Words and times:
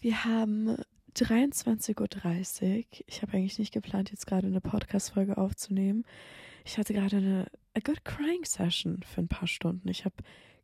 Wir 0.00 0.24
haben 0.24 0.76
23.30 1.16 1.96
Uhr. 2.00 2.84
Ich 3.06 3.22
habe 3.22 3.32
eigentlich 3.32 3.58
nicht 3.58 3.72
geplant, 3.72 4.10
jetzt 4.10 4.26
gerade 4.26 4.46
eine 4.46 4.60
Podcast-Folge 4.60 5.38
aufzunehmen. 5.38 6.04
Ich 6.64 6.78
hatte 6.78 6.92
gerade 6.92 7.16
eine 7.16 7.46
a 7.74 7.80
good 7.80 8.04
crying 8.04 8.44
Session 8.44 9.02
für 9.02 9.22
ein 9.22 9.28
paar 9.28 9.48
Stunden. 9.48 9.88
Ich 9.88 10.04
habe 10.04 10.16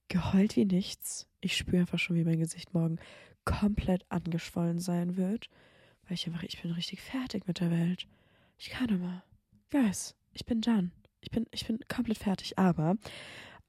geheult 0.08 0.56
wie 0.56 0.66
nichts. 0.66 1.26
Ich 1.40 1.56
spüre 1.56 1.80
einfach 1.80 1.98
schon, 1.98 2.16
wie 2.16 2.24
mein 2.24 2.40
Gesicht 2.40 2.74
morgen 2.74 2.98
komplett 3.44 4.04
angeschwollen 4.10 4.78
sein 4.78 5.16
wird. 5.16 5.48
Weil 6.04 6.14
ich 6.14 6.26
einfach, 6.26 6.42
ich 6.42 6.60
bin 6.60 6.72
richtig 6.72 7.00
fertig 7.00 7.46
mit 7.46 7.60
der 7.60 7.70
Welt. 7.70 8.06
Ich 8.58 8.70
kann 8.70 8.90
immer. 8.90 9.24
Guys, 9.70 10.14
ich 10.32 10.44
bin 10.44 10.60
done. 10.60 10.90
Ich 11.20 11.30
bin, 11.30 11.46
ich 11.52 11.66
bin 11.66 11.78
komplett 11.88 12.18
fertig. 12.18 12.58
Aber 12.58 12.96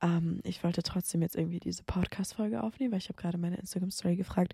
ähm, 0.03 0.41
ich 0.43 0.63
wollte 0.63 0.83
trotzdem 0.83 1.21
jetzt 1.21 1.35
irgendwie 1.35 1.59
diese 1.59 1.83
Podcast-Folge 1.83 2.61
aufnehmen, 2.61 2.91
weil 2.91 2.99
ich 2.99 3.09
habe 3.09 3.19
gerade 3.19 3.37
meine 3.37 3.57
Instagram-Story 3.57 4.17
gefragt, 4.17 4.53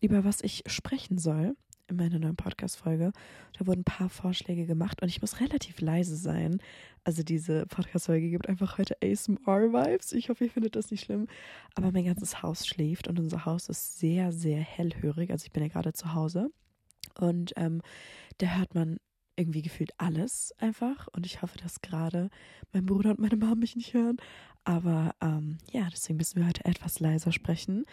über 0.00 0.24
was 0.24 0.42
ich 0.42 0.62
sprechen 0.66 1.18
soll 1.18 1.56
in 1.88 1.96
meiner 1.96 2.18
neuen 2.18 2.36
Podcast-Folge. 2.36 3.12
Da 3.58 3.66
wurden 3.66 3.80
ein 3.80 3.84
paar 3.84 4.08
Vorschläge 4.08 4.66
gemacht 4.66 5.02
und 5.02 5.08
ich 5.08 5.20
muss 5.20 5.40
relativ 5.40 5.80
leise 5.80 6.16
sein. 6.16 6.58
Also 7.04 7.22
diese 7.22 7.66
Podcast-Folge 7.66 8.30
gibt 8.30 8.48
einfach 8.48 8.78
heute 8.78 8.96
ASMR-Vibes. 9.02 10.12
Ich 10.12 10.28
hoffe, 10.28 10.44
ihr 10.44 10.50
findet 10.50 10.76
das 10.76 10.90
nicht 10.90 11.04
schlimm. 11.04 11.26
Aber 11.74 11.90
mein 11.90 12.04
ganzes 12.04 12.42
Haus 12.42 12.66
schläft 12.66 13.08
und 13.08 13.18
unser 13.18 13.44
Haus 13.44 13.68
ist 13.68 13.98
sehr, 13.98 14.32
sehr 14.32 14.60
hellhörig. 14.60 15.30
Also 15.30 15.46
ich 15.46 15.52
bin 15.52 15.62
ja 15.62 15.68
gerade 15.68 15.92
zu 15.92 16.14
Hause. 16.14 16.50
Und 17.18 17.52
ähm, 17.56 17.82
da 18.38 18.58
hört 18.58 18.74
man 18.74 18.98
irgendwie 19.36 19.62
gefühlt 19.62 19.92
alles 19.98 20.52
einfach. 20.58 21.08
Und 21.12 21.26
ich 21.26 21.42
hoffe, 21.42 21.58
dass 21.58 21.80
gerade 21.80 22.30
mein 22.72 22.86
Bruder 22.86 23.10
und 23.10 23.18
meine 23.18 23.36
Mama 23.36 23.54
mich 23.54 23.76
nicht 23.76 23.94
hören. 23.94 24.16
Aber 24.64 25.14
ähm, 25.20 25.58
ja, 25.70 25.88
deswegen 25.90 26.16
müssen 26.16 26.40
wir 26.40 26.46
heute 26.46 26.64
etwas 26.64 27.00
leiser 27.00 27.32
sprechen. 27.32 27.84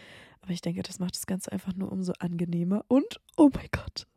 Aber 0.42 0.52
ich 0.52 0.62
denke, 0.62 0.84
das 0.84 1.00
macht 1.00 1.16
das 1.16 1.28
Ganze 1.28 1.52
einfach 1.52 1.76
nur 1.76 1.92
umso 1.92 2.14
angenehmer. 2.20 2.86
Und, 2.88 3.20
oh 3.38 3.50
mein 3.54 3.68
Gott, 3.72 4.08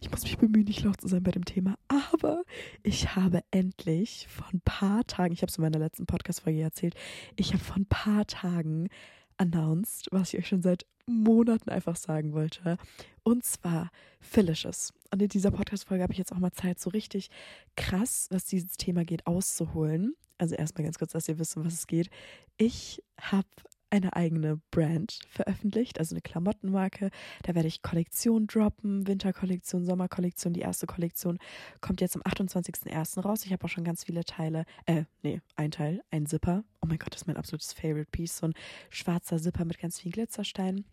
ich 0.00 0.10
muss 0.10 0.22
mich 0.22 0.38
bemühen, 0.38 0.64
nicht 0.64 0.82
laut 0.82 1.00
zu 1.00 1.08
sein 1.08 1.22
bei 1.22 1.30
dem 1.30 1.44
Thema. 1.44 1.76
Aber 1.88 2.42
ich 2.82 3.14
habe 3.16 3.42
endlich 3.50 4.26
vor 4.28 4.46
ein 4.52 4.60
paar 4.64 5.04
Tagen, 5.06 5.32
ich 5.32 5.42
habe 5.42 5.50
es 5.50 5.58
in 5.58 5.62
meiner 5.62 5.78
letzten 5.78 6.06
Podcast-Folge 6.06 6.60
erzählt, 6.60 6.94
ich 7.36 7.52
habe 7.52 7.62
vor 7.62 7.76
ein 7.76 7.86
paar 7.86 8.26
Tagen 8.26 8.88
announced, 9.36 10.08
was 10.12 10.32
ich 10.32 10.40
euch 10.40 10.48
schon 10.48 10.62
seit 10.62 10.86
Monaten 11.06 11.70
einfach 11.70 11.96
sagen 11.96 12.32
wollte. 12.32 12.76
Und 13.22 13.44
zwar 13.44 13.90
Phyllisches. 14.20 14.92
Und 15.10 15.22
in 15.22 15.28
dieser 15.28 15.50
Podcast-Folge 15.50 16.02
habe 16.02 16.12
ich 16.12 16.18
jetzt 16.18 16.32
auch 16.32 16.38
mal 16.38 16.52
Zeit, 16.52 16.80
so 16.80 16.90
richtig 16.90 17.30
krass, 17.76 18.28
was 18.30 18.44
dieses 18.46 18.76
Thema 18.76 19.04
geht, 19.04 19.26
auszuholen. 19.26 20.14
Also 20.38 20.54
erstmal 20.54 20.84
ganz 20.84 20.98
kurz, 20.98 21.12
dass 21.12 21.28
ihr 21.28 21.38
wisst, 21.38 21.56
um 21.56 21.64
was 21.64 21.74
es 21.74 21.86
geht. 21.86 22.10
Ich 22.56 23.02
habe 23.20 23.46
eine 23.94 24.14
eigene 24.16 24.60
Brand 24.72 25.20
veröffentlicht, 25.28 26.00
also 26.00 26.14
eine 26.14 26.22
Klamottenmarke. 26.22 27.10
Da 27.44 27.54
werde 27.54 27.68
ich 27.68 27.82
Kollektion 27.82 28.48
droppen, 28.48 29.06
Winterkollektion, 29.06 29.84
Sommerkollektion. 29.84 30.52
Die 30.52 30.60
erste 30.60 30.86
Kollektion 30.86 31.38
kommt 31.80 32.00
jetzt 32.00 32.16
am 32.16 32.22
28.01. 32.22 33.20
raus. 33.20 33.44
Ich 33.44 33.52
habe 33.52 33.64
auch 33.64 33.68
schon 33.68 33.84
ganz 33.84 34.04
viele 34.04 34.24
Teile, 34.24 34.64
äh, 34.86 35.04
nee, 35.22 35.40
ein 35.54 35.70
Teil, 35.70 36.02
ein 36.10 36.26
Zipper. 36.26 36.64
Oh 36.82 36.86
mein 36.86 36.98
Gott, 36.98 37.14
das 37.14 37.22
ist 37.22 37.26
mein 37.28 37.36
absolutes 37.36 37.72
Favorite 37.72 38.10
Piece. 38.10 38.38
So 38.38 38.48
ein 38.48 38.54
schwarzer 38.90 39.38
Zipper 39.38 39.64
mit 39.64 39.78
ganz 39.78 40.00
vielen 40.00 40.12
Glitzersteinen. 40.12 40.84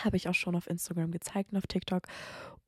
Habe 0.00 0.16
ich 0.16 0.28
auch 0.28 0.34
schon 0.34 0.56
auf 0.56 0.68
Instagram 0.68 1.12
gezeigt 1.12 1.52
und 1.52 1.58
auf 1.58 1.66
TikTok. 1.66 2.06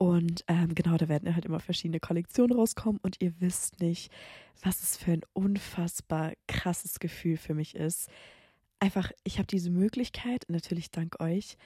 Und 0.03 0.45
ähm, 0.49 0.75
genau, 0.75 0.97
da 0.97 1.11
werden 1.11 1.35
halt 1.35 1.45
immer 1.45 1.61
verschiedene 1.61 2.01
Kollektionen 2.01 2.57
rauskommen. 2.57 2.99
Und 3.03 3.21
ihr 3.21 3.39
wisst 3.39 3.81
nicht, 3.81 4.11
was 4.63 4.83
es 4.83 4.97
für 4.97 5.13
ein 5.13 5.21
unfassbar 5.35 6.33
krasses 6.49 7.01
Gefühl 7.01 7.37
für 7.37 7.53
mich 7.53 7.75
ist. 7.75 8.09
Einfach, 8.79 9.13
ich 9.25 9.37
habe 9.37 9.47
diese 9.47 9.69
Möglichkeit, 9.69 10.47
natürlich 10.49 10.91
dank 10.91 11.21
euch, 11.21 11.59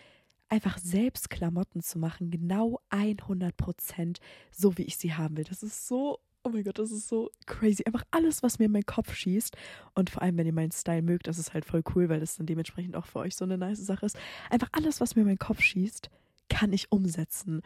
einfach 0.49 0.79
selbst 0.79 1.31
Klamotten 1.31 1.81
zu 1.81 2.01
machen, 2.01 2.33
genau 2.33 2.81
100 2.91 3.57
Prozent 3.57 4.19
so, 4.51 4.77
wie 4.79 4.83
ich 4.83 4.97
sie 4.97 5.15
haben 5.15 5.37
will. 5.37 5.45
Das 5.45 5.63
ist 5.63 5.87
so 5.87 6.19
oh 6.43 6.51
mein 6.51 6.65
Gott, 6.65 6.79
das 6.79 6.91
ist 6.91 7.07
so 7.09 7.31
crazy. 7.47 7.85
Einfach 7.87 8.05
alles, 8.11 8.43
was 8.43 8.59
mir 8.59 8.67
in 8.67 8.73
meinen 8.73 8.85
Kopf 8.85 9.15
schießt. 9.15 9.57
Und 9.95 10.11
vor 10.11 10.23
allem, 10.23 10.37
wenn 10.37 10.47
ihr 10.47 10.53
meinen 10.53 10.73
Style 10.73 11.03
mögt, 11.03 11.29
das 11.29 11.39
ist 11.39 11.55
halt 11.55 11.65
voll 11.65 11.83
cool, 11.95 12.09
weil 12.09 12.21
das 12.21 12.37
dann 12.37 12.47
dementsprechend 12.47 12.97
auch 12.97 13.07
für 13.07 13.21
euch 13.21 13.35
so 13.37 13.45
eine 13.45 13.57
nice 13.57 13.79
Sache 13.79 14.05
ist. 14.05 14.19
Einfach 14.51 14.69
alles, 14.73 15.01
was 15.01 15.15
mir 15.15 15.23
in 15.23 15.29
meinen 15.29 15.39
Kopf 15.39 15.63
schießt, 15.63 16.11
kann 16.49 16.73
ich 16.73 16.91
umsetzen. 16.93 17.63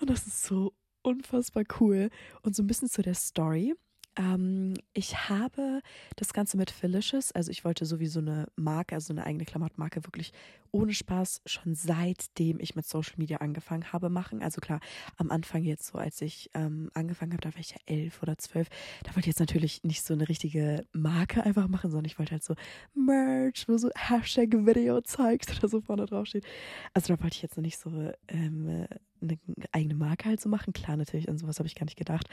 Und 0.00 0.10
das 0.10 0.26
ist 0.26 0.42
so 0.42 0.74
unfassbar 1.02 1.64
cool. 1.80 2.10
Und 2.42 2.54
so 2.56 2.62
ein 2.62 2.66
bisschen 2.66 2.88
zu 2.88 3.02
der 3.02 3.14
Story. 3.14 3.74
Ähm, 4.16 4.74
ich 4.92 5.28
habe 5.28 5.80
das 6.16 6.32
Ganze 6.32 6.56
mit 6.56 6.70
Felicious, 6.70 7.32
also 7.32 7.50
ich 7.50 7.64
wollte 7.64 7.84
sowieso 7.84 8.20
eine 8.20 8.48
Marke, 8.56 8.94
also 8.94 9.12
eine 9.12 9.24
eigene 9.24 9.44
Klamottmarke, 9.44 10.04
wirklich 10.04 10.32
ohne 10.72 10.92
Spaß 10.92 11.42
schon 11.46 11.74
seitdem 11.74 12.58
ich 12.60 12.74
mit 12.74 12.86
Social 12.86 13.14
Media 13.16 13.38
angefangen 13.38 13.92
habe 13.92 14.08
machen. 14.08 14.42
Also 14.42 14.60
klar, 14.60 14.80
am 15.16 15.30
Anfang 15.30 15.64
jetzt 15.64 15.86
so, 15.86 15.98
als 15.98 16.20
ich 16.20 16.50
ähm, 16.54 16.90
angefangen 16.94 17.32
habe, 17.32 17.42
da 17.42 17.54
war 17.54 17.60
ich 17.60 17.70
ja 17.70 17.78
elf 17.86 18.22
oder 18.22 18.38
zwölf, 18.38 18.68
da 19.02 19.10
wollte 19.10 19.20
ich 19.20 19.26
jetzt 19.26 19.40
natürlich 19.40 19.82
nicht 19.84 20.04
so 20.04 20.14
eine 20.14 20.28
richtige 20.28 20.84
Marke 20.92 21.42
einfach 21.44 21.68
machen, 21.68 21.90
sondern 21.90 22.06
ich 22.06 22.18
wollte 22.18 22.32
halt 22.32 22.44
so 22.44 22.54
Merch, 22.94 23.68
wo 23.68 23.78
so 23.78 23.90
Hashtag 23.96 24.52
Video 24.52 25.00
zeigst 25.00 25.50
oder 25.56 25.68
so 25.68 25.80
vorne 25.80 26.06
drauf 26.06 26.26
steht. 26.26 26.46
Also 26.94 27.14
da 27.14 27.22
wollte 27.22 27.36
ich 27.36 27.42
jetzt 27.42 27.56
noch 27.56 27.62
nicht 27.62 27.78
so 27.78 27.90
ähm, 28.28 28.86
eine 29.20 29.38
eigene 29.72 29.94
Marke 29.94 30.28
halt 30.28 30.40
so 30.40 30.48
machen. 30.48 30.72
Klar, 30.72 30.96
natürlich, 30.96 31.28
an 31.28 31.38
sowas 31.38 31.58
habe 31.58 31.66
ich 31.66 31.74
gar 31.74 31.84
nicht 31.84 31.98
gedacht. 31.98 32.28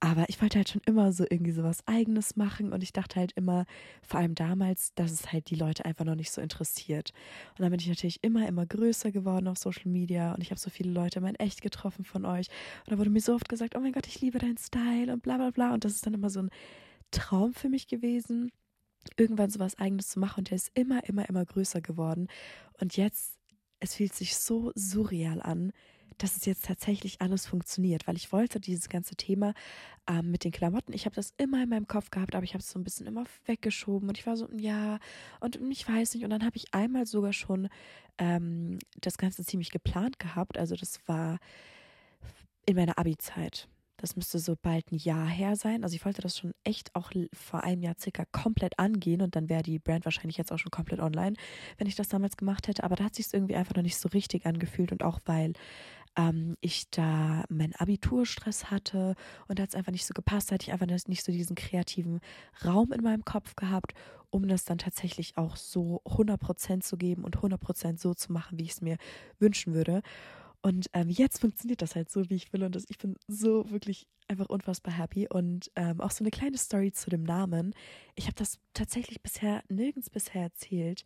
Aber 0.00 0.24
ich 0.28 0.40
wollte 0.40 0.58
halt 0.58 0.68
schon 0.68 0.82
immer 0.86 1.12
so 1.12 1.24
irgendwie 1.28 1.52
sowas 1.52 1.82
Eigenes 1.86 2.36
machen 2.36 2.72
und 2.72 2.82
ich 2.82 2.92
dachte 2.92 3.20
halt 3.20 3.32
immer, 3.32 3.64
vor 4.02 4.20
allem 4.20 4.34
damals, 4.34 4.94
dass 4.94 5.12
es 5.12 5.32
halt 5.32 5.50
die 5.50 5.54
Leute 5.54 5.84
einfach 5.84 6.04
noch 6.04 6.14
nicht 6.14 6.30
so 6.30 6.40
interessiert. 6.40 7.12
Und 7.50 7.60
dann 7.60 7.70
bin 7.70 7.80
ich 7.80 7.88
natürlich 7.88 8.22
immer, 8.22 8.46
immer 8.48 8.66
größer 8.66 9.12
geworden 9.12 9.48
auf 9.48 9.58
Social 9.58 9.90
Media 9.90 10.34
und 10.34 10.42
ich 10.42 10.50
habe 10.50 10.60
so 10.60 10.70
viele 10.70 10.90
Leute 10.90 11.18
immer 11.18 11.28
in 11.28 11.36
echt 11.36 11.62
getroffen 11.62 12.04
von 12.04 12.24
euch. 12.24 12.48
Und 12.84 12.92
da 12.92 12.98
wurde 12.98 13.10
mir 13.10 13.20
so 13.20 13.34
oft 13.34 13.48
gesagt, 13.48 13.76
oh 13.76 13.80
mein 13.80 13.92
Gott, 13.92 14.06
ich 14.06 14.20
liebe 14.20 14.38
deinen 14.38 14.58
Style 14.58 15.12
und 15.12 15.22
bla 15.22 15.36
bla 15.36 15.50
bla. 15.50 15.74
Und 15.74 15.84
das 15.84 15.92
ist 15.92 16.06
dann 16.06 16.14
immer 16.14 16.30
so 16.30 16.40
ein 16.40 16.50
Traum 17.10 17.54
für 17.54 17.68
mich 17.68 17.86
gewesen, 17.86 18.50
irgendwann 19.16 19.50
sowas 19.50 19.78
Eigenes 19.78 20.08
zu 20.08 20.18
machen. 20.20 20.40
Und 20.40 20.50
der 20.50 20.56
ist 20.56 20.70
immer, 20.74 21.06
immer, 21.08 21.28
immer 21.28 21.44
größer 21.44 21.80
geworden. 21.80 22.28
Und 22.80 22.96
jetzt, 22.96 23.38
es 23.80 23.94
fühlt 23.94 24.14
sich 24.14 24.36
so 24.36 24.72
surreal 24.74 25.42
an, 25.42 25.72
dass 26.18 26.36
es 26.36 26.44
jetzt 26.44 26.64
tatsächlich 26.64 27.20
alles 27.20 27.46
funktioniert, 27.46 28.06
weil 28.06 28.16
ich 28.16 28.32
wollte 28.32 28.60
dieses 28.60 28.88
ganze 28.88 29.16
Thema 29.16 29.54
ähm, 30.08 30.30
mit 30.30 30.44
den 30.44 30.52
Klamotten, 30.52 30.92
ich 30.92 31.06
habe 31.06 31.14
das 31.14 31.32
immer 31.36 31.62
in 31.62 31.68
meinem 31.68 31.86
Kopf 31.86 32.10
gehabt, 32.10 32.34
aber 32.34 32.44
ich 32.44 32.54
habe 32.54 32.60
es 32.60 32.70
so 32.70 32.78
ein 32.78 32.84
bisschen 32.84 33.06
immer 33.06 33.24
weggeschoben 33.46 34.08
und 34.08 34.18
ich 34.18 34.26
war 34.26 34.36
so, 34.36 34.48
ja, 34.56 34.98
und 35.40 35.58
ich 35.70 35.88
weiß 35.88 36.14
nicht. 36.14 36.24
Und 36.24 36.30
dann 36.30 36.44
habe 36.44 36.56
ich 36.56 36.72
einmal 36.72 37.06
sogar 37.06 37.32
schon 37.32 37.68
ähm, 38.18 38.78
das 39.00 39.18
Ganze 39.18 39.44
ziemlich 39.44 39.70
geplant 39.70 40.18
gehabt. 40.18 40.58
Also 40.58 40.76
das 40.76 41.00
war 41.06 41.38
in 42.66 42.76
meiner 42.76 42.98
Abi-Zeit. 42.98 43.68
Das 43.96 44.16
müsste 44.16 44.38
so 44.38 44.54
bald 44.60 44.90
ein 44.92 44.98
Jahr 44.98 45.26
her 45.26 45.56
sein. 45.56 45.82
Also 45.82 45.94
ich 45.94 46.04
wollte 46.04 46.20
das 46.20 46.36
schon 46.36 46.52
echt 46.64 46.94
auch 46.94 47.12
vor 47.32 47.64
einem 47.64 47.82
Jahr 47.82 47.94
circa 47.98 48.24
komplett 48.26 48.78
angehen 48.78 49.22
und 49.22 49.36
dann 49.36 49.48
wäre 49.48 49.62
die 49.62 49.78
Brand 49.78 50.04
wahrscheinlich 50.04 50.36
jetzt 50.36 50.52
auch 50.52 50.58
schon 50.58 50.70
komplett 50.70 51.00
online, 51.00 51.36
wenn 51.78 51.86
ich 51.86 51.94
das 51.94 52.08
damals 52.08 52.36
gemacht 52.36 52.68
hätte. 52.68 52.84
Aber 52.84 52.96
da 52.96 53.04
hat 53.04 53.14
sich 53.14 53.32
irgendwie 53.32 53.56
einfach 53.56 53.74
noch 53.76 53.82
nicht 53.82 53.96
so 53.96 54.08
richtig 54.10 54.46
angefühlt 54.46 54.92
und 54.92 55.02
auch 55.02 55.20
weil 55.24 55.54
ähm, 56.16 56.56
ich 56.60 56.90
da 56.90 57.44
meinen 57.48 57.74
Abiturstress 57.74 58.70
hatte 58.70 59.14
und 59.48 59.58
da 59.58 59.64
hat 59.64 59.70
es 59.70 59.74
einfach 59.74 59.92
nicht 59.92 60.06
so 60.06 60.14
gepasst, 60.14 60.52
hatte 60.52 60.64
ich 60.64 60.72
einfach 60.72 60.86
nicht 60.86 61.24
so 61.24 61.32
diesen 61.32 61.56
kreativen 61.56 62.20
Raum 62.64 62.92
in 62.92 63.02
meinem 63.02 63.24
Kopf 63.24 63.56
gehabt, 63.56 63.94
um 64.30 64.48
das 64.48 64.64
dann 64.64 64.78
tatsächlich 64.78 65.36
auch 65.36 65.56
so 65.56 66.02
100% 66.04 66.80
zu 66.80 66.96
geben 66.96 67.24
und 67.24 67.38
100% 67.38 67.98
so 68.00 68.14
zu 68.14 68.32
machen, 68.32 68.58
wie 68.58 68.64
ich 68.64 68.72
es 68.72 68.80
mir 68.80 68.96
wünschen 69.38 69.74
würde. 69.74 70.02
Und 70.64 70.88
ähm, 70.94 71.10
jetzt 71.10 71.40
funktioniert 71.40 71.82
das 71.82 71.94
halt 71.94 72.10
so, 72.10 72.30
wie 72.30 72.36
ich 72.36 72.50
will. 72.54 72.64
Und 72.64 72.74
das, 72.74 72.84
ich 72.88 72.96
bin 72.96 73.16
so 73.28 73.70
wirklich 73.70 74.06
einfach 74.28 74.48
unfassbar 74.48 74.96
happy. 74.96 75.28
Und 75.28 75.70
ähm, 75.76 76.00
auch 76.00 76.10
so 76.10 76.24
eine 76.24 76.30
kleine 76.30 76.56
Story 76.56 76.90
zu 76.90 77.10
dem 77.10 77.22
Namen. 77.22 77.74
Ich 78.14 78.24
habe 78.24 78.34
das 78.36 78.58
tatsächlich 78.72 79.20
bisher 79.20 79.62
nirgends 79.68 80.08
bisher 80.08 80.42
erzählt. 80.42 81.04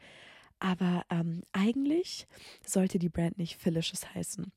Aber 0.61 1.05
ähm, 1.11 1.43
eigentlich 1.53 2.29
sollte 2.65 3.01
die 3.01 3.09
Brand 3.09 3.37
nicht 3.37 3.57
Felicious 3.57 4.15
heißen. 4.15 4.53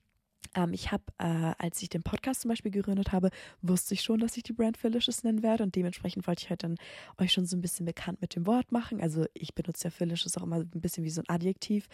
Ähm, 0.55 0.73
ich 0.73 0.91
habe, 0.91 1.03
äh, 1.17 1.53
als 1.57 1.81
ich 1.81 1.89
den 1.89 2.03
Podcast 2.03 2.41
zum 2.41 2.49
Beispiel 2.49 2.71
gegründet 2.71 3.11
habe, 3.11 3.29
wusste 3.61 3.93
ich 3.93 4.01
schon, 4.01 4.19
dass 4.19 4.37
ich 4.37 4.43
die 4.43 4.53
Brand 4.53 4.77
Felicious 4.77 5.23
nennen 5.23 5.43
werde 5.43 5.63
und 5.63 5.75
dementsprechend 5.75 6.27
wollte 6.27 6.43
ich 6.43 6.49
halt 6.49 6.63
dann 6.63 6.75
euch 7.17 7.31
schon 7.31 7.45
so 7.45 7.55
ein 7.55 7.61
bisschen 7.61 7.85
bekannt 7.85 8.21
mit 8.21 8.35
dem 8.35 8.45
Wort 8.45 8.71
machen. 8.71 9.01
Also 9.01 9.25
ich 9.33 9.53
benutze 9.55 9.85
ja 9.85 9.89
Felicious 9.91 10.37
auch 10.37 10.43
immer 10.43 10.57
ein 10.57 10.81
bisschen 10.81 11.03
wie 11.03 11.09
so 11.09 11.21
ein 11.21 11.29
Adjektiv. 11.29 11.87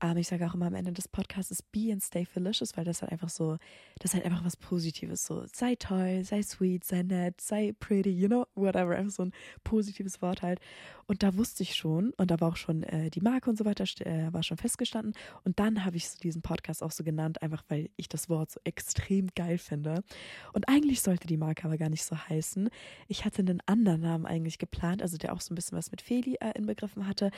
Ähm, 0.00 0.16
ich 0.16 0.28
sage 0.28 0.46
auch 0.46 0.54
immer 0.54 0.66
am 0.66 0.74
Ende 0.74 0.92
des 0.92 1.08
Podcasts 1.08 1.62
be 1.62 1.90
and 1.92 2.02
stay 2.02 2.24
Felicious, 2.24 2.76
weil 2.76 2.84
das 2.84 3.02
halt 3.02 3.12
einfach 3.12 3.28
so, 3.28 3.56
das 3.98 4.10
ist 4.10 4.14
halt 4.14 4.24
einfach 4.24 4.44
was 4.44 4.56
Positives. 4.56 5.26
So 5.26 5.44
sei 5.52 5.74
toll, 5.76 6.24
sei 6.24 6.42
sweet, 6.42 6.84
sei 6.84 7.02
nett, 7.02 7.40
sei 7.40 7.74
pretty, 7.78 8.10
you 8.10 8.28
know, 8.28 8.46
whatever. 8.54 8.94
Einfach 8.96 9.12
so 9.12 9.24
ein 9.24 9.32
positives 9.64 10.22
Wort 10.22 10.42
halt. 10.42 10.60
Und 11.06 11.22
da 11.22 11.36
wusste 11.36 11.62
ich 11.62 11.74
schon, 11.76 12.10
und 12.16 12.30
da 12.30 12.40
war 12.40 12.48
auch 12.48 12.56
schon 12.56 12.82
äh, 12.82 13.10
die 13.10 13.20
Marke 13.20 13.48
und 13.48 13.56
so 13.56 13.64
weiter, 13.64 13.84
äh, 14.04 14.32
war 14.32 14.42
schon 14.42 14.56
festgestanden. 14.56 15.14
Und 15.44 15.58
dann 15.60 15.84
habe 15.84 15.96
ich 15.96 16.08
so 16.08 16.18
diesen 16.18 16.42
Podcast 16.42 16.82
auch 16.82 16.90
so 16.90 17.04
genannt, 17.04 17.42
einfach 17.42 17.64
weil 17.68 17.90
ich 17.96 18.08
das 18.08 18.28
Wort 18.28 18.50
so 18.50 18.60
extrem 18.64 19.28
geil 19.34 19.58
finde. 19.58 20.02
Und 20.52 20.68
eigentlich 20.68 21.00
sollte 21.02 21.26
die 21.28 21.36
Marke 21.36 21.64
aber 21.64 21.78
gar 21.78 21.88
nicht 21.88 22.04
so 22.04 22.16
heißen. 22.16 22.68
Ich 23.06 23.24
hatte 23.24 23.42
einen 23.42 23.60
anderen 23.66 24.00
Namen 24.00 24.26
eigentlich 24.26 24.58
geplant, 24.58 25.02
also 25.02 25.16
der 25.16 25.32
auch 25.32 25.40
so 25.40 25.52
ein 25.52 25.56
bisschen 25.56 25.78
was 25.78 25.90
mit 25.90 26.02
Feli 26.02 26.36
äh, 26.40 26.52
inbegriffen 26.58 27.06
hatte. 27.06 27.30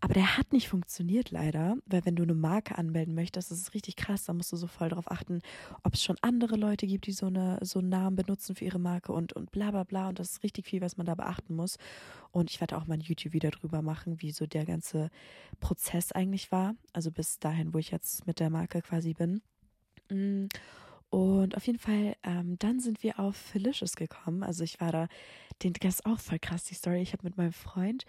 Aber 0.00 0.14
der 0.14 0.36
hat 0.36 0.52
nicht 0.52 0.68
funktioniert 0.68 1.30
leider, 1.30 1.76
weil 1.86 2.04
wenn 2.04 2.16
du 2.16 2.24
eine 2.24 2.34
Marke 2.34 2.76
anmelden 2.76 3.14
möchtest, 3.14 3.50
das 3.50 3.58
ist 3.58 3.74
richtig 3.74 3.96
krass, 3.96 4.24
da 4.24 4.34
musst 4.34 4.52
du 4.52 4.56
so 4.56 4.66
voll 4.66 4.90
darauf 4.90 5.10
achten, 5.10 5.40
ob 5.82 5.94
es 5.94 6.02
schon 6.02 6.16
andere 6.20 6.56
Leute 6.56 6.86
gibt, 6.86 7.06
die 7.06 7.12
so, 7.12 7.26
eine, 7.26 7.58
so 7.62 7.78
einen 7.78 7.88
Namen 7.88 8.16
benutzen 8.16 8.54
für 8.54 8.64
ihre 8.64 8.78
Marke 8.78 9.12
und, 9.12 9.32
und 9.32 9.50
bla 9.50 9.70
bla 9.70 9.84
bla. 9.84 10.08
Und 10.10 10.18
das 10.18 10.32
ist 10.32 10.42
richtig 10.42 10.66
viel, 10.66 10.82
was 10.82 10.96
man 10.98 11.06
da 11.06 11.14
beachten 11.14 11.56
muss. 11.56 11.78
Und 12.30 12.50
ich 12.50 12.60
werde 12.60 12.76
auch 12.76 12.86
mal 12.86 12.94
ein 12.94 13.00
YouTube-Video 13.14 13.50
drüber 13.50 13.82
machen, 13.82 14.20
wie 14.20 14.32
so 14.32 14.46
der 14.46 14.64
ganze 14.64 15.10
Prozess 15.60 16.12
eigentlich 16.12 16.52
war. 16.52 16.74
Also 16.92 17.10
bis 17.10 17.38
dahin, 17.38 17.74
wo 17.74 17.78
ich 17.78 17.90
jetzt 17.90 18.26
mit 18.26 18.40
der 18.40 18.50
Marke 18.50 18.82
quasi 18.82 19.14
bin. 19.14 19.42
Mm. 20.10 20.48
Und 21.10 21.56
auf 21.56 21.64
jeden 21.66 21.78
Fall, 21.78 22.16
ähm, 22.24 22.58
dann 22.58 22.80
sind 22.80 23.04
wir 23.04 23.20
auf 23.20 23.36
Felicious 23.36 23.94
gekommen. 23.94 24.42
Also 24.42 24.64
ich 24.64 24.80
war 24.80 24.90
da, 24.90 25.06
den, 25.62 25.72
das 25.74 25.96
ist 25.96 26.06
auch 26.06 26.18
voll 26.18 26.40
krass, 26.40 26.64
die 26.64 26.74
Story. 26.74 27.02
Ich 27.02 27.12
habe 27.12 27.22
mit 27.22 27.36
meinem 27.36 27.52
Freund 27.52 28.04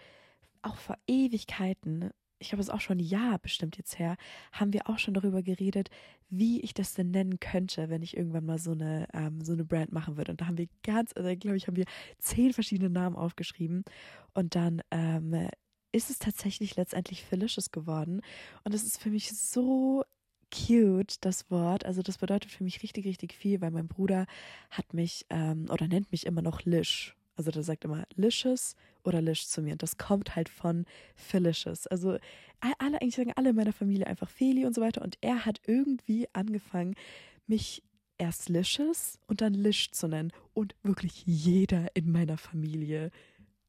auch 0.62 0.76
vor 0.76 0.98
Ewigkeiten, 1.06 2.10
ich 2.38 2.48
glaube, 2.48 2.60
es 2.60 2.68
ist 2.68 2.74
auch 2.74 2.80
schon 2.80 2.98
ein 2.98 3.04
Jahr 3.04 3.38
bestimmt 3.38 3.76
jetzt 3.76 3.98
her, 3.98 4.16
haben 4.52 4.72
wir 4.72 4.88
auch 4.88 4.98
schon 4.98 5.14
darüber 5.14 5.42
geredet, 5.42 5.90
wie 6.28 6.60
ich 6.60 6.74
das 6.74 6.94
denn 6.94 7.10
nennen 7.10 7.40
könnte, 7.40 7.88
wenn 7.88 8.02
ich 8.02 8.16
irgendwann 8.16 8.44
mal 8.44 8.58
so 8.58 8.72
eine, 8.72 9.08
ähm, 9.14 9.42
so 9.42 9.52
eine 9.52 9.64
Brand 9.64 9.92
machen 9.92 10.16
würde. 10.16 10.32
Und 10.32 10.40
da 10.40 10.46
haben 10.46 10.58
wir 10.58 10.68
ganz, 10.82 11.12
also 11.16 11.34
glaube 11.36 11.56
ich, 11.56 11.66
haben 11.66 11.76
wir 11.76 11.86
zehn 12.18 12.52
verschiedene 12.52 12.90
Namen 12.90 13.16
aufgeschrieben. 13.16 13.84
Und 14.34 14.54
dann 14.54 14.82
ähm, 14.90 15.48
ist 15.92 16.10
es 16.10 16.18
tatsächlich 16.18 16.76
letztendlich 16.76 17.24
Felicious 17.24 17.70
geworden. 17.70 18.20
Und 18.64 18.74
es 18.74 18.84
ist 18.84 19.00
für 19.00 19.10
mich 19.10 19.36
so 19.36 20.04
cute, 20.52 21.24
das 21.24 21.50
Wort. 21.50 21.84
Also 21.86 22.02
das 22.02 22.18
bedeutet 22.18 22.50
für 22.50 22.64
mich 22.64 22.82
richtig, 22.82 23.06
richtig 23.06 23.32
viel, 23.32 23.60
weil 23.60 23.70
mein 23.70 23.88
Bruder 23.88 24.26
hat 24.70 24.94
mich 24.94 25.26
ähm, 25.30 25.66
oder 25.70 25.88
nennt 25.88 26.12
mich 26.12 26.26
immer 26.26 26.42
noch 26.42 26.62
Lish. 26.64 27.16
Also 27.36 27.50
der 27.50 27.62
sagt 27.62 27.84
immer 27.84 28.06
Licious 28.14 28.76
oder 29.06 29.22
Lish 29.22 29.46
zu 29.46 29.62
mir. 29.62 29.72
Und 29.72 29.82
das 29.82 29.96
kommt 29.96 30.36
halt 30.36 30.48
von 30.48 30.84
Felicious. 31.14 31.86
Also 31.86 32.18
alle, 32.78 33.00
eigentlich 33.00 33.16
sagen 33.16 33.32
alle 33.36 33.50
in 33.50 33.56
meiner 33.56 33.72
Familie 33.72 34.06
einfach 34.06 34.30
Feli 34.30 34.66
und 34.66 34.74
so 34.74 34.80
weiter. 34.80 35.02
Und 35.02 35.18
er 35.20 35.44
hat 35.44 35.60
irgendwie 35.66 36.28
angefangen, 36.32 36.94
mich 37.46 37.82
erst 38.18 38.48
Licious 38.48 39.18
und 39.26 39.40
dann 39.40 39.54
Lish 39.54 39.90
zu 39.92 40.08
nennen. 40.08 40.32
Und 40.54 40.74
wirklich 40.82 41.22
jeder 41.26 41.94
in 41.94 42.10
meiner 42.10 42.38
Familie 42.38 43.10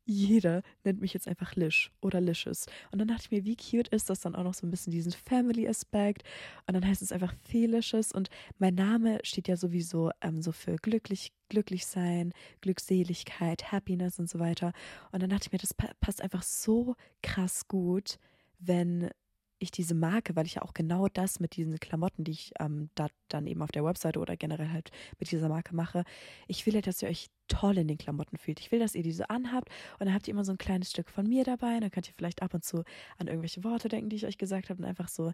jeder 0.07 0.63
nennt 0.83 1.01
mich 1.01 1.13
jetzt 1.13 1.27
einfach 1.27 1.56
Lish 1.56 1.92
oder 2.01 2.21
Licious. 2.21 2.65
Und 2.92 3.00
dann 3.00 3.09
dachte 3.09 3.24
ich 3.25 3.31
mir, 3.31 3.45
wie 3.45 3.57
cute 3.57 3.89
ist 3.89 4.09
das 4.09 4.21
dann 4.21 4.36
auch 4.36 4.44
noch 4.44 4.54
so 4.54 4.65
ein 4.65 4.71
bisschen 4.71 4.92
diesen 4.92 5.12
Family-Aspekt. 5.12 6.24
Und 6.65 6.74
dann 6.74 6.88
heißt 6.88 7.01
es 7.01 7.12
einfach 7.12 7.33
Felicious. 7.44 8.13
Und 8.13 8.30
mein 8.57 8.74
Name 8.74 9.19
steht 9.24 9.48
ja 9.50 9.57
sowieso 9.57 10.12
ähm, 10.21 10.42
so 10.42 10.54
für 10.54 10.77
glücklich, 10.77 11.33
glücklich 11.50 11.86
sein, 11.86 12.33
Glückseligkeit, 12.62 13.71
Happiness 13.71 14.18
und 14.18 14.30
so 14.30 14.39
weiter. 14.39 14.71
Und 15.12 15.21
dann 15.21 15.30
dachte 15.30 15.48
ich 15.48 15.51
mir, 15.51 15.59
das 15.59 15.75
passt 16.00 16.21
einfach 16.21 16.44
so 16.44 16.95
krass 17.21 17.68
gut, 17.68 18.18
wenn 18.59 19.09
ich 19.59 19.71
diese 19.71 19.95
Marke, 19.95 20.36
weil 20.36 20.45
ich 20.45 20.56
ja 20.56 20.62
auch 20.62 20.74
genau 20.74 21.07
das 21.07 21.39
mit 21.39 21.56
diesen 21.56 21.80
Klamotten, 21.80 22.24
die 22.24 22.31
ich 22.31 22.51
ähm, 22.59 22.89
da 22.95 23.07
dann 23.27 23.48
eben 23.48 23.62
auf 23.62 23.71
der 23.71 23.83
Webseite 23.83 24.19
oder 24.19 24.38
generell 24.38 24.71
halt 24.71 24.92
mit 25.19 25.31
dieser 25.31 25.50
Marke 25.50 25.75
mache, 25.75 26.04
ich 26.48 26.65
will 26.65 26.75
ja, 26.75 26.81
dass 26.81 27.01
ihr 27.01 27.09
euch 27.09 27.30
toll 27.48 27.77
in 27.77 27.88
den 27.88 27.98
Klamotten 27.98 28.38
fühlt. 28.38 28.59
Ich 28.59 28.71
will, 28.71 28.80
dass 28.80 28.95
ihr 28.95 29.04
diese 29.04 29.30
anhabt 29.30 29.69
und 30.00 30.06
dann 30.06 30.13
habt 30.13 30.27
ihr 30.27 30.33
immer 30.33 30.45
so 30.45 30.51
ein 30.51 30.57
kleines 30.57 30.92
Stück 30.92 31.09
von 31.09 31.27
mir 31.27 31.44
dabei. 31.44 31.75
Und 31.75 31.81
dann 31.81 31.92
könnt 31.92 32.07
ihr 32.07 32.13
vielleicht 32.15 32.42
ab 32.42 32.54
und 32.54 32.63
zu 32.63 32.83
an 33.18 33.27
irgendwelche 33.27 33.63
Worte 33.63 33.89
denken, 33.89 34.09
die 34.09 34.18
ich 34.18 34.25
euch 34.25 34.38
gesagt 34.38 34.69
habe 34.69 34.81
und 34.81 34.88
einfach 34.88 35.07
so, 35.07 35.31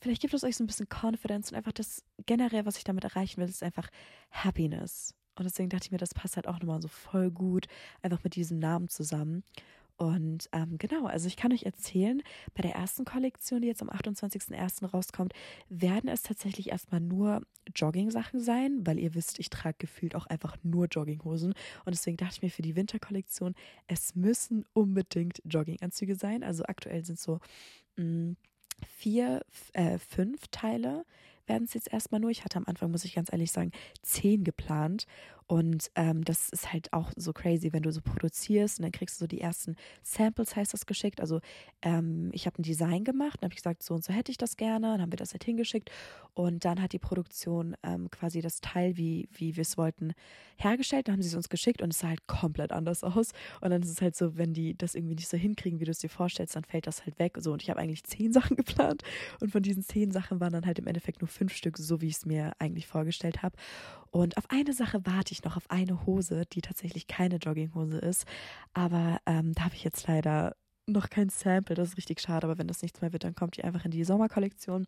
vielleicht 0.00 0.22
gibt 0.22 0.34
es 0.34 0.44
euch 0.44 0.56
so 0.56 0.64
ein 0.64 0.68
bisschen 0.68 0.88
Confidence 0.88 1.50
und 1.50 1.56
einfach 1.56 1.72
das 1.72 2.04
generell, 2.26 2.64
was 2.64 2.78
ich 2.78 2.84
damit 2.84 3.04
erreichen 3.04 3.40
will, 3.40 3.48
ist 3.48 3.62
einfach 3.62 3.88
Happiness. 4.30 5.14
Und 5.38 5.44
deswegen 5.44 5.68
dachte 5.68 5.86
ich 5.86 5.92
mir, 5.92 5.98
das 5.98 6.14
passt 6.14 6.34
halt 6.34 6.48
auch 6.48 6.58
nochmal 6.58 6.82
so 6.82 6.88
voll 6.88 7.30
gut 7.30 7.66
einfach 8.02 8.24
mit 8.24 8.34
diesem 8.34 8.58
Namen 8.58 8.88
zusammen. 8.88 9.44
Und 9.98 10.48
ähm, 10.52 10.78
genau, 10.78 11.06
also 11.06 11.26
ich 11.26 11.36
kann 11.36 11.52
euch 11.52 11.64
erzählen, 11.64 12.22
bei 12.54 12.62
der 12.62 12.76
ersten 12.76 13.04
Kollektion, 13.04 13.62
die 13.62 13.66
jetzt 13.66 13.82
am 13.82 13.90
28.01. 13.90 14.86
rauskommt, 14.86 15.32
werden 15.68 16.08
es 16.08 16.22
tatsächlich 16.22 16.70
erstmal 16.70 17.00
nur 17.00 17.42
Jogging-Sachen 17.74 18.38
sein, 18.38 18.86
weil 18.86 19.00
ihr 19.00 19.14
wisst, 19.14 19.40
ich 19.40 19.50
trage 19.50 19.74
gefühlt 19.78 20.14
auch 20.14 20.26
einfach 20.26 20.56
nur 20.62 20.86
Jogginghosen. 20.86 21.52
Und 21.84 21.90
deswegen 21.90 22.16
dachte 22.16 22.34
ich 22.36 22.42
mir 22.42 22.50
für 22.50 22.62
die 22.62 22.76
Winterkollektion, 22.76 23.56
es 23.88 24.14
müssen 24.14 24.64
unbedingt 24.72 25.42
Jogginganzüge 25.44 26.14
sein. 26.14 26.44
Also 26.44 26.62
aktuell 26.62 27.04
sind 27.04 27.18
so 27.18 27.40
mh, 27.96 28.04
mm, 28.04 28.36
vier, 28.86 29.44
äh, 29.72 29.98
fünf 29.98 30.46
Teile 30.52 31.04
werden 31.48 31.64
es 31.64 31.74
jetzt 31.74 31.92
erstmal 31.92 32.20
nur. 32.20 32.30
Ich 32.30 32.44
hatte 32.44 32.58
am 32.58 32.66
Anfang, 32.66 32.90
muss 32.90 33.04
ich 33.04 33.14
ganz 33.14 33.32
ehrlich 33.32 33.50
sagen, 33.50 33.72
zehn 34.02 34.44
geplant. 34.44 35.06
Und 35.48 35.90
ähm, 35.94 36.24
das 36.24 36.50
ist 36.50 36.74
halt 36.74 36.92
auch 36.92 37.10
so 37.16 37.32
crazy, 37.32 37.72
wenn 37.72 37.82
du 37.82 37.90
so 37.90 38.02
produzierst 38.02 38.78
und 38.78 38.82
dann 38.82 38.92
kriegst 38.92 39.18
du 39.18 39.24
so 39.24 39.26
die 39.26 39.40
ersten 39.40 39.76
Samples, 40.02 40.54
heißt 40.54 40.74
das, 40.74 40.84
geschickt. 40.84 41.22
Also 41.22 41.40
ähm, 41.80 42.28
ich 42.34 42.44
habe 42.44 42.60
ein 42.60 42.64
Design 42.64 43.02
gemacht 43.02 43.38
und 43.40 43.44
habe 43.44 43.54
gesagt, 43.54 43.82
so 43.82 43.94
und 43.94 44.04
so 44.04 44.12
hätte 44.12 44.30
ich 44.30 44.36
das 44.36 44.58
gerne. 44.58 44.88
Dann 44.88 45.00
haben 45.00 45.10
wir 45.10 45.16
das 45.16 45.32
halt 45.32 45.44
hingeschickt 45.44 45.90
und 46.34 46.66
dann 46.66 46.82
hat 46.82 46.92
die 46.92 46.98
Produktion 46.98 47.76
ähm, 47.82 48.10
quasi 48.10 48.42
das 48.42 48.60
Teil, 48.60 48.98
wie, 48.98 49.26
wie 49.32 49.56
wir 49.56 49.62
es 49.62 49.78
wollten, 49.78 50.12
hergestellt. 50.56 51.08
Dann 51.08 51.14
haben 51.14 51.22
sie 51.22 51.28
es 51.28 51.34
uns 51.34 51.48
geschickt 51.48 51.80
und 51.80 51.94
es 51.94 52.00
sah 52.00 52.08
halt 52.08 52.26
komplett 52.26 52.70
anders 52.70 53.02
aus. 53.02 53.32
Und 53.62 53.70
dann 53.70 53.82
ist 53.82 53.90
es 53.90 54.02
halt 54.02 54.16
so, 54.16 54.36
wenn 54.36 54.52
die 54.52 54.76
das 54.76 54.94
irgendwie 54.94 55.14
nicht 55.14 55.28
so 55.28 55.38
hinkriegen, 55.38 55.80
wie 55.80 55.86
du 55.86 55.92
es 55.92 55.98
dir 55.98 56.10
vorstellst, 56.10 56.56
dann 56.56 56.64
fällt 56.64 56.86
das 56.86 57.06
halt 57.06 57.18
weg. 57.18 57.38
So 57.40 57.54
und 57.54 57.62
ich 57.62 57.70
habe 57.70 57.80
eigentlich 57.80 58.04
zehn 58.04 58.32
Sachen 58.34 58.54
geplant 58.54 59.02
und 59.40 59.50
von 59.50 59.62
diesen 59.62 59.82
zehn 59.82 60.10
Sachen 60.10 60.40
waren 60.40 60.52
dann 60.52 60.66
halt 60.66 60.78
im 60.78 60.86
Endeffekt 60.86 61.22
nur 61.22 61.28
fünf 61.28 61.54
Stück, 61.54 61.78
so 61.78 62.02
wie 62.02 62.08
ich 62.08 62.16
es 62.16 62.26
mir 62.26 62.52
eigentlich 62.58 62.86
vorgestellt 62.86 63.42
habe. 63.42 63.56
Und 64.10 64.36
auf 64.36 64.50
eine 64.50 64.72
Sache 64.72 65.00
warte 65.04 65.32
ich 65.32 65.44
noch, 65.44 65.56
auf 65.56 65.70
eine 65.70 66.06
Hose, 66.06 66.44
die 66.52 66.60
tatsächlich 66.60 67.06
keine 67.06 67.36
Jogginghose 67.36 67.98
ist. 67.98 68.26
Aber 68.72 69.20
ähm, 69.26 69.52
da 69.54 69.64
habe 69.64 69.74
ich 69.74 69.84
jetzt 69.84 70.06
leider 70.06 70.56
noch 70.86 71.10
kein 71.10 71.28
Sample. 71.28 71.74
Das 71.74 71.90
ist 71.90 71.96
richtig 71.96 72.20
schade. 72.20 72.46
Aber 72.46 72.58
wenn 72.58 72.68
das 72.68 72.82
nichts 72.82 73.00
mehr 73.00 73.12
wird, 73.12 73.24
dann 73.24 73.34
kommt 73.34 73.56
die 73.56 73.64
einfach 73.64 73.84
in 73.84 73.90
die 73.90 74.04
Sommerkollektion. 74.04 74.86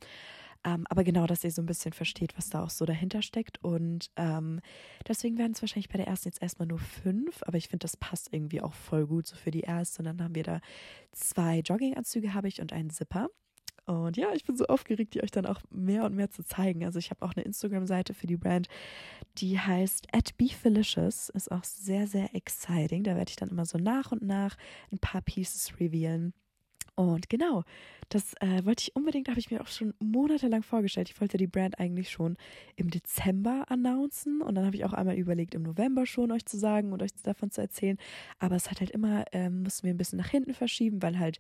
Ähm, 0.65 0.87
aber 0.91 1.05
genau, 1.05 1.27
dass 1.27 1.45
ihr 1.45 1.51
so 1.51 1.63
ein 1.63 1.67
bisschen 1.67 1.93
versteht, 1.93 2.37
was 2.37 2.51
da 2.51 2.63
auch 2.63 2.71
so 2.71 2.85
dahinter 2.85 3.23
steckt. 3.23 3.63
Und 3.63 4.11
ähm, 4.17 4.61
deswegen 5.09 5.39
werden 5.39 5.53
es 5.53 5.63
wahrscheinlich 5.63 5.89
bei 5.89 5.97
der 5.97 6.07
ersten 6.07 6.29
jetzt 6.29 6.43
erstmal 6.43 6.69
nur 6.69 6.79
fünf. 6.79 7.43
Aber 7.47 7.57
ich 7.57 7.69
finde, 7.69 7.85
das 7.85 7.97
passt 7.97 8.33
irgendwie 8.33 8.61
auch 8.61 8.75
voll 8.75 9.07
gut 9.07 9.27
so 9.27 9.37
für 9.37 9.51
die 9.51 9.61
erste. 9.61 10.01
Und 10.01 10.07
dann 10.07 10.23
haben 10.23 10.35
wir 10.35 10.45
da 10.45 10.61
zwei 11.13 11.61
Jogginganzüge 11.61 12.35
habe 12.35 12.49
ich 12.49 12.61
und 12.61 12.73
einen 12.73 12.91
Zipper. 12.91 13.29
Und 13.91 14.17
ja, 14.17 14.33
ich 14.35 14.45
bin 14.45 14.57
so 14.57 14.67
aufgeregt, 14.67 15.15
die 15.15 15.23
euch 15.23 15.33
dann 15.33 15.47
auch 15.47 15.61
mehr 15.71 16.05
und 16.05 16.15
mehr 16.15 16.31
zu 16.31 16.45
zeigen. 16.45 16.85
Also 16.85 17.01
ich 17.01 17.11
habe 17.11 17.25
auch 17.25 17.35
eine 17.35 17.45
Instagram-Seite 17.45 18.15
für 18.15 18.29
die 18.29 18.37
Brand, 18.37 18.69
die 19.39 19.59
heißt 19.59 20.15
at 20.15 20.37
BeFelicious. 20.37 21.29
Ist 21.31 21.51
auch 21.51 21.65
sehr, 21.65 22.07
sehr 22.07 22.35
exciting. 22.35 23.03
Da 23.03 23.17
werde 23.17 23.31
ich 23.31 23.37
dann 23.37 23.49
immer 23.49 23.65
so 23.65 23.79
nach 23.79 24.13
und 24.13 24.23
nach 24.23 24.57
ein 24.93 24.99
paar 24.99 25.23
Pieces 25.23 25.73
revealen. 25.81 26.33
Und 27.01 27.31
genau, 27.31 27.65
das 28.11 28.35
äh, 28.41 28.63
wollte 28.67 28.83
ich 28.83 28.95
unbedingt, 28.95 29.31
habe 29.31 29.41
ich 29.41 29.51
mir 29.51 29.63
auch 29.63 29.69
schon 29.69 29.95
monatelang 30.01 30.63
vorgestellt. 30.63 31.09
Ich 31.09 31.19
wollte 31.19 31.39
die 31.39 31.47
Brand 31.47 31.79
eigentlich 31.79 32.11
schon 32.11 32.37
im 32.77 32.91
Dezember 32.91 33.65
announcen 33.69 34.43
und 34.43 34.55
dann 34.55 34.67
habe 34.67 34.77
ich 34.77 34.85
auch 34.85 34.93
einmal 34.93 35.17
überlegt, 35.17 35.55
im 35.55 35.63
November 35.63 36.05
schon 36.05 36.31
euch 36.31 36.45
zu 36.45 36.59
sagen 36.59 36.93
und 36.93 37.03
euch 37.03 37.13
davon 37.23 37.51
zu 37.51 37.63
erzählen. 37.63 37.97
Aber 38.39 38.55
es 38.55 38.71
hat 38.71 38.81
halt 38.81 38.91
immer, 38.91 39.25
ähm, 39.33 39.63
mussten 39.63 39.87
wir 39.87 39.95
ein 39.95 39.97
bisschen 39.97 40.19
nach 40.19 40.29
hinten 40.29 40.53
verschieben, 40.53 41.01
weil 41.01 41.19
halt 41.19 41.39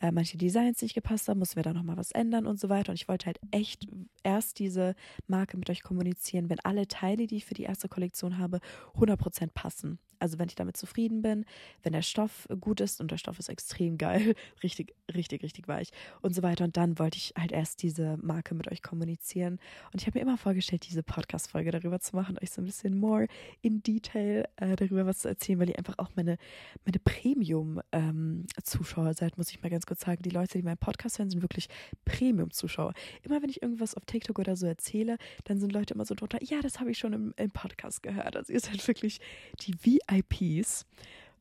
äh, 0.00 0.12
manche 0.12 0.38
Designs 0.38 0.80
nicht 0.80 0.94
gepasst 0.94 1.28
haben, 1.28 1.40
mussten 1.40 1.56
wir 1.56 1.62
da 1.62 1.74
nochmal 1.74 1.98
was 1.98 2.12
ändern 2.12 2.46
und 2.46 2.58
so 2.58 2.70
weiter. 2.70 2.92
Und 2.92 2.96
ich 2.96 3.08
wollte 3.08 3.26
halt 3.26 3.38
echt 3.50 3.86
erst 4.22 4.60
diese 4.60 4.94
Marke 5.26 5.58
mit 5.58 5.68
euch 5.68 5.82
kommunizieren, 5.82 6.48
wenn 6.48 6.60
alle 6.60 6.88
Teile, 6.88 7.26
die 7.26 7.36
ich 7.36 7.44
für 7.44 7.54
die 7.54 7.64
erste 7.64 7.90
Kollektion 7.90 8.38
habe, 8.38 8.60
100% 8.94 9.50
passen. 9.52 9.98
Also 10.22 10.38
wenn 10.38 10.48
ich 10.48 10.54
damit 10.54 10.76
zufrieden 10.76 11.20
bin, 11.20 11.44
wenn 11.82 11.92
der 11.92 12.02
Stoff 12.02 12.48
gut 12.60 12.80
ist 12.80 13.00
und 13.00 13.10
der 13.10 13.18
Stoff 13.18 13.38
ist 13.38 13.48
extrem 13.48 13.98
geil, 13.98 14.34
richtig, 14.62 14.94
richtig, 15.12 15.42
richtig 15.42 15.68
weich 15.68 15.90
und 16.20 16.34
so 16.34 16.42
weiter. 16.42 16.64
Und 16.64 16.76
dann 16.76 16.98
wollte 16.98 17.18
ich 17.18 17.34
halt 17.36 17.52
erst 17.52 17.82
diese 17.82 18.18
Marke 18.22 18.54
mit 18.54 18.70
euch 18.70 18.82
kommunizieren. 18.82 19.58
Und 19.92 20.00
ich 20.00 20.06
habe 20.06 20.18
mir 20.18 20.22
immer 20.22 20.38
vorgestellt, 20.38 20.86
diese 20.88 21.02
Podcast-Folge 21.02 21.72
darüber 21.72 22.00
zu 22.00 22.16
machen, 22.16 22.38
euch 22.42 22.50
so 22.50 22.62
ein 22.62 22.66
bisschen 22.66 22.96
more 22.96 23.26
in 23.62 23.82
Detail 23.82 24.48
äh, 24.56 24.76
darüber 24.76 25.06
was 25.06 25.18
zu 25.18 25.28
erzählen, 25.28 25.58
weil 25.58 25.70
ihr 25.70 25.78
einfach 25.78 25.98
auch 25.98 26.10
meine, 26.14 26.38
meine 26.84 26.98
Premium-Zuschauer 26.98 29.08
ähm, 29.08 29.14
seid, 29.14 29.36
muss 29.36 29.50
ich 29.50 29.62
mal 29.62 29.70
ganz 29.70 29.86
kurz 29.86 30.00
sagen. 30.00 30.22
Die 30.22 30.30
Leute, 30.30 30.58
die 30.58 30.62
meinen 30.62 30.78
Podcast 30.78 31.18
hören, 31.18 31.30
sind 31.30 31.42
wirklich 31.42 31.68
Premium-Zuschauer. 32.04 32.94
Immer 33.22 33.42
wenn 33.42 33.50
ich 33.50 33.60
irgendwas 33.60 33.96
auf 33.96 34.04
TikTok 34.06 34.38
oder 34.38 34.54
so 34.54 34.66
erzähle, 34.66 35.18
dann 35.44 35.58
sind 35.58 35.72
Leute 35.72 35.94
immer 35.94 36.04
so 36.04 36.14
drunter, 36.14 36.38
ja, 36.42 36.60
das 36.60 36.78
habe 36.78 36.92
ich 36.92 36.98
schon 36.98 37.12
im, 37.12 37.34
im 37.36 37.50
Podcast 37.50 38.02
gehört. 38.02 38.36
Also 38.36 38.52
ihr 38.52 38.60
seid 38.60 38.86
wirklich 38.86 39.20
die 39.60 39.74
VIP 39.82 40.11
IPs. 40.12 40.86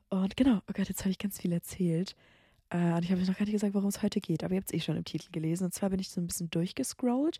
Und 0.10 0.36
genau, 0.36 0.58
oh 0.68 0.74
Gott, 0.74 0.90
jetzt 0.90 1.01
habe 1.01 1.12
ich 1.12 1.18
ganz 1.18 1.40
viel 1.40 1.51
erzählt. 1.51 2.16
Äh, 2.70 2.94
und 2.94 3.04
ich 3.04 3.12
habe 3.12 3.22
euch 3.22 3.28
noch 3.28 3.38
gar 3.38 3.46
nicht 3.46 3.54
gesagt, 3.54 3.74
worum 3.74 3.90
es 3.90 4.01
heute 4.01 4.20
geht, 4.20 4.44
aber 4.44 4.54
ihr 4.54 4.60
habt 4.60 4.72
es 4.72 4.78
eh 4.78 4.82
schon 4.82 4.98
im 4.98 5.06
Titel 5.06 5.30
gelesen. 5.32 5.66
Und 5.66 5.74
zwar 5.74 5.90
bin 5.90 6.00
ich 6.00 6.10
so 6.10 6.20
ein 6.20 6.28
bisschen 6.28 6.50
durchgescrollt 6.50 7.40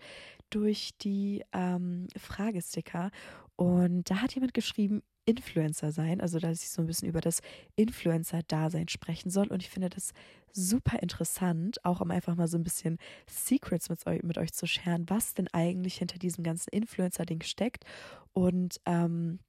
durch 0.50 0.92
die 1.02 1.44
ähm, 1.54 2.08
Fragesticker. 2.18 3.12
Und 3.56 4.10
da 4.10 4.22
hat 4.22 4.34
jemand 4.36 4.54
geschrieben, 4.54 5.02
Influencer 5.26 5.92
sein, 5.92 6.20
also 6.20 6.40
dass 6.40 6.64
ich 6.64 6.70
so 6.70 6.82
ein 6.82 6.88
bisschen 6.88 7.08
über 7.08 7.22
das 7.22 7.42
Influencer-Dasein 7.76 8.88
sprechen 8.88 9.30
soll. 9.30 9.48
Und 9.48 9.62
ich 9.62 9.70
finde 9.70 9.90
das 9.90 10.14
super 10.52 11.00
interessant, 11.02 11.84
auch 11.86 12.02
um 12.02 12.12
einfach 12.12 12.36
mal 12.36 12.48
so 12.48 12.58
ein 12.58 12.64
bisschen 12.64 12.98
Secrets 13.28 13.90
mit 13.90 14.06
euch, 14.08 14.24
mit 14.24 14.38
euch 14.38 14.52
zu 14.52 14.68
scheren, 14.68 15.06
was 15.10 15.34
denn 15.34 15.48
eigentlich 15.54 15.98
hinter 15.98 16.18
diesem 16.18 16.44
ganzen 16.44 16.70
Influencer-Ding 16.72 17.44
steckt 17.44 17.86
und 18.34 18.80
ähm, 18.86 19.40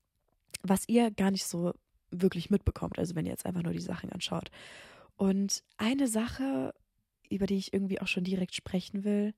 was 0.62 0.88
ihr 0.88 1.11
gar 1.11 1.31
nicht 1.31 1.45
so 1.45 1.73
wirklich 2.11 2.50
mitbekommt, 2.50 2.99
also 2.99 3.14
wenn 3.14 3.25
ihr 3.25 3.33
jetzt 3.33 3.47
einfach 3.47 3.62
nur 3.62 3.73
die 3.73 3.81
Sachen 3.81 4.12
anschaut. 4.12 4.50
Und 5.16 5.62
eine 5.76 6.09
Sache, 6.09 6.75
über 7.31 7.47
die 7.47 7.57
ich 7.57 7.73
irgendwie 7.73 8.00
auch 8.00 8.07
schon 8.07 8.25
direkt 8.25 8.54
sprechen 8.54 9.04
will, 9.04 9.35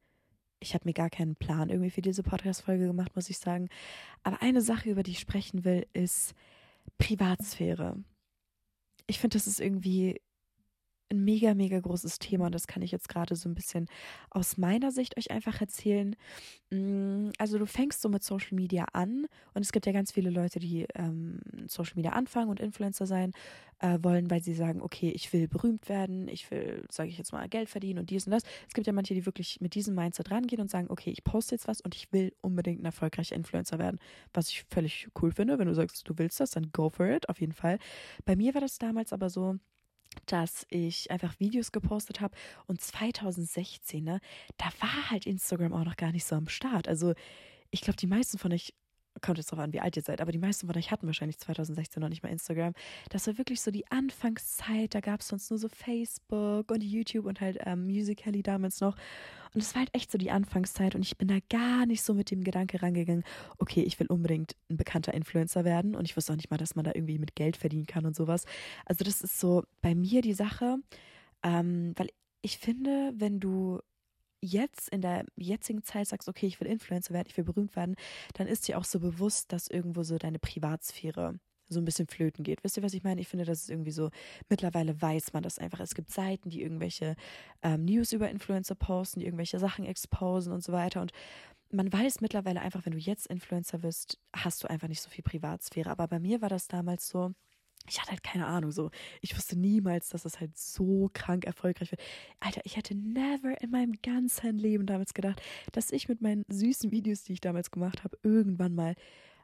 ich 0.60 0.74
habe 0.74 0.88
mir 0.88 0.94
gar 0.94 1.10
keinen 1.10 1.36
Plan 1.36 1.68
irgendwie 1.68 1.90
für 1.90 2.02
diese 2.02 2.22
Podcast-Folge 2.22 2.86
gemacht, 2.86 3.14
muss 3.14 3.30
ich 3.30 3.38
sagen. 3.38 3.68
Aber 4.22 4.40
eine 4.40 4.62
Sache, 4.62 4.90
über 4.90 5.02
die 5.02 5.12
ich 5.12 5.20
sprechen 5.20 5.64
will, 5.64 5.86
ist 5.92 6.34
Privatsphäre. 6.98 8.02
Ich 9.06 9.18
finde, 9.18 9.36
das 9.36 9.46
ist 9.46 9.60
irgendwie 9.60 10.20
ein 11.10 11.24
mega, 11.24 11.54
mega 11.54 11.78
großes 11.78 12.18
Thema 12.18 12.46
und 12.46 12.54
das 12.54 12.66
kann 12.66 12.82
ich 12.82 12.90
jetzt 12.90 13.08
gerade 13.08 13.36
so 13.36 13.48
ein 13.48 13.54
bisschen 13.54 13.86
aus 14.30 14.56
meiner 14.56 14.90
Sicht 14.90 15.16
euch 15.18 15.30
einfach 15.30 15.60
erzählen. 15.60 16.16
Mm, 16.70 17.30
also 17.38 17.58
du 17.58 17.66
fängst 17.66 18.00
so 18.02 18.08
mit 18.08 18.24
Social 18.24 18.54
Media 18.54 18.86
an 18.92 19.26
und 19.54 19.62
es 19.62 19.72
gibt 19.72 19.86
ja 19.86 19.92
ganz 19.92 20.12
viele 20.12 20.30
Leute, 20.30 20.58
die 20.58 20.86
ähm, 20.94 21.40
Social 21.66 21.94
Media 21.96 22.12
anfangen 22.12 22.48
und 22.48 22.60
Influencer 22.60 23.06
sein 23.06 23.32
äh, 23.80 23.98
wollen, 24.02 24.30
weil 24.30 24.42
sie 24.42 24.54
sagen, 24.54 24.80
okay, 24.80 25.10
ich 25.10 25.32
will 25.32 25.48
berühmt 25.48 25.88
werden, 25.88 26.28
ich 26.28 26.50
will, 26.50 26.84
sage 26.90 27.10
ich 27.10 27.18
jetzt 27.18 27.32
mal, 27.32 27.48
Geld 27.48 27.68
verdienen 27.68 27.98
und 28.00 28.10
dies 28.10 28.26
und 28.26 28.32
das. 28.32 28.42
Es 28.68 28.74
gibt 28.74 28.86
ja 28.86 28.92
manche, 28.92 29.14
die 29.14 29.26
wirklich 29.26 29.60
mit 29.60 29.74
diesem 29.74 29.94
Mindset 29.94 30.30
rangehen 30.30 30.60
und 30.60 30.70
sagen, 30.70 30.86
okay, 30.90 31.10
ich 31.10 31.24
poste 31.24 31.54
jetzt 31.54 31.68
was 31.68 31.80
und 31.80 31.94
ich 31.94 32.12
will 32.12 32.32
unbedingt 32.40 32.80
ein 32.80 32.86
erfolgreicher 32.86 33.36
Influencer 33.36 33.78
werden, 33.78 33.98
was 34.32 34.48
ich 34.48 34.64
völlig 34.70 35.08
cool 35.20 35.32
finde. 35.32 35.58
Wenn 35.58 35.68
du 35.68 35.74
sagst, 35.74 36.08
du 36.08 36.14
willst 36.16 36.40
das, 36.40 36.50
dann 36.50 36.70
go 36.72 36.88
for 36.88 37.06
it, 37.06 37.28
auf 37.28 37.40
jeden 37.40 37.52
Fall. 37.52 37.78
Bei 38.24 38.36
mir 38.36 38.54
war 38.54 38.60
das 38.60 38.78
damals 38.78 39.12
aber 39.12 39.28
so, 39.30 39.58
dass 40.26 40.66
ich 40.70 41.10
einfach 41.10 41.38
Videos 41.38 41.72
gepostet 41.72 42.20
habe 42.20 42.36
und 42.66 42.80
2016, 42.80 44.04
ne, 44.04 44.20
da 44.56 44.66
war 44.80 45.10
halt 45.10 45.26
Instagram 45.26 45.72
auch 45.72 45.84
noch 45.84 45.96
gar 45.96 46.12
nicht 46.12 46.24
so 46.24 46.36
am 46.36 46.48
Start. 46.48 46.88
Also 46.88 47.14
ich 47.70 47.80
glaube, 47.80 47.96
die 47.96 48.06
meisten 48.06 48.38
von 48.38 48.52
euch 48.52 48.74
kommt 49.24 49.38
jetzt 49.38 49.50
drauf 49.50 49.58
an, 49.58 49.72
wie 49.72 49.80
alt 49.80 49.96
ihr 49.96 50.02
seid, 50.02 50.20
aber 50.20 50.32
die 50.32 50.38
meisten 50.38 50.66
von 50.66 50.76
euch 50.76 50.90
hatten 50.90 51.06
wahrscheinlich 51.06 51.38
2016 51.38 52.00
noch 52.00 52.08
nicht 52.08 52.22
mal 52.22 52.28
Instagram. 52.28 52.74
Das 53.10 53.26
war 53.26 53.38
wirklich 53.38 53.60
so 53.60 53.70
die 53.70 53.90
Anfangszeit, 53.90 54.94
da 54.94 55.00
gab 55.00 55.20
es 55.20 55.28
sonst 55.28 55.50
nur 55.50 55.58
so 55.58 55.68
Facebook 55.68 56.70
und 56.70 56.82
YouTube 56.82 57.26
und 57.26 57.40
halt 57.40 57.58
ähm, 57.64 57.86
Musical.ly 57.86 58.42
damals 58.42 58.80
noch. 58.80 58.96
Und 59.54 59.62
es 59.62 59.74
war 59.74 59.80
halt 59.80 59.94
echt 59.94 60.10
so 60.10 60.18
die 60.18 60.30
Anfangszeit 60.30 60.94
und 60.94 61.02
ich 61.02 61.16
bin 61.16 61.28
da 61.28 61.38
gar 61.48 61.86
nicht 61.86 62.02
so 62.02 62.12
mit 62.12 62.30
dem 62.30 62.42
Gedanke 62.42 62.82
rangegangen, 62.82 63.24
okay, 63.58 63.82
ich 63.82 63.98
will 64.00 64.08
unbedingt 64.08 64.56
ein 64.68 64.76
bekannter 64.76 65.14
Influencer 65.14 65.64
werden 65.64 65.94
und 65.94 66.04
ich 66.04 66.16
wusste 66.16 66.32
auch 66.32 66.36
nicht 66.36 66.50
mal, 66.50 66.56
dass 66.56 66.74
man 66.74 66.84
da 66.84 66.92
irgendwie 66.94 67.18
mit 67.18 67.36
Geld 67.36 67.56
verdienen 67.56 67.86
kann 67.86 68.04
und 68.04 68.16
sowas. 68.16 68.44
Also 68.84 69.04
das 69.04 69.22
ist 69.22 69.38
so 69.38 69.62
bei 69.80 69.94
mir 69.94 70.22
die 70.22 70.34
Sache, 70.34 70.78
ähm, 71.42 71.92
weil 71.96 72.08
ich 72.42 72.58
finde, 72.58 73.12
wenn 73.16 73.40
du 73.40 73.80
jetzt 74.44 74.88
in 74.90 75.00
der 75.00 75.24
jetzigen 75.36 75.82
Zeit 75.82 76.08
sagst, 76.08 76.28
okay, 76.28 76.46
ich 76.46 76.60
will 76.60 76.68
Influencer 76.68 77.14
werden, 77.14 77.28
ich 77.28 77.36
will 77.36 77.44
berühmt 77.44 77.76
werden, 77.76 77.96
dann 78.34 78.46
ist 78.46 78.68
dir 78.68 78.78
auch 78.78 78.84
so 78.84 79.00
bewusst, 79.00 79.52
dass 79.52 79.68
irgendwo 79.68 80.02
so 80.02 80.18
deine 80.18 80.38
Privatsphäre 80.38 81.38
so 81.68 81.80
ein 81.80 81.84
bisschen 81.84 82.06
flöten 82.06 82.44
geht. 82.44 82.62
Wisst 82.62 82.76
ihr, 82.76 82.82
was 82.82 82.94
ich 82.94 83.04
meine? 83.04 83.20
Ich 83.20 83.28
finde, 83.28 83.44
das 83.44 83.62
ist 83.62 83.70
irgendwie 83.70 83.90
so, 83.90 84.10
mittlerweile 84.48 85.00
weiß 85.00 85.32
man 85.32 85.42
das 85.42 85.58
einfach. 85.58 85.80
Es 85.80 85.94
gibt 85.94 86.10
Seiten, 86.10 86.50
die 86.50 86.62
irgendwelche 86.62 87.16
ähm, 87.62 87.84
News 87.84 88.12
über 88.12 88.30
Influencer 88.30 88.74
posten, 88.74 89.20
die 89.20 89.26
irgendwelche 89.26 89.58
Sachen 89.58 89.84
exposen 89.84 90.52
und 90.52 90.62
so 90.62 90.72
weiter. 90.72 91.00
Und 91.00 91.12
man 91.70 91.92
weiß 91.92 92.20
mittlerweile 92.20 92.60
einfach, 92.60 92.84
wenn 92.84 92.92
du 92.92 92.98
jetzt 92.98 93.26
Influencer 93.26 93.82
wirst, 93.82 94.18
hast 94.34 94.62
du 94.62 94.68
einfach 94.68 94.88
nicht 94.88 95.00
so 95.00 95.10
viel 95.10 95.24
Privatsphäre. 95.24 95.90
Aber 95.90 96.06
bei 96.06 96.20
mir 96.20 96.42
war 96.42 96.48
das 96.48 96.68
damals 96.68 97.08
so, 97.08 97.32
ich 97.88 98.00
hatte 98.00 98.12
halt 98.12 98.22
keine 98.22 98.46
Ahnung, 98.46 98.72
so. 98.72 98.90
Ich 99.20 99.36
wusste 99.36 99.58
niemals, 99.58 100.08
dass 100.08 100.22
das 100.22 100.40
halt 100.40 100.56
so 100.56 101.10
krank 101.12 101.44
erfolgreich 101.44 101.90
wird. 101.90 102.00
Alter, 102.40 102.62
ich 102.64 102.76
hätte 102.76 102.94
never 102.94 103.60
in 103.60 103.70
meinem 103.70 103.92
ganzen 104.02 104.58
Leben 104.58 104.86
damals 104.86 105.12
gedacht, 105.12 105.42
dass 105.72 105.92
ich 105.92 106.08
mit 106.08 106.22
meinen 106.22 106.44
süßen 106.48 106.90
Videos, 106.90 107.24
die 107.24 107.34
ich 107.34 107.40
damals 107.40 107.70
gemacht 107.70 108.02
habe, 108.02 108.18
irgendwann 108.22 108.74
mal 108.74 108.94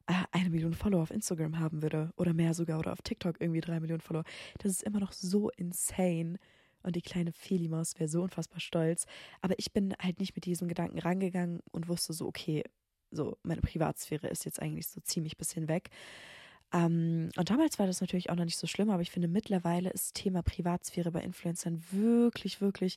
äh, 0.07 0.15
eine 0.33 0.51
Million 0.51 0.75
Follower 0.75 1.03
auf 1.03 1.11
Instagram 1.11 1.59
haben 1.59 1.83
würde. 1.83 2.13
Oder 2.17 2.33
mehr 2.33 2.55
sogar. 2.55 2.79
Oder 2.79 2.93
auf 2.93 3.03
TikTok 3.03 3.37
irgendwie 3.41 3.61
drei 3.61 3.79
Millionen 3.79 4.01
Follower. 4.01 4.25
Das 4.59 4.73
ist 4.73 4.83
immer 4.83 5.01
noch 5.01 5.13
so 5.13 5.51
insane. 5.51 6.39
Und 6.83 6.97
die 6.97 7.03
kleine 7.03 7.33
Felimaus 7.33 7.99
wäre 7.99 8.09
so 8.09 8.23
unfassbar 8.23 8.61
stolz. 8.61 9.05
Aber 9.43 9.55
ich 9.59 9.73
bin 9.73 9.95
halt 10.01 10.19
nicht 10.19 10.35
mit 10.35 10.47
diesem 10.47 10.67
Gedanken 10.69 10.99
rangegangen 10.99 11.61
und 11.73 11.89
wusste 11.89 12.15
so, 12.15 12.27
okay, 12.27 12.65
so, 13.11 13.37
meine 13.43 13.61
Privatsphäre 13.61 14.29
ist 14.29 14.45
jetzt 14.45 14.63
eigentlich 14.63 14.87
so 14.87 15.01
ziemlich 15.01 15.37
bisschen 15.37 15.69
weg. 15.69 15.91
Ähm, 16.73 17.31
und 17.37 17.51
damals 17.51 17.79
war 17.79 17.87
das 17.87 18.01
natürlich 18.01 18.31
auch 18.31 18.37
noch 18.37 18.45
nicht 18.45 18.59
so 18.59 18.67
schlimm, 18.67 18.91
aber 18.91 19.03
ich 19.03 19.11
finde, 19.11 19.29
mittlerweile 19.29 19.91
ist 19.91 20.15
Thema 20.15 20.43
Privatsphäre 20.43 21.11
bei 21.11 21.21
Influencern 21.23 21.83
wirklich, 21.91 22.61
wirklich 22.61 22.97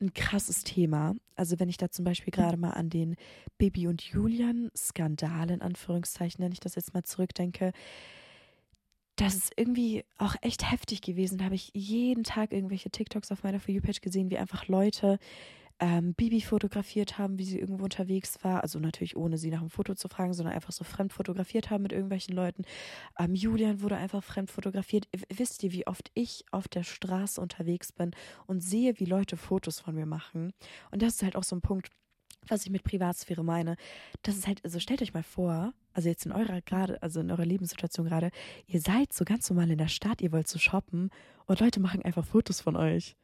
ein 0.00 0.12
krasses 0.12 0.64
Thema. 0.64 1.14
Also 1.36 1.60
wenn 1.60 1.68
ich 1.68 1.76
da 1.76 1.90
zum 1.90 2.04
Beispiel 2.04 2.32
gerade 2.32 2.56
mal 2.56 2.70
an 2.70 2.90
den 2.90 3.16
Bibi 3.58 3.86
und 3.86 4.02
Julian-Skandal 4.02 5.50
in 5.50 5.62
Anführungszeichen, 5.62 6.44
wenn 6.44 6.52
ich 6.52 6.60
das 6.60 6.74
jetzt 6.74 6.94
mal 6.94 7.04
zurückdenke, 7.04 7.72
das 9.16 9.36
ist 9.36 9.52
irgendwie 9.56 10.04
auch 10.18 10.34
echt 10.40 10.68
heftig 10.70 11.00
gewesen. 11.00 11.38
Da 11.38 11.44
habe 11.44 11.54
ich 11.54 11.70
jeden 11.72 12.24
Tag 12.24 12.52
irgendwelche 12.52 12.90
TikToks 12.90 13.30
auf 13.30 13.44
meiner 13.44 13.60
For 13.60 13.72
You-Page 13.72 14.00
gesehen, 14.00 14.30
wie 14.30 14.38
einfach 14.38 14.66
Leute 14.66 15.18
ähm, 15.80 16.14
Bibi 16.14 16.40
fotografiert 16.40 17.18
haben, 17.18 17.38
wie 17.38 17.44
sie 17.44 17.58
irgendwo 17.58 17.84
unterwegs 17.84 18.42
war. 18.42 18.62
Also 18.62 18.78
natürlich 18.78 19.16
ohne 19.16 19.38
sie 19.38 19.50
nach 19.50 19.60
einem 19.60 19.70
Foto 19.70 19.94
zu 19.94 20.08
fragen, 20.08 20.34
sondern 20.34 20.54
einfach 20.54 20.72
so 20.72 20.84
fremd 20.84 21.12
fotografiert 21.12 21.70
haben 21.70 21.82
mit 21.82 21.92
irgendwelchen 21.92 22.34
Leuten. 22.34 22.62
Ähm, 23.18 23.34
Julian 23.34 23.82
wurde 23.82 23.96
einfach 23.96 24.22
fremd 24.22 24.50
fotografiert. 24.50 25.08
Wisst 25.28 25.62
ihr, 25.62 25.72
wie 25.72 25.86
oft 25.86 26.10
ich 26.14 26.44
auf 26.50 26.68
der 26.68 26.84
Straße 26.84 27.40
unterwegs 27.40 27.92
bin 27.92 28.12
und 28.46 28.60
sehe, 28.60 28.98
wie 28.98 29.04
Leute 29.04 29.36
Fotos 29.36 29.80
von 29.80 29.94
mir 29.94 30.06
machen? 30.06 30.52
Und 30.90 31.02
das 31.02 31.14
ist 31.14 31.22
halt 31.22 31.36
auch 31.36 31.44
so 31.44 31.56
ein 31.56 31.62
Punkt, 31.62 31.90
was 32.48 32.64
ich 32.64 32.70
mit 32.70 32.84
Privatsphäre 32.84 33.42
meine. 33.42 33.76
Das 34.22 34.36
ist 34.36 34.46
halt, 34.46 34.64
also 34.64 34.78
stellt 34.78 35.02
euch 35.02 35.14
mal 35.14 35.22
vor, 35.22 35.72
also 35.92 36.08
jetzt 36.08 36.26
in 36.26 36.32
eurer 36.32 36.60
gerade, 36.60 37.02
also 37.02 37.20
in 37.20 37.30
eurer 37.30 37.46
Lebenssituation 37.46 38.06
gerade, 38.06 38.30
ihr 38.66 38.80
seid 38.80 39.12
so 39.12 39.24
ganz 39.24 39.48
normal 39.50 39.70
in 39.70 39.78
der 39.78 39.88
Stadt, 39.88 40.20
ihr 40.20 40.32
wollt 40.32 40.48
so 40.48 40.58
shoppen 40.58 41.10
und 41.46 41.60
Leute 41.60 41.80
machen 41.80 42.02
einfach 42.02 42.24
Fotos 42.24 42.60
von 42.60 42.76
euch. 42.76 43.16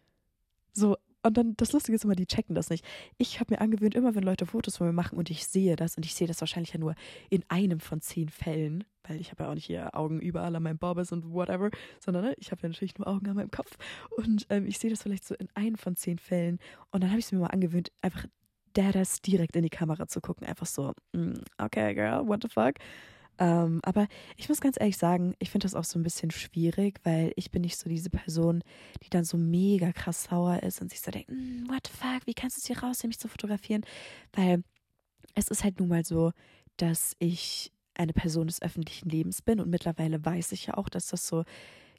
So, 0.73 0.97
und 1.23 1.37
dann, 1.37 1.55
das 1.57 1.73
Lustige 1.73 1.97
ist 1.97 2.05
immer, 2.05 2.15
die 2.15 2.27
checken 2.27 2.55
das 2.55 2.71
nicht. 2.71 2.85
Ich 3.19 3.41
habe 3.41 3.55
mir 3.55 3.61
angewöhnt, 3.61 3.95
immer 3.95 4.15
wenn 4.15 4.23
Leute 4.23 4.47
Fotos 4.47 4.79
von 4.79 4.87
mir 4.87 4.93
machen 4.93 5.19
und 5.19 5.31
ich 5.31 5.47
sehe 5.47 5.77
das, 5.77 5.97
und 5.97 6.07
ich 6.07 6.15
sehe 6.15 6.27
das 6.27 6.41
wahrscheinlich 6.41 6.73
ja 6.73 6.81
nur 6.81 6.95
in 7.29 7.45
einem 7.49 7.81
von 7.81 8.01
zehn 8.01 8.29
Fällen, 8.29 8.85
weil 9.05 9.21
ich 9.21 9.31
habe 9.31 9.45
ja 9.45 9.51
auch 9.51 9.55
nicht 9.55 9.67
hier 9.67 9.95
Augen 9.95 10.21
überall 10.21 10.55
an 10.55 10.63
meinem 10.63 10.79
Bobbes 10.79 11.13
und 11.13 11.33
whatever, 11.33 11.71
sondern 11.99 12.25
ne, 12.25 12.35
ich 12.39 12.51
habe 12.51 12.63
ja 12.63 12.69
natürlich 12.69 12.97
nur 12.99 13.09
Augen 13.09 13.29
an 13.29 13.37
meinem 13.37 13.51
Kopf. 13.51 13.77
Und 14.17 14.47
ähm, 14.51 14.67
ich 14.67 14.79
sehe 14.79 14.91
das 14.91 15.03
vielleicht 15.03 15.25
so 15.25 15.35
in 15.35 15.49
einem 15.55 15.77
von 15.77 15.97
zehn 15.97 16.19
Fällen. 16.19 16.59
Und 16.91 17.03
dann 17.03 17.11
habe 17.11 17.19
ich 17.19 17.27
es 17.27 17.33
mir 17.33 17.39
mal 17.39 17.49
angewöhnt, 17.49 17.91
einfach 18.01 18.27
der 18.77 18.93
das 18.93 19.21
direkt 19.21 19.57
in 19.57 19.63
die 19.63 19.71
Kamera 19.71 20.07
zu 20.07 20.21
gucken. 20.21 20.47
Einfach 20.47 20.67
so, 20.67 20.93
mm, 21.13 21.35
okay, 21.59 21.95
girl, 21.95 22.27
what 22.27 22.43
the 22.43 22.49
fuck? 22.49 22.75
Ähm, 23.41 23.81
aber 23.83 24.07
ich 24.37 24.51
muss 24.51 24.61
ganz 24.61 24.77
ehrlich 24.79 24.99
sagen, 24.99 25.35
ich 25.39 25.51
finde 25.51 25.65
das 25.65 25.75
auch 25.75 25.85
so 25.85 25.99
ein 25.99 26.03
bisschen 26.03 26.31
schwierig, 26.31 27.01
weil 27.05 27.33
ich 27.37 27.51
bin 27.51 27.63
nicht 27.63 27.79
so 27.79 27.89
diese 27.89 28.11
Person, 28.11 28.63
die 29.03 29.09
dann 29.09 29.25
so 29.25 29.39
mega 29.39 29.93
krass 29.93 30.25
sauer 30.25 30.63
ist 30.63 30.83
und 30.83 30.91
sich 30.91 31.01
so 31.01 31.11
denkt, 31.11 31.31
mm, 31.31 31.67
what 31.69 31.87
the 31.87 31.93
fuck, 31.93 32.27
wie 32.27 32.35
kannst 32.35 32.59
du 32.59 32.61
es 32.61 32.67
hier 32.67 32.87
raus, 32.87 33.03
mich 33.03 33.19
zu 33.19 33.29
fotografieren? 33.29 33.83
Weil 34.35 34.63
es 35.35 35.49
ist 35.49 35.65
halt 35.65 35.81
nun 35.81 35.89
mal 35.89 36.05
so, 36.05 36.33
dass 36.77 37.17
ich 37.19 37.73
eine 37.95 38.13
Person 38.13 38.47
des 38.47 38.61
öffentlichen 38.61 39.09
Lebens 39.09 39.41
bin 39.41 39.59
und 39.59 39.71
mittlerweile 39.71 40.23
weiß 40.23 40.53
ich 40.53 40.67
ja 40.67 40.75
auch, 40.75 40.91
dass 40.91 41.07
das 41.07 41.27
so 41.27 41.45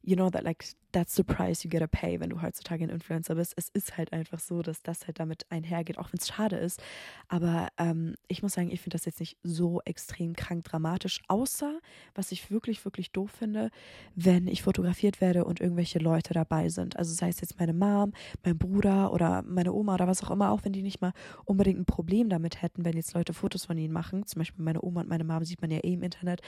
you 0.03 0.15
know 0.15 0.29
that 0.29 0.43
like 0.43 0.65
that's 0.91 1.15
the 1.15 1.23
price 1.23 1.63
you 1.63 1.69
gotta 1.69 1.87
pay, 1.87 2.19
wenn 2.19 2.29
du 2.29 2.41
heutzutage 2.41 2.83
ein 2.83 2.89
Influencer 2.89 3.35
bist. 3.35 3.53
Es 3.55 3.69
ist 3.69 3.97
halt 3.97 4.11
einfach 4.13 4.39
so, 4.39 4.61
dass 4.61 4.83
das 4.83 5.07
halt 5.07 5.19
damit 5.19 5.45
einhergeht, 5.49 5.97
auch 5.97 6.11
wenn 6.11 6.19
es 6.19 6.27
schade 6.27 6.57
ist. 6.57 6.81
Aber 7.27 7.69
ähm, 7.77 8.15
ich 8.27 8.43
muss 8.43 8.53
sagen, 8.53 8.71
ich 8.71 8.81
finde 8.81 8.97
das 8.97 9.05
jetzt 9.05 9.19
nicht 9.19 9.37
so 9.43 9.81
extrem 9.85 10.35
krank 10.35 10.65
dramatisch, 10.65 11.21
außer 11.27 11.79
was 12.13 12.31
ich 12.31 12.51
wirklich, 12.51 12.83
wirklich 12.83 13.11
doof 13.11 13.31
finde, 13.31 13.69
wenn 14.15 14.47
ich 14.47 14.63
fotografiert 14.63 15.21
werde 15.21 15.45
und 15.45 15.61
irgendwelche 15.61 15.99
Leute 15.99 16.33
dabei 16.33 16.69
sind. 16.69 16.97
Also 16.97 17.13
sei 17.13 17.29
es 17.29 17.41
jetzt 17.41 17.59
meine 17.59 17.73
Mom, 17.73 18.11
mein 18.43 18.57
Bruder 18.57 19.13
oder 19.13 19.43
meine 19.43 19.73
Oma 19.73 19.93
oder 19.93 20.07
was 20.07 20.23
auch 20.23 20.31
immer, 20.31 20.51
auch 20.51 20.65
wenn 20.65 20.73
die 20.73 20.83
nicht 20.83 21.01
mal 21.01 21.13
unbedingt 21.45 21.79
ein 21.79 21.85
Problem 21.85 22.29
damit 22.29 22.61
hätten, 22.61 22.83
wenn 22.85 22.97
jetzt 22.97 23.13
Leute 23.13 23.33
Fotos 23.33 23.65
von 23.65 23.77
ihnen 23.77 23.93
machen. 23.93 24.25
Zum 24.25 24.39
Beispiel 24.39 24.63
meine 24.63 24.83
Oma 24.83 25.01
und 25.01 25.09
meine 25.09 25.23
Mom 25.23 25.45
sieht 25.45 25.61
man 25.61 25.71
ja 25.71 25.79
eh 25.79 25.93
im 25.93 26.03
Internet. 26.03 26.41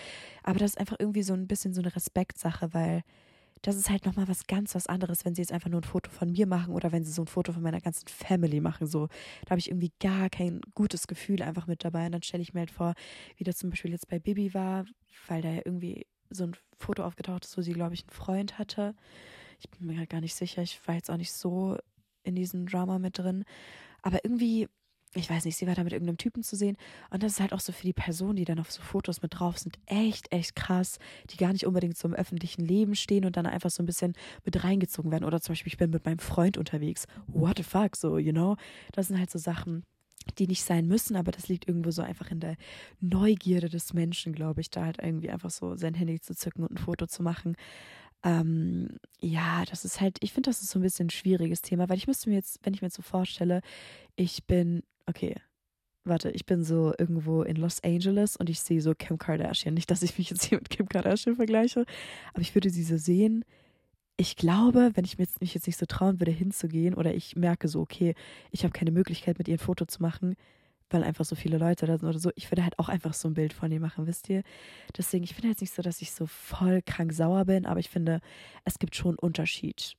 Aber 0.43 0.59
das 0.59 0.71
ist 0.71 0.79
einfach 0.79 0.97
irgendwie 0.99 1.23
so 1.23 1.33
ein 1.33 1.47
bisschen 1.47 1.73
so 1.73 1.81
eine 1.81 1.95
Respektsache, 1.95 2.73
weil 2.73 3.03
das 3.63 3.77
ist 3.77 3.89
halt 3.89 4.05
nochmal 4.05 4.27
was 4.27 4.45
ganz 4.45 4.75
was 4.75 4.87
anderes, 4.87 5.23
wenn 5.23 5.35
sie 5.35 5.41
jetzt 5.41 5.53
einfach 5.53 5.69
nur 5.69 5.79
ein 5.79 5.85
Foto 5.85 6.11
von 6.11 6.31
mir 6.31 6.45
machen 6.45 6.73
oder 6.73 6.91
wenn 6.91 7.05
sie 7.05 7.13
so 7.13 7.23
ein 7.23 7.27
Foto 7.27 7.53
von 7.53 7.63
meiner 7.63 7.79
ganzen 7.79 8.07
Family 8.09 8.59
machen. 8.59 8.87
So, 8.87 9.07
da 9.45 9.51
habe 9.51 9.59
ich 9.59 9.69
irgendwie 9.69 9.93
gar 10.01 10.29
kein 10.29 10.59
gutes 10.75 11.07
Gefühl 11.07 11.41
einfach 11.41 11.65
mit 11.65 11.85
dabei. 11.85 12.05
Und 12.05 12.11
dann 12.11 12.23
stelle 12.23 12.43
ich 12.43 12.53
mir 12.53 12.59
halt 12.59 12.71
vor, 12.71 12.93
wie 13.37 13.45
das 13.45 13.57
zum 13.57 13.69
Beispiel 13.69 13.91
jetzt 13.91 14.09
bei 14.09 14.19
Bibi 14.19 14.53
war, 14.53 14.85
weil 15.27 15.41
da 15.41 15.49
ja 15.49 15.61
irgendwie 15.63 16.05
so 16.29 16.43
ein 16.43 16.57
Foto 16.77 17.05
aufgetaucht 17.05 17.45
ist, 17.45 17.57
wo 17.57 17.61
sie, 17.61 17.73
glaube 17.73 17.93
ich, 17.93 18.03
einen 18.03 18.09
Freund 18.09 18.59
hatte. 18.59 18.95
Ich 19.59 19.69
bin 19.69 19.87
mir 19.87 20.07
gar 20.07 20.19
nicht 20.19 20.35
sicher. 20.35 20.61
Ich 20.61 20.85
war 20.85 20.95
jetzt 20.95 21.09
auch 21.09 21.17
nicht 21.17 21.31
so 21.31 21.77
in 22.23 22.35
diesem 22.35 22.65
Drama 22.65 22.99
mit 22.99 23.17
drin. 23.17 23.45
Aber 24.01 24.25
irgendwie 24.25 24.67
ich 25.15 25.29
weiß 25.29 25.45
nicht, 25.45 25.57
sie 25.57 25.67
war 25.67 25.75
da 25.75 25.83
mit 25.83 25.93
irgendeinem 25.93 26.17
Typen 26.17 26.43
zu 26.43 26.55
sehen. 26.55 26.77
Und 27.09 27.23
das 27.23 27.33
ist 27.33 27.39
halt 27.39 27.53
auch 27.53 27.59
so 27.59 27.71
für 27.71 27.85
die 27.85 27.93
Personen, 27.93 28.35
die 28.35 28.45
dann 28.45 28.59
auf 28.59 28.71
so 28.71 28.81
Fotos 28.81 29.21
mit 29.21 29.39
drauf 29.39 29.57
sind, 29.57 29.77
echt, 29.85 30.31
echt 30.31 30.55
krass, 30.55 30.99
die 31.29 31.37
gar 31.37 31.53
nicht 31.53 31.65
unbedingt 31.65 31.97
so 31.97 32.07
im 32.07 32.13
öffentlichen 32.13 32.65
Leben 32.65 32.95
stehen 32.95 33.25
und 33.25 33.37
dann 33.37 33.45
einfach 33.45 33.69
so 33.69 33.83
ein 33.83 33.85
bisschen 33.85 34.13
mit 34.43 34.63
reingezogen 34.63 35.11
werden. 35.11 35.25
Oder 35.25 35.41
zum 35.41 35.53
Beispiel, 35.53 35.71
ich 35.71 35.77
bin 35.77 35.91
mit 35.91 36.05
meinem 36.05 36.19
Freund 36.19 36.57
unterwegs. 36.57 37.05
What 37.27 37.57
the 37.57 37.63
fuck, 37.63 37.95
so, 37.95 38.17
you 38.17 38.31
know? 38.31 38.57
Das 38.91 39.07
sind 39.07 39.19
halt 39.19 39.29
so 39.29 39.39
Sachen, 39.39 39.83
die 40.37 40.47
nicht 40.47 40.63
sein 40.63 40.87
müssen, 40.87 41.15
aber 41.15 41.31
das 41.31 41.47
liegt 41.47 41.67
irgendwo 41.67 41.91
so 41.91 42.01
einfach 42.01 42.31
in 42.31 42.39
der 42.39 42.55
Neugierde 42.99 43.69
des 43.69 43.93
Menschen, 43.93 44.33
glaube 44.33 44.61
ich, 44.61 44.69
da 44.69 44.85
halt 44.85 44.99
irgendwie 45.01 45.29
einfach 45.29 45.49
so 45.49 45.75
sein 45.75 45.93
Handy 45.93 46.19
zu 46.19 46.35
zücken 46.35 46.63
und 46.63 46.71
ein 46.71 46.77
Foto 46.77 47.07
zu 47.07 47.23
machen. 47.23 47.55
Ähm, 48.23 48.99
ja, 49.19 49.63
das 49.69 49.85
ist 49.85 49.99
halt, 49.99 50.17
ich 50.21 50.31
finde, 50.33 50.49
das 50.49 50.61
ist 50.61 50.71
so 50.71 50.79
ein 50.79 50.81
bisschen 50.81 51.07
ein 51.07 51.11
schwieriges 51.11 51.61
Thema, 51.61 51.89
weil 51.89 51.97
ich 51.97 52.07
müsste 52.07 52.29
mir 52.29 52.35
jetzt, 52.35 52.59
wenn 52.63 52.73
ich 52.73 52.81
mir 52.81 52.87
jetzt 52.87 52.95
so 52.95 53.01
vorstelle, 53.01 53.61
ich 54.15 54.45
bin, 54.45 54.83
okay, 55.07 55.35
warte, 56.05 56.31
ich 56.31 56.45
bin 56.45 56.63
so 56.63 56.93
irgendwo 56.97 57.43
in 57.43 57.57
Los 57.57 57.83
Angeles 57.83 58.35
und 58.37 58.49
ich 58.49 58.59
sehe 58.59 58.81
so 58.81 58.93
Kim 58.95 59.17
Kardashian. 59.17 59.73
Nicht, 59.73 59.91
dass 59.91 60.03
ich 60.03 60.17
mich 60.17 60.29
jetzt 60.29 60.45
hier 60.45 60.57
mit 60.57 60.69
Kim 60.69 60.87
Kardashian 60.87 61.35
vergleiche, 61.35 61.85
aber 62.33 62.41
ich 62.41 62.55
würde 62.55 62.69
sie 62.69 62.83
so 62.83 62.97
sehen. 62.97 63.43
Ich 64.15 64.35
glaube, 64.35 64.91
wenn 64.93 65.05
ich 65.05 65.17
mich 65.17 65.53
jetzt 65.53 65.67
nicht 65.67 65.77
so 65.77 65.85
trauen 65.85 66.19
würde, 66.19 66.31
hinzugehen 66.31 66.93
oder 66.93 67.13
ich 67.15 67.35
merke 67.35 67.67
so, 67.67 67.81
okay, 67.81 68.15
ich 68.51 68.63
habe 68.63 68.71
keine 68.71 68.91
Möglichkeit, 68.91 69.37
mit 69.37 69.47
ihr 69.47 69.55
ein 69.55 69.59
Foto 69.59 69.85
zu 69.85 70.01
machen, 70.01 70.35
weil 70.89 71.03
einfach 71.03 71.25
so 71.25 71.35
viele 71.35 71.57
Leute 71.57 71.85
da 71.85 71.97
sind 71.97 72.07
oder 72.07 72.19
so. 72.19 72.31
Ich 72.35 72.51
würde 72.51 72.63
halt 72.63 72.77
auch 72.79 72.89
einfach 72.89 73.13
so 73.13 73.27
ein 73.27 73.33
Bild 73.33 73.53
von 73.53 73.71
ihr 73.71 73.79
machen, 73.79 74.07
wisst 74.07 74.29
ihr? 74.29 74.43
Deswegen, 74.97 75.23
ich 75.23 75.33
finde 75.33 75.49
jetzt 75.49 75.61
nicht 75.61 75.73
so, 75.73 75.81
dass 75.81 76.01
ich 76.01 76.11
so 76.11 76.25
voll 76.25 76.81
krank 76.81 77.13
sauer 77.13 77.45
bin, 77.45 77.65
aber 77.65 77.79
ich 77.79 77.89
finde, 77.89 78.19
es 78.63 78.79
gibt 78.79 78.95
schon 78.95 79.11
einen 79.11 79.19
Unterschied, 79.19 79.93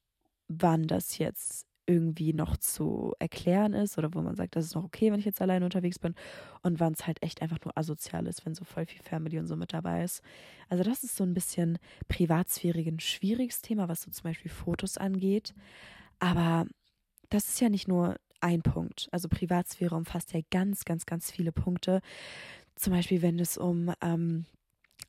wann 0.48 0.86
das 0.86 1.18
jetzt 1.18 1.66
irgendwie 1.86 2.32
noch 2.32 2.56
zu 2.56 3.12
erklären 3.18 3.74
ist 3.74 3.98
oder 3.98 4.14
wo 4.14 4.22
man 4.22 4.36
sagt, 4.36 4.56
das 4.56 4.64
ist 4.64 4.74
noch 4.74 4.84
okay, 4.84 5.12
wenn 5.12 5.18
ich 5.18 5.26
jetzt 5.26 5.42
alleine 5.42 5.64
unterwegs 5.64 5.98
bin 5.98 6.14
und 6.62 6.80
wann 6.80 6.94
es 6.94 7.06
halt 7.06 7.22
echt 7.22 7.42
einfach 7.42 7.58
nur 7.64 7.76
asozial 7.76 8.26
ist, 8.26 8.46
wenn 8.46 8.54
so 8.54 8.64
voll 8.64 8.86
viel 8.86 9.02
Family 9.02 9.38
und 9.38 9.46
so 9.46 9.56
mit 9.56 9.72
dabei 9.72 10.04
ist. 10.04 10.22
Also 10.68 10.82
das 10.82 11.04
ist 11.04 11.16
so 11.16 11.24
ein 11.24 11.34
bisschen 11.34 11.78
privatsphärig 12.08 12.86
ein 12.86 13.00
schwieriges 13.00 13.60
Thema, 13.60 13.88
was 13.88 14.02
so 14.02 14.10
zum 14.10 14.24
Beispiel 14.24 14.50
Fotos 14.50 14.96
angeht. 14.96 15.54
Aber 16.18 16.66
das 17.28 17.48
ist 17.48 17.60
ja 17.60 17.68
nicht 17.68 17.88
nur 17.88 18.16
ein 18.44 18.62
Punkt. 18.62 19.08
Also 19.10 19.28
Privatsphäre 19.28 19.96
umfasst 19.96 20.34
ja 20.34 20.40
ganz, 20.50 20.84
ganz, 20.84 21.06
ganz 21.06 21.30
viele 21.30 21.50
Punkte. 21.50 22.00
Zum 22.76 22.92
Beispiel, 22.92 23.22
wenn 23.22 23.38
es 23.38 23.56
um 23.56 23.92
ähm, 24.02 24.44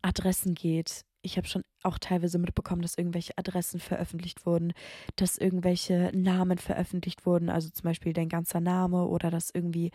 Adressen 0.02 0.56
geht. 0.56 1.02
Ich 1.22 1.38
habe 1.38 1.48
schon 1.48 1.64
auch 1.84 1.98
teilweise 1.98 2.38
mitbekommen, 2.38 2.82
dass 2.84 2.98
irgendwelche 2.98 3.38
Adressen 3.38 3.80
veröffentlicht 3.80 4.46
wurden, 4.46 4.74
dass 5.16 5.38
irgendwelche 5.38 6.12
Namen 6.14 6.60
veröffentlicht 6.60 7.26
wurden, 7.26 7.50
also 7.50 7.70
zum 7.70 7.84
Beispiel 7.84 8.14
dein 8.14 8.30
ganzer 8.30 8.62
Name 8.62 9.08
oder 9.08 9.32
dass 9.32 9.50
irgendwie 9.52 9.92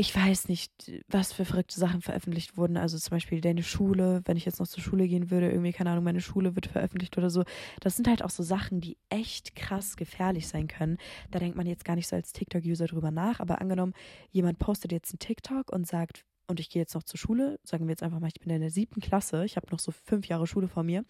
ich 0.00 0.14
weiß 0.14 0.48
nicht, 0.48 0.72
was 1.08 1.32
für 1.32 1.44
verrückte 1.44 1.80
Sachen 1.80 2.02
veröffentlicht 2.02 2.56
wurden. 2.56 2.76
Also 2.76 2.96
zum 2.98 3.10
Beispiel 3.10 3.40
deine 3.40 3.64
Schule, 3.64 4.22
wenn 4.26 4.36
ich 4.36 4.44
jetzt 4.44 4.60
noch 4.60 4.68
zur 4.68 4.80
Schule 4.80 5.08
gehen 5.08 5.28
würde, 5.32 5.50
irgendwie, 5.50 5.72
keine 5.72 5.90
Ahnung, 5.90 6.04
meine 6.04 6.20
Schule 6.20 6.54
wird 6.54 6.66
veröffentlicht 6.66 7.18
oder 7.18 7.30
so. 7.30 7.42
Das 7.80 7.96
sind 7.96 8.06
halt 8.06 8.22
auch 8.22 8.30
so 8.30 8.44
Sachen, 8.44 8.80
die 8.80 8.96
echt 9.08 9.56
krass 9.56 9.96
gefährlich 9.96 10.46
sein 10.46 10.68
können. 10.68 10.98
Da 11.32 11.40
denkt 11.40 11.56
man 11.56 11.66
jetzt 11.66 11.84
gar 11.84 11.96
nicht 11.96 12.06
so 12.06 12.14
als 12.14 12.32
TikTok-User 12.32 12.86
drüber 12.86 13.10
nach, 13.10 13.40
aber 13.40 13.60
angenommen, 13.60 13.92
jemand 14.30 14.60
postet 14.60 14.92
jetzt 14.92 15.10
einen 15.10 15.18
TikTok 15.18 15.72
und 15.72 15.84
sagt, 15.84 16.24
und 16.46 16.60
ich 16.60 16.70
gehe 16.70 16.80
jetzt 16.80 16.94
noch 16.94 17.02
zur 17.02 17.18
Schule, 17.18 17.58
sagen 17.64 17.86
wir 17.86 17.90
jetzt 17.90 18.04
einfach 18.04 18.20
mal, 18.20 18.30
ich 18.32 18.40
bin 18.40 18.54
in 18.54 18.60
der 18.60 18.70
siebten 18.70 19.00
Klasse, 19.00 19.44
ich 19.44 19.56
habe 19.56 19.66
noch 19.72 19.80
so 19.80 19.90
fünf 19.90 20.28
Jahre 20.28 20.46
Schule 20.46 20.68
vor 20.68 20.84
mir 20.84 21.04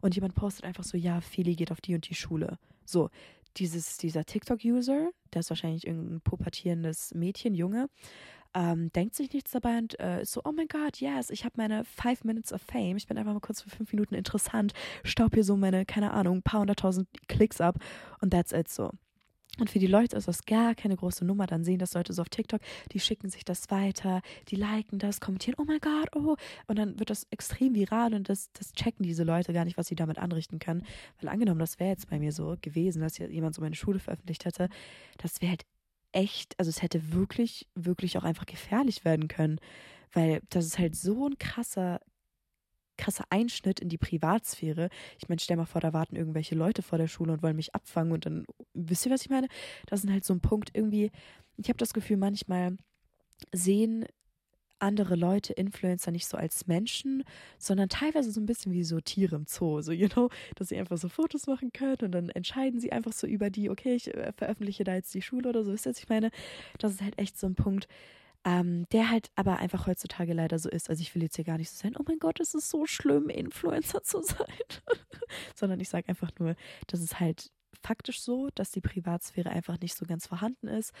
und 0.00 0.16
jemand 0.16 0.34
postet 0.34 0.64
einfach 0.64 0.84
so, 0.84 0.98
ja, 0.98 1.20
Feli 1.20 1.54
geht 1.54 1.70
auf 1.70 1.80
die 1.80 1.94
und 1.94 2.08
die 2.08 2.16
Schule. 2.16 2.58
So, 2.84 3.08
dieses, 3.56 3.96
dieser 3.98 4.24
TikTok-User, 4.24 5.10
der 5.32 5.40
ist 5.40 5.50
wahrscheinlich 5.50 5.86
irgendein 5.86 6.20
pubertierendes 6.20 7.14
Mädchen, 7.14 7.54
Junge, 7.54 7.88
ähm, 8.54 8.92
denkt 8.92 9.14
sich 9.14 9.32
nichts 9.32 9.50
dabei 9.50 9.78
und 9.78 9.98
äh, 9.98 10.22
ist 10.22 10.32
so, 10.32 10.42
oh 10.44 10.52
mein 10.52 10.68
Gott, 10.68 11.00
yes, 11.00 11.30
ich 11.30 11.44
habe 11.44 11.54
meine 11.56 11.84
Five 11.84 12.24
Minutes 12.24 12.52
of 12.52 12.60
Fame. 12.60 12.96
Ich 12.96 13.06
bin 13.06 13.16
einfach 13.16 13.32
mal 13.32 13.40
kurz 13.40 13.62
für 13.62 13.70
fünf 13.70 13.92
Minuten 13.92 14.14
interessant, 14.14 14.72
staub 15.04 15.34
hier 15.34 15.44
so 15.44 15.56
meine, 15.56 15.86
keine 15.86 16.12
Ahnung, 16.12 16.42
paar 16.42 16.60
hunderttausend 16.60 17.08
Klicks 17.28 17.60
ab 17.60 17.78
und 18.20 18.30
that's 18.30 18.52
it 18.52 18.68
so. 18.68 18.90
Und 19.58 19.68
für 19.68 19.78
die 19.78 19.86
Leute 19.86 20.16
ist 20.16 20.28
das 20.28 20.46
gar 20.46 20.74
keine 20.74 20.96
große 20.96 21.26
Nummer. 21.26 21.46
Dann 21.46 21.62
sehen 21.62 21.78
das 21.78 21.92
Leute 21.92 22.14
so 22.14 22.22
auf 22.22 22.30
TikTok, 22.30 22.60
die 22.92 23.00
schicken 23.00 23.28
sich 23.28 23.44
das 23.44 23.70
weiter, 23.70 24.22
die 24.48 24.56
liken 24.56 24.98
das, 24.98 25.20
kommentieren, 25.20 25.56
oh 25.58 25.64
mein 25.64 25.78
Gott, 25.78 26.08
oh. 26.16 26.36
Und 26.68 26.78
dann 26.78 26.98
wird 26.98 27.10
das 27.10 27.26
extrem 27.30 27.74
viral 27.74 28.14
und 28.14 28.30
das, 28.30 28.50
das 28.52 28.72
checken 28.72 29.04
diese 29.04 29.24
Leute 29.24 29.52
gar 29.52 29.66
nicht, 29.66 29.76
was 29.76 29.88
sie 29.88 29.94
damit 29.94 30.18
anrichten 30.18 30.58
können. 30.58 30.86
Weil 31.20 31.28
angenommen, 31.28 31.60
das 31.60 31.78
wäre 31.78 31.90
jetzt 31.90 32.08
bei 32.08 32.18
mir 32.18 32.32
so 32.32 32.56
gewesen, 32.62 33.02
dass 33.02 33.18
jemand 33.18 33.54
so 33.54 33.60
meine 33.60 33.74
Schule 33.74 33.98
veröffentlicht 33.98 34.46
hätte, 34.46 34.70
das 35.18 35.42
wäre 35.42 35.50
halt 35.50 35.66
echt, 36.12 36.58
also 36.58 36.68
es 36.70 36.80
hätte 36.80 37.12
wirklich, 37.12 37.66
wirklich 37.74 38.16
auch 38.16 38.24
einfach 38.24 38.46
gefährlich 38.46 39.04
werden 39.04 39.28
können, 39.28 39.58
weil 40.12 40.42
das 40.50 40.66
ist 40.66 40.78
halt 40.78 40.94
so 40.96 41.26
ein 41.26 41.38
krasser, 41.38 42.00
krasser 43.02 43.24
Einschnitt 43.30 43.80
in 43.80 43.88
die 43.88 43.98
Privatsphäre. 43.98 44.88
Ich 45.18 45.28
meine, 45.28 45.40
stell 45.40 45.56
mal 45.56 45.66
vor, 45.66 45.80
da 45.80 45.92
warten 45.92 46.16
irgendwelche 46.16 46.54
Leute 46.54 46.82
vor 46.82 46.98
der 46.98 47.08
Schule 47.08 47.32
und 47.32 47.42
wollen 47.42 47.56
mich 47.56 47.74
abfangen 47.74 48.12
und 48.12 48.26
dann, 48.26 48.44
wisst 48.74 49.06
ihr, 49.06 49.12
was 49.12 49.22
ich 49.22 49.30
meine? 49.30 49.48
Das 49.86 50.04
ist 50.04 50.10
halt 50.10 50.24
so 50.24 50.32
ein 50.34 50.40
Punkt 50.40 50.70
irgendwie, 50.72 51.10
ich 51.56 51.68
habe 51.68 51.78
das 51.78 51.92
Gefühl, 51.92 52.16
manchmal 52.16 52.76
sehen 53.52 54.06
andere 54.78 55.14
Leute, 55.14 55.52
Influencer, 55.52 56.10
nicht 56.10 56.26
so 56.26 56.36
als 56.36 56.66
Menschen, 56.66 57.22
sondern 57.58 57.88
teilweise 57.88 58.32
so 58.32 58.40
ein 58.40 58.46
bisschen 58.46 58.72
wie 58.72 58.82
so 58.82 59.00
Tiere 59.00 59.36
im 59.36 59.46
Zoo. 59.46 59.80
So, 59.80 59.92
you 59.92 60.08
know, 60.08 60.28
dass 60.56 60.68
sie 60.68 60.76
einfach 60.76 60.98
so 60.98 61.08
Fotos 61.08 61.46
machen 61.46 61.72
können 61.72 61.98
und 62.02 62.12
dann 62.12 62.28
entscheiden 62.30 62.80
sie 62.80 62.90
einfach 62.92 63.12
so 63.12 63.26
über 63.26 63.48
die, 63.48 63.70
okay, 63.70 63.94
ich 63.94 64.12
äh, 64.12 64.32
veröffentliche 64.32 64.82
da 64.82 64.94
jetzt 64.94 65.14
die 65.14 65.22
Schule 65.22 65.48
oder 65.48 65.64
so. 65.64 65.72
Wisst 65.72 65.86
ihr, 65.86 65.90
was 65.90 65.98
ich 65.98 66.08
meine? 66.08 66.30
Das 66.78 66.92
ist 66.92 67.02
halt 67.02 67.18
echt 67.18 67.38
so 67.38 67.46
ein 67.46 67.54
Punkt, 67.54 67.86
ähm, 68.44 68.86
der 68.92 69.10
halt 69.10 69.30
aber 69.36 69.58
einfach 69.58 69.86
heutzutage 69.86 70.32
leider 70.32 70.58
so 70.58 70.68
ist. 70.68 70.90
Also 70.90 71.00
ich 71.00 71.14
will 71.14 71.22
jetzt 71.22 71.36
hier 71.36 71.44
gar 71.44 71.58
nicht 71.58 71.70
so 71.70 71.76
sein, 71.76 71.96
oh 71.98 72.02
mein 72.06 72.18
Gott, 72.18 72.40
es 72.40 72.54
ist 72.54 72.70
so 72.70 72.86
schlimm, 72.86 73.28
Influencer 73.28 74.02
zu 74.02 74.22
sein. 74.22 74.46
sondern 75.54 75.80
ich 75.80 75.88
sage 75.88 76.08
einfach 76.08 76.30
nur, 76.38 76.56
dass 76.86 77.00
es 77.00 77.20
halt 77.20 77.50
faktisch 77.82 78.20
so, 78.20 78.48
dass 78.54 78.70
die 78.70 78.80
Privatsphäre 78.80 79.50
einfach 79.50 79.80
nicht 79.80 79.94
so 79.96 80.06
ganz 80.06 80.26
vorhanden 80.26 80.68
ist. 80.68 80.92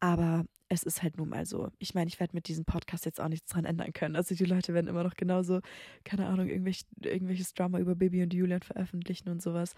Aber 0.00 0.44
es 0.68 0.82
ist 0.82 1.02
halt 1.02 1.16
nun 1.16 1.28
mal 1.28 1.46
so. 1.46 1.70
Ich 1.78 1.94
meine, 1.94 2.08
ich 2.08 2.18
werde 2.20 2.34
mit 2.34 2.48
diesem 2.48 2.64
Podcast 2.64 3.04
jetzt 3.04 3.20
auch 3.20 3.28
nichts 3.28 3.50
dran 3.50 3.64
ändern 3.64 3.92
können. 3.92 4.16
Also 4.16 4.34
die 4.34 4.44
Leute 4.44 4.74
werden 4.74 4.88
immer 4.88 5.04
noch 5.04 5.14
genauso, 5.14 5.60
keine 6.04 6.26
Ahnung, 6.26 6.48
irgendwelch, 6.48 6.82
irgendwelches 7.02 7.54
Drama 7.54 7.78
über 7.78 7.94
Baby 7.94 8.22
und 8.22 8.32
Julian 8.34 8.62
veröffentlichen 8.62 9.28
und 9.28 9.42
sowas. 9.42 9.74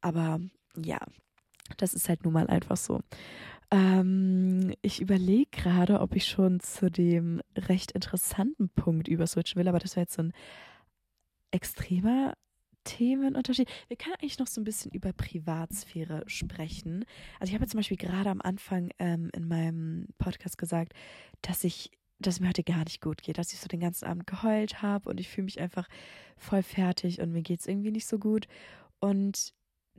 Aber 0.00 0.40
ja, 0.76 1.00
das 1.76 1.94
ist 1.94 2.08
halt 2.08 2.24
nun 2.24 2.32
mal 2.32 2.46
einfach 2.46 2.76
so. 2.76 3.00
Ähm, 3.70 4.72
ich 4.82 5.00
überlege 5.00 5.50
gerade, 5.50 6.00
ob 6.00 6.16
ich 6.16 6.26
schon 6.26 6.60
zu 6.60 6.90
dem 6.90 7.42
recht 7.56 7.92
interessanten 7.92 8.70
Punkt 8.70 9.08
überswitchen 9.08 9.58
will, 9.58 9.68
aber 9.68 9.78
das 9.78 9.96
wäre 9.96 10.04
jetzt 10.04 10.14
so 10.14 10.22
ein 10.22 10.32
extremer 11.50 12.34
Themenunterschied. 12.84 13.68
Wir 13.88 13.96
können 13.98 14.14
eigentlich 14.14 14.38
noch 14.38 14.46
so 14.46 14.60
ein 14.60 14.64
bisschen 14.64 14.90
über 14.92 15.12
Privatsphäre 15.12 16.24
sprechen. 16.26 17.04
Also 17.38 17.50
ich 17.50 17.54
habe 17.54 17.66
zum 17.66 17.78
Beispiel 17.78 17.98
gerade 17.98 18.30
am 18.30 18.40
Anfang 18.40 18.90
ähm, 18.98 19.30
in 19.34 19.46
meinem 19.46 20.08
Podcast 20.16 20.56
gesagt, 20.56 20.94
dass 21.42 21.64
ich, 21.64 21.90
dass 22.18 22.40
mir 22.40 22.48
heute 22.48 22.64
gar 22.64 22.84
nicht 22.84 23.02
gut 23.02 23.22
geht, 23.22 23.36
dass 23.36 23.52
ich 23.52 23.60
so 23.60 23.68
den 23.68 23.80
ganzen 23.80 24.06
Abend 24.06 24.26
geheult 24.26 24.80
habe 24.80 25.10
und 25.10 25.20
ich 25.20 25.28
fühle 25.28 25.44
mich 25.44 25.60
einfach 25.60 25.86
voll 26.38 26.62
fertig 26.62 27.20
und 27.20 27.32
mir 27.32 27.42
geht 27.42 27.60
es 27.60 27.66
irgendwie 27.66 27.90
nicht 27.90 28.06
so 28.06 28.18
gut. 28.18 28.46
Und 29.00 29.52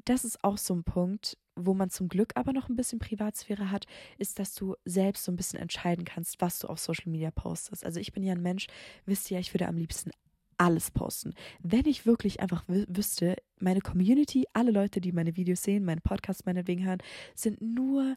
das 0.05 0.25
ist 0.25 0.43
auch 0.43 0.57
so 0.57 0.73
ein 0.73 0.83
Punkt, 0.83 1.37
wo 1.65 1.73
man 1.73 1.89
zum 1.89 2.07
Glück 2.09 2.31
aber 2.35 2.53
noch 2.53 2.69
ein 2.69 2.75
bisschen 2.75 2.99
Privatsphäre 2.99 3.71
hat, 3.71 3.85
ist, 4.17 4.39
dass 4.39 4.55
du 4.55 4.75
selbst 4.85 5.23
so 5.23 5.31
ein 5.31 5.35
bisschen 5.35 5.59
entscheiden 5.59 6.05
kannst, 6.05 6.41
was 6.41 6.59
du 6.59 6.67
auf 6.67 6.79
Social 6.79 7.11
Media 7.11 7.31
postest. 7.31 7.85
Also 7.85 7.99
ich 7.99 8.13
bin 8.13 8.23
ja 8.23 8.33
ein 8.33 8.41
Mensch, 8.41 8.67
wisst 9.05 9.29
ihr, 9.31 9.39
ich 9.39 9.53
würde 9.53 9.67
am 9.67 9.77
liebsten 9.77 10.11
alles 10.57 10.91
posten. 10.91 11.33
Wenn 11.61 11.85
ich 11.85 12.05
wirklich 12.05 12.41
einfach 12.41 12.63
wüsste, 12.67 13.37
meine 13.59 13.79
Community, 13.79 14.45
alle 14.53 14.71
Leute, 14.71 14.99
die 14.99 15.13
meine 15.13 15.35
Videos 15.37 15.63
sehen, 15.63 15.85
meine 15.85 16.01
Podcasts 16.01 16.45
meinetwegen 16.45 16.85
hören, 16.85 17.01
sind 17.33 17.61
nur 17.61 18.15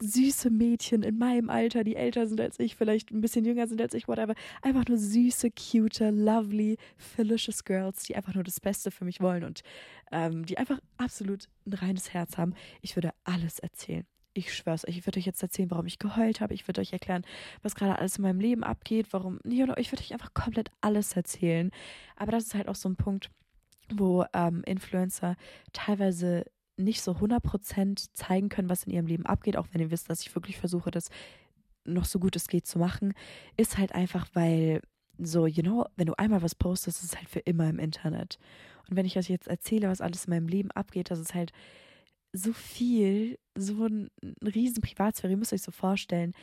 süße 0.00 0.50
Mädchen 0.50 1.02
in 1.02 1.18
meinem 1.18 1.50
Alter, 1.50 1.84
die 1.84 1.96
älter 1.96 2.26
sind 2.26 2.40
als 2.40 2.58
ich, 2.60 2.76
vielleicht 2.76 3.10
ein 3.10 3.20
bisschen 3.20 3.44
jünger 3.44 3.66
sind 3.66 3.80
als 3.80 3.94
ich, 3.94 4.08
whatever. 4.08 4.34
Einfach 4.62 4.84
nur 4.88 4.98
süße, 4.98 5.50
cute, 5.50 6.10
lovely, 6.10 6.76
delicious 7.16 7.64
Girls, 7.64 8.04
die 8.04 8.16
einfach 8.16 8.34
nur 8.34 8.44
das 8.44 8.60
Beste 8.60 8.90
für 8.90 9.04
mich 9.04 9.20
wollen 9.20 9.44
und 9.44 9.62
ähm, 10.12 10.44
die 10.44 10.58
einfach 10.58 10.80
absolut 10.98 11.48
ein 11.66 11.72
reines 11.72 12.12
Herz 12.12 12.36
haben. 12.36 12.54
Ich 12.82 12.96
würde 12.96 13.10
alles 13.24 13.58
erzählen. 13.58 14.04
Ich 14.34 14.54
schwör's 14.54 14.86
euch, 14.86 14.98
ich 14.98 15.06
würde 15.06 15.18
euch 15.18 15.24
jetzt 15.24 15.42
erzählen, 15.42 15.70
warum 15.70 15.86
ich 15.86 15.98
geheult 15.98 16.42
habe. 16.42 16.52
Ich 16.52 16.68
würde 16.68 16.82
euch 16.82 16.92
erklären, 16.92 17.24
was 17.62 17.74
gerade 17.74 17.98
alles 17.98 18.18
in 18.18 18.22
meinem 18.22 18.40
Leben 18.40 18.64
abgeht, 18.64 19.06
warum. 19.12 19.40
Ich 19.44 19.58
würde 19.58 19.78
euch 19.78 20.12
einfach 20.12 20.34
komplett 20.34 20.70
alles 20.82 21.16
erzählen. 21.16 21.70
Aber 22.16 22.32
das 22.32 22.44
ist 22.44 22.54
halt 22.54 22.68
auch 22.68 22.74
so 22.74 22.88
ein 22.88 22.96
Punkt, 22.96 23.30
wo 23.94 24.26
ähm, 24.34 24.62
Influencer 24.66 25.36
teilweise 25.72 26.44
nicht 26.76 27.02
so 27.02 27.12
100% 27.12 28.08
zeigen 28.12 28.48
können, 28.48 28.68
was 28.68 28.84
in 28.84 28.92
ihrem 28.92 29.06
Leben 29.06 29.26
abgeht, 29.26 29.56
auch 29.56 29.68
wenn 29.72 29.80
ihr 29.80 29.90
wisst, 29.90 30.10
dass 30.10 30.20
ich 30.20 30.34
wirklich 30.34 30.58
versuche, 30.58 30.90
das 30.90 31.10
noch 31.84 32.04
so 32.04 32.18
gut 32.18 32.36
es 32.36 32.48
geht 32.48 32.66
zu 32.66 32.78
machen, 32.78 33.14
ist 33.56 33.78
halt 33.78 33.94
einfach, 33.94 34.26
weil 34.34 34.82
so, 35.18 35.46
you 35.46 35.62
know, 35.62 35.86
wenn 35.96 36.06
du 36.06 36.18
einmal 36.18 36.42
was 36.42 36.54
postest, 36.54 37.02
ist 37.02 37.12
es 37.12 37.16
halt 37.16 37.28
für 37.28 37.40
immer 37.40 37.68
im 37.68 37.78
Internet. 37.78 38.38
Und 38.88 38.96
wenn 38.96 39.06
ich 39.06 39.16
euch 39.16 39.28
jetzt 39.28 39.48
erzähle, 39.48 39.88
was 39.88 40.00
alles 40.00 40.26
in 40.26 40.30
meinem 40.30 40.48
Leben 40.48 40.70
abgeht, 40.72 41.10
das 41.10 41.18
ist 41.18 41.34
halt 41.34 41.52
so 42.32 42.52
viel, 42.52 43.38
so 43.54 43.86
ein, 43.86 44.10
riesen 44.42 44.82
Privatsphäre. 44.82 45.32
Ihr 45.32 45.38
müsst 45.38 45.52
euch 45.52 45.62
so 45.62 45.72
vorstellen, 45.72 46.34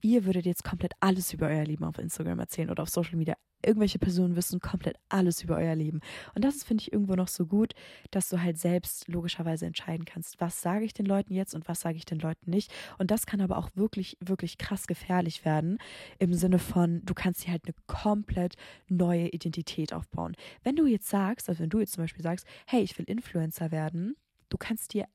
ihr 0.00 0.24
würdet 0.24 0.46
jetzt 0.46 0.64
komplett 0.64 0.92
alles 1.00 1.32
über 1.32 1.48
euer 1.48 1.64
Leben 1.64 1.84
auf 1.84 1.98
Instagram 1.98 2.38
erzählen 2.38 2.70
oder 2.70 2.84
auf 2.84 2.88
Social 2.88 3.16
Media. 3.16 3.36
Irgendwelche 3.64 3.98
Personen 3.98 4.36
wissen 4.36 4.60
komplett 4.60 4.96
alles 5.08 5.42
über 5.42 5.56
euer 5.56 5.74
Leben. 5.74 6.00
Und 6.34 6.44
das 6.44 6.64
finde 6.64 6.82
ich 6.82 6.92
irgendwo 6.92 7.14
noch 7.14 7.28
so 7.28 7.46
gut, 7.46 7.74
dass 8.10 8.28
du 8.28 8.42
halt 8.42 8.58
selbst 8.58 9.08
logischerweise 9.08 9.66
entscheiden 9.66 10.04
kannst, 10.04 10.40
was 10.40 10.60
sage 10.60 10.84
ich 10.84 10.94
den 10.94 11.06
Leuten 11.06 11.34
jetzt 11.34 11.54
und 11.54 11.68
was 11.68 11.80
sage 11.80 11.96
ich 11.96 12.04
den 12.04 12.18
Leuten 12.18 12.50
nicht. 12.50 12.72
Und 12.98 13.10
das 13.10 13.26
kann 13.26 13.40
aber 13.40 13.58
auch 13.58 13.70
wirklich, 13.74 14.16
wirklich 14.20 14.58
krass 14.58 14.86
gefährlich 14.86 15.44
werden. 15.44 15.78
Im 16.18 16.34
Sinne 16.34 16.58
von, 16.58 17.02
du 17.04 17.14
kannst 17.14 17.46
dir 17.46 17.52
halt 17.52 17.64
eine 17.64 17.74
komplett 17.86 18.54
neue 18.88 19.28
Identität 19.28 19.92
aufbauen. 19.92 20.36
Wenn 20.62 20.76
du 20.76 20.86
jetzt 20.86 21.08
sagst, 21.08 21.48
also 21.48 21.62
wenn 21.62 21.70
du 21.70 21.80
jetzt 21.80 21.92
zum 21.92 22.04
Beispiel 22.04 22.22
sagst, 22.22 22.46
hey, 22.66 22.82
ich 22.82 22.98
will 22.98 23.04
Influencer 23.04 23.70
werden, 23.70 24.16
du 24.48 24.56
kannst 24.56 24.94
dir 24.94 25.06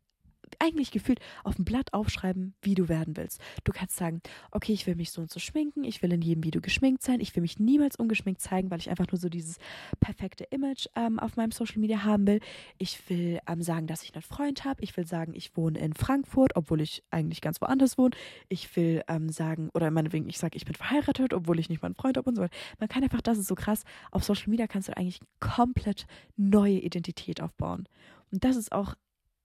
eigentlich 0.60 0.91
gefühlt 0.91 1.19
auf 1.43 1.55
dem 1.55 1.65
Blatt 1.65 1.93
aufschreiben, 1.93 2.53
wie 2.62 2.75
du 2.75 2.89
werden 2.89 3.17
willst. 3.17 3.41
Du 3.63 3.71
kannst 3.71 3.97
sagen, 3.97 4.21
okay, 4.51 4.73
ich 4.73 4.88
will 4.88 4.95
mich 4.95 5.12
so 5.12 5.21
und 5.21 5.31
so 5.31 5.39
schminken, 5.39 5.84
ich 5.84 6.01
will 6.01 6.12
in 6.13 6.21
jedem 6.21 6.43
Video 6.43 6.62
geschminkt 6.62 7.01
sein, 7.01 7.19
ich 7.19 7.36
will 7.36 7.41
mich 7.41 7.60
niemals 7.60 7.95
ungeschminkt 7.95 8.41
zeigen, 8.41 8.71
weil 8.71 8.79
ich 8.79 8.89
einfach 8.89 9.12
nur 9.12 9.19
so 9.19 9.29
dieses 9.29 9.58
perfekte 9.99 10.45
Image 10.45 10.88
ähm, 10.95 11.19
auf 11.19 11.36
meinem 11.36 11.51
Social 11.51 11.79
Media 11.79 12.03
haben 12.03 12.27
will. 12.27 12.39
Ich 12.77 13.10
will 13.10 13.39
ähm, 13.47 13.62
sagen, 13.62 13.88
dass 13.88 14.03
ich 14.03 14.13
einen 14.13 14.21
Freund 14.21 14.65
habe. 14.65 14.84
Ich 14.84 14.95
will 14.97 15.05
sagen, 15.05 15.34
ich 15.36 15.55
wohne 15.55 15.79
in 15.79 15.93
Frankfurt, 15.93 16.55
obwohl 16.55 16.81
ich 16.81 17.03
eigentlich 17.12 17.41
ganz 17.41 17.62
woanders 17.62 17.97
wohne. 17.97 18.15
Ich 18.49 18.75
will 18.75 19.03
ähm, 19.08 19.29
sagen, 19.29 19.69
oder 19.73 19.91
meinetwegen, 19.91 20.29
ich 20.29 20.38
sage, 20.38 20.58
ich 20.58 20.65
bin 20.65 20.75
verheiratet, 20.75 21.34
obwohl 21.34 21.60
ich 21.60 21.69
nicht 21.69 21.81
meinen 21.81 21.95
Freund 21.95 22.17
habe 22.17 22.29
und 22.29 22.36
so 22.36 22.41
weiter. 22.41 22.55
Man 22.79 22.89
kann 22.89 23.03
einfach, 23.03 23.21
das 23.21 23.38
ist 23.38 23.47
so 23.47 23.55
krass, 23.55 23.84
auf 24.12 24.23
Social 24.23 24.49
Media 24.49 24.67
kannst 24.67 24.89
du 24.89 24.97
eigentlich 24.97 25.19
komplett 25.39 26.05
neue 26.38 26.79
Identität 26.79 27.41
aufbauen. 27.41 27.88
Und 28.31 28.43
das 28.43 28.55
ist 28.55 28.71
auch 28.71 28.95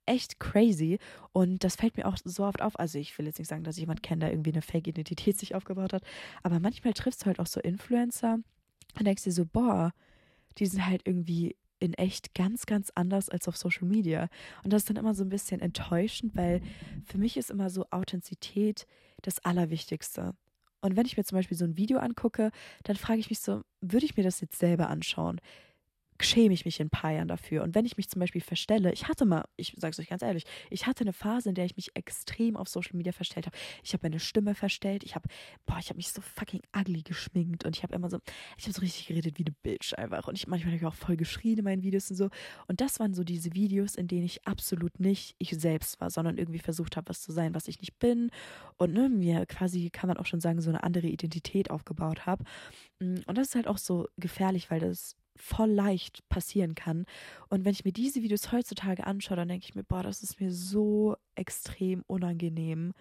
echt 0.06 0.40
crazy. 0.40 0.98
Und 1.32 1.64
das 1.64 1.76
fällt 1.76 1.96
mir 1.96 2.06
auch 2.06 2.16
so 2.24 2.44
oft 2.44 2.62
auf. 2.62 2.78
Also 2.78 2.98
ich 2.98 3.16
will 3.18 3.26
jetzt 3.26 3.38
nicht 3.38 3.48
sagen, 3.48 3.64
dass 3.64 3.76
ich 3.76 3.82
jemand 3.82 4.02
kenne, 4.02 4.20
der 4.20 4.32
irgendwie 4.32 4.52
eine 4.52 4.62
Fake-Identität 4.62 5.38
sich 5.38 5.54
aufgebaut 5.54 5.92
hat. 5.92 6.02
Aber 6.42 6.60
manchmal 6.60 6.92
triffst 6.92 7.22
du 7.22 7.26
halt 7.26 7.38
auch 7.38 7.46
so 7.46 7.60
Influencer 7.60 8.38
und 8.98 9.06
denkst 9.06 9.24
dir 9.24 9.32
so, 9.32 9.46
boah, 9.46 9.92
die 10.58 10.66
sind 10.66 10.86
halt 10.86 11.02
irgendwie 11.04 11.56
in 11.78 11.94
echt 11.94 12.34
ganz, 12.34 12.66
ganz 12.66 12.90
anders 12.94 13.28
als 13.30 13.48
auf 13.48 13.56
Social 13.56 13.88
Media. 13.88 14.28
Und 14.62 14.72
das 14.72 14.82
ist 14.82 14.90
dann 14.90 14.96
immer 14.96 15.14
so 15.14 15.24
ein 15.24 15.30
bisschen 15.30 15.60
enttäuschend, 15.60 16.36
weil 16.36 16.60
für 17.06 17.18
mich 17.18 17.36
ist 17.36 17.50
immer 17.50 17.70
so 17.70 17.86
Authentizität 17.90 18.86
das 19.22 19.44
Allerwichtigste. 19.44 20.34
Und 20.82 20.96
wenn 20.96 21.06
ich 21.06 21.16
mir 21.16 21.24
zum 21.24 21.36
Beispiel 21.36 21.56
so 21.56 21.64
ein 21.64 21.76
Video 21.76 21.98
angucke, 21.98 22.50
dann 22.84 22.96
frage 22.96 23.20
ich 23.20 23.30
mich 23.30 23.40
so, 23.40 23.62
würde 23.80 24.06
ich 24.06 24.16
mir 24.16 24.22
das 24.22 24.40
jetzt 24.40 24.58
selber 24.58 24.88
anschauen? 24.88 25.40
Schäme 26.24 26.54
ich 26.54 26.64
mich 26.64 26.80
in 26.80 26.86
ein 26.86 26.90
paar 26.90 27.12
Jahren 27.12 27.28
dafür. 27.28 27.62
Und 27.62 27.74
wenn 27.74 27.84
ich 27.84 27.96
mich 27.96 28.08
zum 28.08 28.20
Beispiel 28.20 28.40
verstelle, 28.40 28.92
ich 28.92 29.08
hatte 29.08 29.24
mal, 29.24 29.44
ich 29.56 29.74
sage 29.76 29.92
es 29.92 29.98
euch 29.98 30.08
ganz 30.08 30.22
ehrlich, 30.22 30.44
ich 30.70 30.86
hatte 30.86 31.02
eine 31.02 31.12
Phase, 31.12 31.50
in 31.50 31.54
der 31.54 31.64
ich 31.64 31.76
mich 31.76 31.90
extrem 31.94 32.56
auf 32.56 32.68
Social 32.68 32.96
Media 32.96 33.12
verstellt 33.12 33.46
habe. 33.46 33.56
Ich 33.82 33.92
habe 33.92 34.02
meine 34.02 34.20
Stimme 34.20 34.54
verstellt, 34.54 35.04
ich 35.04 35.14
habe, 35.14 35.28
boah, 35.66 35.78
ich 35.78 35.88
habe 35.88 35.96
mich 35.96 36.12
so 36.12 36.20
fucking 36.20 36.62
ugly 36.76 37.02
geschminkt 37.02 37.64
und 37.64 37.76
ich 37.76 37.82
habe 37.82 37.94
immer 37.94 38.10
so, 38.10 38.18
ich 38.56 38.64
habe 38.64 38.74
so 38.74 38.80
richtig 38.80 39.06
geredet 39.06 39.38
wie 39.38 39.44
eine 39.44 39.54
Bitch 39.62 39.94
einfach. 39.94 40.28
Und 40.28 40.36
ich 40.36 40.46
manchmal 40.46 40.72
habe 40.72 40.80
ich 40.80 40.86
auch 40.86 40.94
voll 40.94 41.16
geschrien 41.16 41.58
in 41.58 41.64
meinen 41.64 41.82
Videos 41.82 42.10
und 42.10 42.16
so. 42.16 42.28
Und 42.66 42.80
das 42.80 43.00
waren 43.00 43.14
so 43.14 43.24
diese 43.24 43.54
Videos, 43.54 43.94
in 43.94 44.08
denen 44.08 44.24
ich 44.24 44.46
absolut 44.46 45.00
nicht 45.00 45.34
ich 45.38 45.50
selbst 45.50 46.00
war, 46.00 46.10
sondern 46.10 46.38
irgendwie 46.38 46.58
versucht 46.58 46.96
habe, 46.96 47.08
was 47.08 47.22
zu 47.22 47.32
sein, 47.32 47.54
was 47.54 47.68
ich 47.68 47.80
nicht 47.80 47.98
bin. 47.98 48.30
Und 48.76 48.92
ne, 48.92 49.08
mir 49.08 49.46
quasi, 49.46 49.90
kann 49.90 50.08
man 50.08 50.16
auch 50.16 50.26
schon 50.26 50.40
sagen, 50.40 50.60
so 50.60 50.70
eine 50.70 50.82
andere 50.82 51.06
Identität 51.06 51.70
aufgebaut 51.70 52.26
habe. 52.26 52.44
Und 53.00 53.38
das 53.38 53.48
ist 53.48 53.54
halt 53.54 53.66
auch 53.66 53.78
so 53.78 54.08
gefährlich, 54.16 54.70
weil 54.70 54.80
das 54.80 55.16
voll 55.36 55.70
leicht 55.70 56.28
passieren 56.28 56.74
kann. 56.74 57.06
Und 57.48 57.64
wenn 57.64 57.72
ich 57.72 57.84
mir 57.84 57.92
diese 57.92 58.22
Videos 58.22 58.52
heutzutage 58.52 59.06
anschaue, 59.06 59.36
dann 59.36 59.48
denke 59.48 59.66
ich 59.68 59.74
mir, 59.74 59.84
boah, 59.84 60.02
das 60.02 60.22
ist 60.22 60.40
mir 60.40 60.52
so 60.52 61.16
extrem 61.34 62.02
unangenehm. 62.06 62.92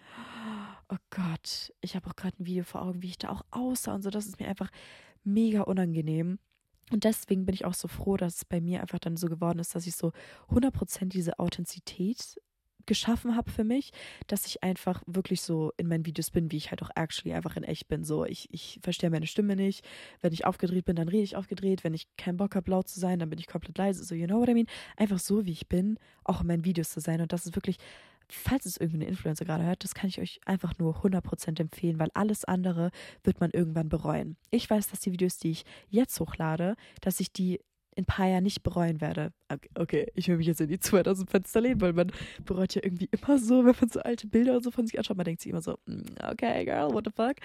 Oh 0.89 0.97
Gott, 1.09 1.73
ich 1.81 1.95
habe 1.95 2.09
auch 2.09 2.15
gerade 2.15 2.41
ein 2.41 2.45
Video 2.45 2.63
vor 2.63 2.81
Augen, 2.81 3.01
wie 3.03 3.09
ich 3.09 3.17
da 3.17 3.29
auch 3.29 3.43
aussah 3.51 3.95
und 3.95 4.01
so. 4.01 4.09
Das 4.09 4.25
ist 4.25 4.39
mir 4.39 4.47
einfach 4.47 4.69
mega 5.23 5.61
unangenehm. 5.61 6.39
Und 6.91 7.03
deswegen 7.03 7.45
bin 7.45 7.53
ich 7.53 7.65
auch 7.65 7.75
so 7.75 7.87
froh, 7.87 8.17
dass 8.17 8.37
es 8.37 8.45
bei 8.45 8.61
mir 8.61 8.81
einfach 8.81 8.99
dann 8.99 9.15
so 9.15 9.27
geworden 9.27 9.59
ist, 9.59 9.75
dass 9.75 9.85
ich 9.85 9.95
so 9.95 10.11
100% 10.49 11.05
diese 11.05 11.37
Authentizität 11.37 12.39
geschaffen 12.89 13.38
habe 13.38 13.52
für 13.52 13.63
mich, 13.63 13.91
dass 14.28 14.45
ich 14.47 14.63
einfach 14.63 15.02
wirklich 15.06 15.41
so 15.41 15.71
in 15.78 15.88
meinen 15.88 16.06
Videos 16.06 16.32
bin, 16.32 16.52
wie 16.52 16.58
ich 16.58 16.71
halt 16.71 16.82
auch 16.84 16.89
actually 16.95 17.34
einfach 17.34 17.56
in 17.56 17.63
echt 17.63 17.88
bin. 17.88 18.04
So, 18.04 18.25
ich, 18.25 18.49
ich 18.52 18.80
verstehe 18.82 19.12
meine 19.12 19.28
Stimme 19.28 19.56
nicht. 19.56 19.88
Wenn 20.21 20.34
ich 20.34 20.45
aufgedreht 20.45 20.86
bin, 20.86 20.95
dann 20.95 21.08
rede 21.08 21.23
ich 21.23 21.38
aufgedreht. 21.38 21.84
Wenn 21.84 21.93
ich 21.93 22.08
keinen 22.17 22.38
Bock 22.38 22.56
habe, 22.56 22.69
laut 22.71 22.89
zu 22.89 22.99
sein, 22.99 23.19
dann 23.19 23.30
bin 23.30 23.39
ich 23.39 23.47
komplett 23.47 23.78
leise. 23.78 24.04
So, 24.04 24.15
you 24.15 24.25
know 24.25 24.39
what 24.39 24.49
I 24.49 24.56
mean? 24.56 24.65
Einfach 24.97 25.19
so, 25.19 25.45
wie 25.45 25.52
ich 25.52 25.69
bin, 25.69 25.99
auch 26.23 26.41
in 26.41 26.47
meinen 26.47 26.65
Videos 26.65 26.89
zu 26.89 26.99
sein. 26.99 27.21
Und 27.21 27.32
das 27.32 27.45
ist 27.45 27.56
wirklich, 27.56 27.78
falls 28.28 28.65
es 28.65 28.78
irgendeine 28.78 29.06
Influencer 29.06 29.45
gerade 29.45 29.63
hört, 29.63 29.84
das 29.84 29.93
kann 29.93 30.10
ich 30.10 30.19
euch 30.19 30.41
einfach 30.45 30.78
nur 30.80 30.97
100% 31.04 31.62
empfehlen, 31.62 31.99
weil 31.99 32.10
alles 32.15 32.43
andere 32.43 32.89
wird 33.23 33.39
man 33.39 33.52
irgendwann 33.52 33.88
bereuen. 33.88 34.36
Ich 34.49 34.67
weiß, 34.67 34.88
dass 34.89 34.99
die 34.99 35.12
Videos, 35.12 35.38
die 35.38 35.52
ich 35.52 35.63
jetzt 35.89 36.19
hochlade, 36.19 36.75
dass 37.02 37.19
ich 37.19 37.32
die 37.32 37.60
in 37.95 38.04
ein 38.04 38.06
paar 38.06 38.28
Jahren 38.28 38.43
nicht 38.43 38.63
bereuen 38.63 39.02
werde. 39.02 39.34
Okay, 39.75 40.12
ich 40.15 40.28
will 40.28 40.38
mich 40.38 40.47
jetzt 40.47 40.62
in 40.62 40.67
die 40.67 40.80
2000 40.80 41.30
Fenster 41.30 41.62
leben, 41.62 41.82
weil 41.82 41.93
man 41.93 42.12
bereut 42.45 42.75
ja 42.75 42.82
irgendwie 42.84 43.10
immer 43.12 43.38
so, 43.38 43.65
wenn 43.65 43.75
man 43.80 43.89
so 43.89 43.99
alte 44.02 44.28
Bilder 44.28 44.56
und 44.56 44.63
so 44.63 44.71
von 44.71 44.86
sich 44.86 44.97
anschaut. 44.97 45.17
Man 45.17 45.25
denkt 45.25 45.41
sich 45.41 45.52
immer 45.52 45.62
so, 45.62 45.78
mm, 45.86 46.02
okay, 46.23 46.65
girl, 46.65 46.93
what 46.93 47.06
the 47.06 47.12
fuck? 47.12 47.36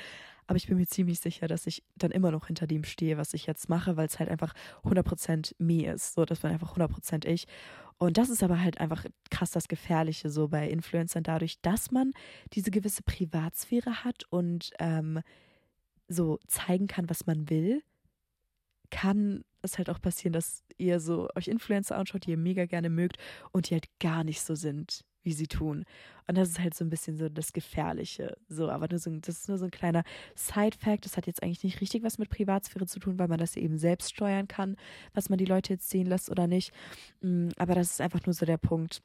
Aber 0.47 0.57
ich 0.57 0.67
bin 0.67 0.77
mir 0.77 0.87
ziemlich 0.87 1.21
sicher, 1.21 1.49
dass 1.49 1.67
ich 1.67 1.83
dann 1.97 2.11
immer 2.11 2.31
noch 2.31 2.47
hinter 2.49 2.67
dem 2.67 2.85
stehe, 2.85 3.17
was 3.17 3.33
ich 3.33 3.47
jetzt 3.47 3.69
mache, 3.69 3.97
weil 3.97 4.07
es 4.07 4.19
halt 4.19 4.29
einfach 4.29 4.53
100% 4.85 5.55
me 5.59 5.87
ist. 5.87 6.15
So, 6.15 6.25
das 6.25 6.43
war 6.43 6.51
einfach 6.51 6.77
100% 6.77 7.27
ich. 7.27 7.47
Und 7.97 8.19
das 8.19 8.29
ist 8.29 8.43
aber 8.43 8.61
halt 8.61 8.79
einfach 8.79 9.07
krass 9.31 9.53
das 9.53 9.69
Gefährliche 9.69 10.29
so 10.29 10.49
bei 10.49 10.69
Influencern, 10.69 11.23
dadurch, 11.23 11.61
dass 11.63 11.91
man 11.91 12.13
diese 12.53 12.71
gewisse 12.71 13.03
Privatsphäre 13.03 14.05
hat 14.05 14.25
und 14.31 14.71
ähm, 14.79 15.21
so 16.09 16.39
zeigen 16.47 16.87
kann, 16.87 17.09
was 17.09 17.27
man 17.27 17.49
will, 17.49 17.83
kann 18.95 19.43
es 19.63 19.77
halt 19.77 19.91
auch 19.91 20.01
passieren, 20.01 20.33
dass 20.33 20.63
ihr 20.79 21.01
so 21.01 21.29
euch 21.35 21.49
Influencer 21.49 21.97
anschaut, 21.97 22.27
die 22.27 22.31
ihr 22.31 22.37
mega 22.37 22.65
gerne 22.65 22.91
mögt 22.91 23.17
und 23.51 23.69
die 23.69 23.75
halt 23.75 23.87
gar 23.99 24.23
nicht 24.23 24.41
so 24.41 24.55
sind, 24.55 25.05
wie 25.25 25.33
sie 25.33 25.49
tun. 25.49 25.85
Und 26.29 26.39
das 26.39 26.51
ist 26.51 26.61
halt 26.61 26.75
so 26.75 26.85
ein 26.85 26.91
bisschen 26.91 27.17
so 27.17 27.29
das 27.29 27.53
Gefährliche. 27.53 28.37
So, 28.49 28.71
aber 28.71 28.87
nur 28.89 29.01
so, 29.01 29.11
das 29.17 29.41
ist 29.41 29.49
nur 29.49 29.59
so 29.59 29.65
ein 29.65 29.73
kleiner 29.73 30.05
Side-Fact. 30.37 31.05
Das 31.05 31.17
hat 31.17 31.27
jetzt 31.27 31.43
eigentlich 31.43 31.65
nicht 31.65 31.81
richtig 31.81 32.05
was 32.05 32.19
mit 32.19 32.31
Privatsphäre 32.31 32.87
zu 32.87 33.01
tun, 33.01 33.19
weil 33.19 33.27
man 33.27 33.39
das 33.39 33.57
eben 33.57 33.79
selbst 33.79 34.15
steuern 34.15 34.47
kann, 34.47 34.77
was 35.13 35.29
man 35.29 35.39
die 35.39 35.45
Leute 35.45 35.73
jetzt 35.73 35.91
sehen 35.91 36.07
lässt 36.07 36.31
oder 36.31 36.47
nicht. 36.47 36.73
Mm, 37.21 37.49
aber 37.57 37.75
das 37.75 37.91
ist 37.91 38.01
einfach 38.01 38.25
nur 38.27 38.35
so 38.35 38.47
der 38.47 38.59
Punkt, 38.59 39.03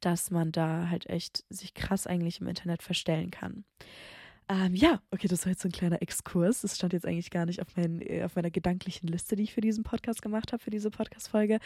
dass 0.00 0.30
man 0.30 0.50
da 0.50 0.88
halt 0.88 1.10
echt 1.10 1.44
sich 1.50 1.74
krass 1.74 2.06
eigentlich 2.06 2.40
im 2.40 2.46
Internet 2.46 2.82
verstellen 2.82 3.30
kann. 3.30 3.64
Ähm, 4.50 4.74
ja, 4.74 5.00
okay, 5.12 5.28
das 5.28 5.46
war 5.46 5.52
jetzt 5.52 5.62
so 5.62 5.68
ein 5.68 5.72
kleiner 5.72 6.02
Exkurs. 6.02 6.62
Das 6.62 6.74
stand 6.74 6.92
jetzt 6.92 7.06
eigentlich 7.06 7.30
gar 7.30 7.46
nicht 7.46 7.62
auf, 7.62 7.68
mein, 7.76 8.00
äh, 8.00 8.24
auf 8.24 8.34
meiner 8.34 8.50
gedanklichen 8.50 9.06
Liste, 9.06 9.36
die 9.36 9.44
ich 9.44 9.54
für 9.54 9.60
diesen 9.60 9.84
Podcast 9.84 10.22
gemacht 10.22 10.52
habe, 10.52 10.60
für 10.60 10.70
diese 10.70 10.90
Podcast-Folge. 10.90 11.60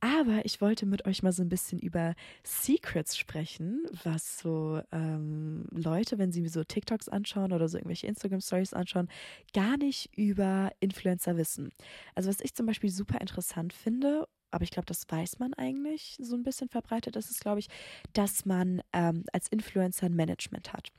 Aber 0.00 0.44
ich 0.44 0.60
wollte 0.60 0.84
mit 0.84 1.06
euch 1.06 1.22
mal 1.22 1.32
so 1.32 1.42
ein 1.42 1.48
bisschen 1.48 1.78
über 1.78 2.14
Secrets 2.44 3.16
sprechen, 3.16 3.80
was 4.04 4.38
so 4.40 4.82
ähm, 4.92 5.64
Leute, 5.70 6.18
wenn 6.18 6.30
sie 6.30 6.42
mir 6.42 6.50
so 6.50 6.64
TikToks 6.64 7.08
anschauen 7.08 7.54
oder 7.54 7.66
so 7.66 7.78
irgendwelche 7.78 8.06
Instagram-Stories 8.06 8.74
anschauen, 8.74 9.08
gar 9.54 9.78
nicht 9.78 10.10
über 10.14 10.70
Influencer 10.80 11.38
wissen. 11.38 11.70
Also 12.14 12.28
was 12.28 12.42
ich 12.42 12.54
zum 12.54 12.66
Beispiel 12.66 12.90
super 12.90 13.22
interessant 13.22 13.72
finde 13.72 14.28
aber 14.50 14.64
ich 14.64 14.70
glaube, 14.70 14.86
das 14.86 15.04
weiß 15.06 15.40
man 15.40 15.52
eigentlich 15.52 16.16
so 16.18 16.34
ein 16.34 16.42
bisschen 16.42 16.70
verbreitet 16.70 17.16
ist 17.16 17.30
es, 17.30 17.38
glaube 17.38 17.60
ich, 17.60 17.68
dass 18.14 18.46
man 18.46 18.80
ähm, 18.94 19.24
als 19.30 19.48
Influencer 19.48 20.06
ein 20.06 20.16
Management 20.16 20.72
hat. 20.72 20.90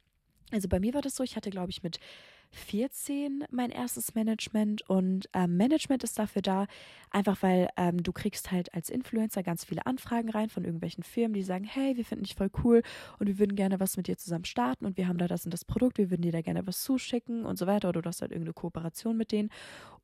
Also 0.51 0.67
bei 0.67 0.79
mir 0.79 0.93
war 0.93 1.01
das 1.01 1.15
so, 1.15 1.23
ich 1.23 1.35
hatte, 1.35 1.49
glaube 1.49 1.69
ich, 1.69 1.83
mit 1.83 1.99
14 2.51 3.45
mein 3.51 3.69
erstes 3.69 4.15
Management 4.15 4.81
und 4.89 5.29
ähm, 5.33 5.55
Management 5.57 6.03
ist 6.03 6.17
dafür 6.17 6.41
da, 6.41 6.65
einfach 7.11 7.41
weil 7.43 7.69
ähm, 7.77 8.01
du 8.01 8.11
kriegst 8.11 8.51
halt 8.51 8.73
als 8.73 8.89
Influencer 8.89 9.43
ganz 9.43 9.65
viele 9.65 9.85
Anfragen 9.85 10.29
rein 10.29 10.49
von 10.49 10.63
irgendwelchen 10.63 11.03
Firmen, 11.03 11.33
die 11.33 11.43
sagen, 11.43 11.63
hey, 11.63 11.95
wir 11.95 12.05
finden 12.05 12.23
dich 12.23 12.35
voll 12.35 12.49
cool 12.63 12.81
und 13.19 13.27
wir 13.27 13.37
würden 13.37 13.55
gerne 13.55 13.79
was 13.79 13.97
mit 13.97 14.07
dir 14.07 14.17
zusammen 14.17 14.45
starten 14.45 14.85
und 14.85 14.97
wir 14.97 15.07
haben 15.07 15.19
da 15.19 15.27
das 15.27 15.45
und 15.45 15.53
das 15.53 15.63
Produkt, 15.63 15.99
wir 15.99 16.09
würden 16.09 16.23
dir 16.23 16.31
da 16.31 16.41
gerne 16.41 16.65
was 16.65 16.81
zuschicken 16.81 17.45
und 17.45 17.57
so 17.59 17.67
weiter 17.67 17.89
oder 17.89 18.01
du 18.01 18.07
hast 18.09 18.21
halt 18.21 18.31
irgendeine 18.31 18.53
Kooperation 18.53 19.15
mit 19.15 19.31
denen 19.31 19.49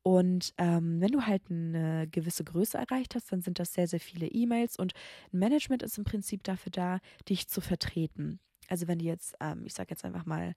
und 0.02 0.54
ähm, 0.58 1.00
wenn 1.00 1.10
du 1.10 1.26
halt 1.26 1.42
eine 1.50 2.06
gewisse 2.08 2.44
Größe 2.44 2.78
erreicht 2.78 3.16
hast, 3.16 3.32
dann 3.32 3.42
sind 3.42 3.58
das 3.58 3.74
sehr, 3.74 3.88
sehr 3.88 4.00
viele 4.00 4.28
E-Mails 4.28 4.76
und 4.78 4.92
Management 5.32 5.82
ist 5.82 5.98
im 5.98 6.04
Prinzip 6.04 6.44
dafür 6.44 6.70
da, 6.70 7.00
dich 7.28 7.48
zu 7.48 7.60
vertreten. 7.60 8.38
Also 8.68 8.88
wenn 8.88 8.98
die 8.98 9.06
jetzt, 9.06 9.34
ähm, 9.40 9.62
ich 9.64 9.74
sag 9.74 9.90
jetzt 9.90 10.04
einfach 10.04 10.26
mal, 10.26 10.54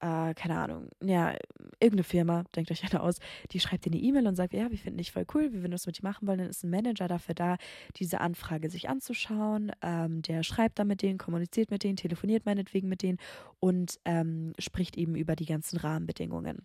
äh, 0.00 0.34
keine 0.34 0.58
Ahnung, 0.58 0.88
ja, 1.02 1.34
irgendeine 1.80 2.04
Firma, 2.04 2.44
denkt 2.54 2.70
euch 2.70 2.84
einer 2.84 3.02
aus, 3.02 3.18
die 3.50 3.60
schreibt 3.60 3.84
dir 3.84 3.92
eine 3.92 4.00
E-Mail 4.00 4.26
und 4.26 4.36
sagt, 4.36 4.52
ja, 4.54 4.70
wir 4.70 4.78
finden 4.78 4.98
dich 4.98 5.12
voll 5.12 5.26
cool, 5.34 5.52
wir 5.52 5.60
würden 5.62 5.72
das 5.72 5.86
mit 5.86 5.98
dir 5.98 6.04
machen 6.04 6.28
wollen, 6.28 6.38
dann 6.38 6.48
ist 6.48 6.62
ein 6.64 6.70
Manager 6.70 7.08
dafür 7.08 7.34
da, 7.34 7.56
diese 7.96 8.20
Anfrage 8.20 8.70
sich 8.70 8.88
anzuschauen, 8.88 9.72
ähm, 9.82 10.22
der 10.22 10.42
schreibt 10.42 10.78
dann 10.78 10.86
mit 10.86 11.02
denen, 11.02 11.18
kommuniziert 11.18 11.70
mit 11.70 11.82
denen, 11.82 11.96
telefoniert 11.96 12.46
meinetwegen 12.46 12.88
mit 12.88 13.02
denen 13.02 13.18
und 13.60 13.98
ähm, 14.04 14.52
spricht 14.58 14.96
eben 14.96 15.16
über 15.16 15.34
die 15.34 15.46
ganzen 15.46 15.78
Rahmenbedingungen. 15.78 16.64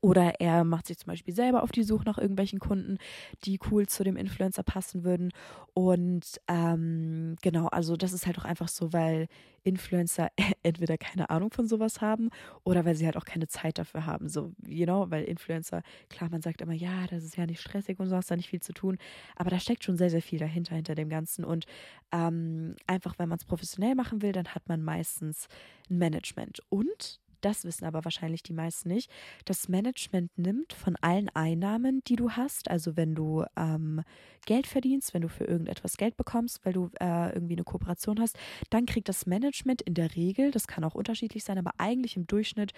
Oder 0.00 0.40
er 0.40 0.64
macht 0.64 0.86
sich 0.86 0.98
zum 0.98 1.08
Beispiel 1.08 1.34
selber 1.34 1.62
auf 1.62 1.72
die 1.72 1.82
Suche 1.82 2.04
nach 2.04 2.18
irgendwelchen 2.18 2.58
Kunden, 2.58 2.98
die 3.44 3.58
cool 3.70 3.86
zu 3.86 4.04
dem 4.04 4.16
Influencer 4.16 4.62
passen 4.62 5.04
würden. 5.04 5.32
Und 5.74 6.40
ähm, 6.48 7.36
genau, 7.42 7.66
also 7.68 7.96
das 7.96 8.12
ist 8.12 8.26
halt 8.26 8.38
auch 8.38 8.44
einfach 8.44 8.68
so, 8.68 8.92
weil 8.92 9.28
Influencer 9.66 10.30
entweder 10.62 10.96
keine 10.96 11.30
Ahnung 11.30 11.50
von 11.50 11.66
sowas 11.66 12.00
haben 12.00 12.30
oder 12.64 12.84
weil 12.84 12.94
sie 12.94 13.04
halt 13.04 13.16
auch 13.16 13.24
keine 13.24 13.48
Zeit 13.48 13.78
dafür 13.78 14.06
haben. 14.06 14.28
So, 14.28 14.52
you 14.66 14.86
know, 14.86 15.10
weil 15.10 15.24
Influencer, 15.24 15.82
klar, 16.08 16.30
man 16.30 16.42
sagt 16.42 16.62
immer, 16.62 16.72
ja, 16.72 17.06
das 17.10 17.24
ist 17.24 17.36
ja 17.36 17.46
nicht 17.46 17.60
stressig 17.60 17.98
und 17.98 18.08
so 18.08 18.16
hast 18.16 18.30
da 18.30 18.36
nicht 18.36 18.48
viel 18.48 18.62
zu 18.62 18.72
tun. 18.72 18.98
Aber 19.34 19.50
da 19.50 19.58
steckt 19.58 19.84
schon 19.84 19.96
sehr, 19.96 20.10
sehr 20.10 20.22
viel 20.22 20.38
dahinter, 20.38 20.74
hinter 20.74 20.94
dem 20.94 21.08
Ganzen. 21.08 21.44
Und 21.44 21.66
ähm, 22.12 22.76
einfach, 22.86 23.18
wenn 23.18 23.28
man 23.28 23.38
es 23.38 23.44
professionell 23.44 23.94
machen 23.94 24.22
will, 24.22 24.32
dann 24.32 24.48
hat 24.48 24.68
man 24.68 24.82
meistens 24.82 25.48
ein 25.90 25.98
Management. 25.98 26.60
Und 26.68 27.20
das 27.40 27.64
wissen 27.64 27.84
aber 27.84 28.04
wahrscheinlich 28.04 28.42
die 28.42 28.52
meisten 28.52 28.88
nicht, 28.88 29.10
das 29.44 29.68
Management 29.68 30.36
nimmt 30.38 30.72
von 30.72 30.96
allen 30.96 31.28
Einnahmen, 31.30 32.02
die 32.06 32.16
du 32.16 32.30
hast, 32.30 32.70
also 32.70 32.96
wenn 32.96 33.14
du 33.14 33.44
ähm, 33.56 34.02
Geld 34.46 34.66
verdienst, 34.66 35.14
wenn 35.14 35.22
du 35.22 35.28
für 35.28 35.44
irgendetwas 35.44 35.96
Geld 35.96 36.16
bekommst, 36.16 36.64
weil 36.64 36.72
du 36.72 36.90
äh, 37.00 37.32
irgendwie 37.34 37.54
eine 37.54 37.64
Kooperation 37.64 38.20
hast, 38.20 38.38
dann 38.70 38.86
kriegt 38.86 39.08
das 39.08 39.26
Management 39.26 39.82
in 39.82 39.94
der 39.94 40.14
Regel, 40.16 40.50
das 40.50 40.66
kann 40.66 40.84
auch 40.84 40.94
unterschiedlich 40.94 41.44
sein, 41.44 41.58
aber 41.58 41.72
eigentlich 41.78 42.16
im 42.16 42.26
Durchschnitt 42.26 42.72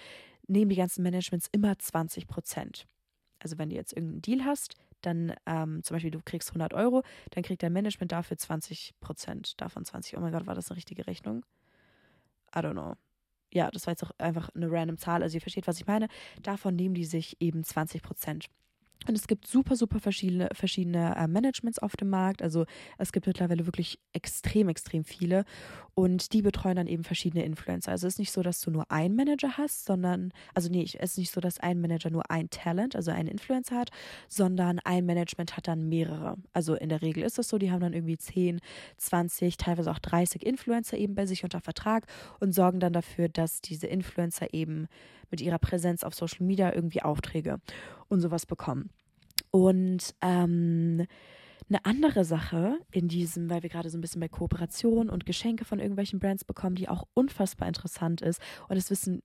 nehmen 0.47 0.71
die 0.71 0.77
ganzen 0.77 1.03
Managements 1.03 1.49
immer 1.53 1.79
20 1.79 2.27
Prozent. 2.27 2.87
Also 3.41 3.59
wenn 3.59 3.71
du 3.71 3.77
jetzt 3.77 3.93
irgendeinen 3.93 4.23
Deal 4.23 4.45
hast, 4.45 4.75
dann 5.03 5.35
ähm, 5.47 5.83
zum 5.85 5.95
Beispiel 5.95 6.11
du 6.11 6.21
kriegst 6.25 6.51
100 6.51 6.75
Euro, 6.75 7.03
dann 7.31 7.45
kriegt 7.45 7.63
dein 7.63 7.73
Management 7.73 8.11
dafür 8.11 8.37
20 8.37 8.95
Prozent 9.01 9.61
davon 9.61 9.85
20. 9.85 10.17
Oh 10.17 10.21
mein 10.21 10.33
Gott, 10.33 10.47
war 10.47 10.55
das 10.55 10.71
eine 10.71 10.77
richtige 10.77 11.07
Rechnung? 11.07 11.45
I 12.55 12.61
don't 12.61 12.73
know 12.73 12.97
ja, 13.53 13.71
das 13.71 13.87
war 13.87 13.93
jetzt 13.93 14.05
auch 14.05 14.13
einfach 14.19 14.51
eine 14.55 14.71
random 14.71 14.99
Zahl, 14.99 15.23
also 15.23 15.37
ihr 15.37 15.41
versteht, 15.41 15.67
was 15.67 15.81
ich 15.81 15.87
meine. 15.87 16.09
Davon 16.43 16.77
nehmen 16.77 16.95
die 16.95 17.05
sich 17.05 17.37
eben 17.41 17.65
20 17.65 18.03
Prozent. 18.03 18.47
Und 19.07 19.17
es 19.17 19.27
gibt 19.27 19.47
super, 19.47 19.77
super 19.77 20.01
verschiedene, 20.01 20.49
verschiedene 20.53 21.15
äh, 21.17 21.29
Managements 21.29 21.79
auf 21.79 21.97
dem 21.97 22.11
Markt. 22.11 22.43
Also 22.43 22.67
es 22.99 23.13
gibt 23.13 23.27
mittlerweile 23.27 23.65
wirklich 23.65 23.99
extrem, 24.13 24.69
extrem 24.69 25.05
viele. 25.05 25.45
Und 25.95 26.33
die 26.33 26.43
betreuen 26.43 26.77
dann 26.77 26.87
eben 26.87 27.05
verschiedene 27.05 27.45
Influencer. 27.45 27.93
Also 27.93 28.07
es 28.07 28.15
ist 28.15 28.19
nicht 28.19 28.33
so, 28.33 28.43
dass 28.43 28.61
du 28.61 28.71
nur 28.71 28.91
einen 28.91 29.17
Manager 29.17 29.57
hast, 29.57 29.87
sondern, 29.87 30.33
also 30.53 30.69
nee, 30.69 30.83
es 30.83 30.95
ist 30.95 31.19
nicht 31.19 31.33
so, 31.33 31.41
dass 31.41 31.59
ein 31.59 31.81
Manager 31.81 32.11
nur 32.11 32.31
ein 32.31 32.51
Talent, 32.51 32.97
also 32.97 33.11
einen 33.11 33.29
Influencer 33.29 33.77
hat, 33.77 33.91
sondern 34.29 34.79
ein 34.81 35.07
Management 35.07 35.57
hat 35.57 35.69
dann 35.69 35.89
mehrere. 35.89 36.37
Also 36.53 36.75
in 36.75 36.89
der 36.89 37.01
Regel 37.01 37.23
ist 37.23 37.39
es 37.39 37.49
so, 37.49 37.59
die 37.59 37.71
haben 37.71 37.81
dann 37.81 37.95
irgendwie 37.95 38.19
10, 38.19 38.61
20, 38.97 39.57
teilweise 39.57 39.91
auch 39.91 39.99
30 39.99 40.45
Influencer 40.45 40.99
eben 40.99 41.15
bei 41.15 41.25
sich 41.25 41.45
unter 41.45 41.61
Vertrag 41.61 42.07
und 42.41 42.53
sorgen 42.53 42.81
dann 42.81 42.93
dafür, 42.93 43.29
dass 43.29 43.61
diese 43.61 43.87
Influencer 43.87 44.53
eben 44.53 44.89
mit 45.31 45.41
ihrer 45.41 45.59
Präsenz 45.59 46.05
auf 46.05 46.15
Social 46.15 46.47
Media 46.47 46.73
irgendwie 46.73 47.03
Aufträge 47.03 47.61
und 48.09 48.21
sowas 48.21 48.47
bekommen. 48.47 48.91
Und 49.51 50.15
ähm, 50.21 51.07
eine 51.69 51.85
andere 51.85 52.25
Sache 52.25 52.79
in 52.91 53.09
diesem, 53.09 53.51
weil 53.51 53.63
wir 53.63 53.71
gerade 53.71 53.91
so 53.91 53.99
ein 53.99 54.01
bisschen 54.01 54.21
bei 54.21 54.29
Kooperation 54.29 55.11
und 55.11 55.27
Geschenke 55.27 55.65
von 55.65 55.81
irgendwelchen 55.81 56.19
Brands 56.19 56.45
bekommen, 56.45 56.77
die 56.77 56.89
auch 56.89 57.05
unfassbar 57.15 57.69
interessant 57.69 58.23
ist. 58.23 58.41
Und 58.69 58.77
das 58.77 58.91
wissen 58.91 59.23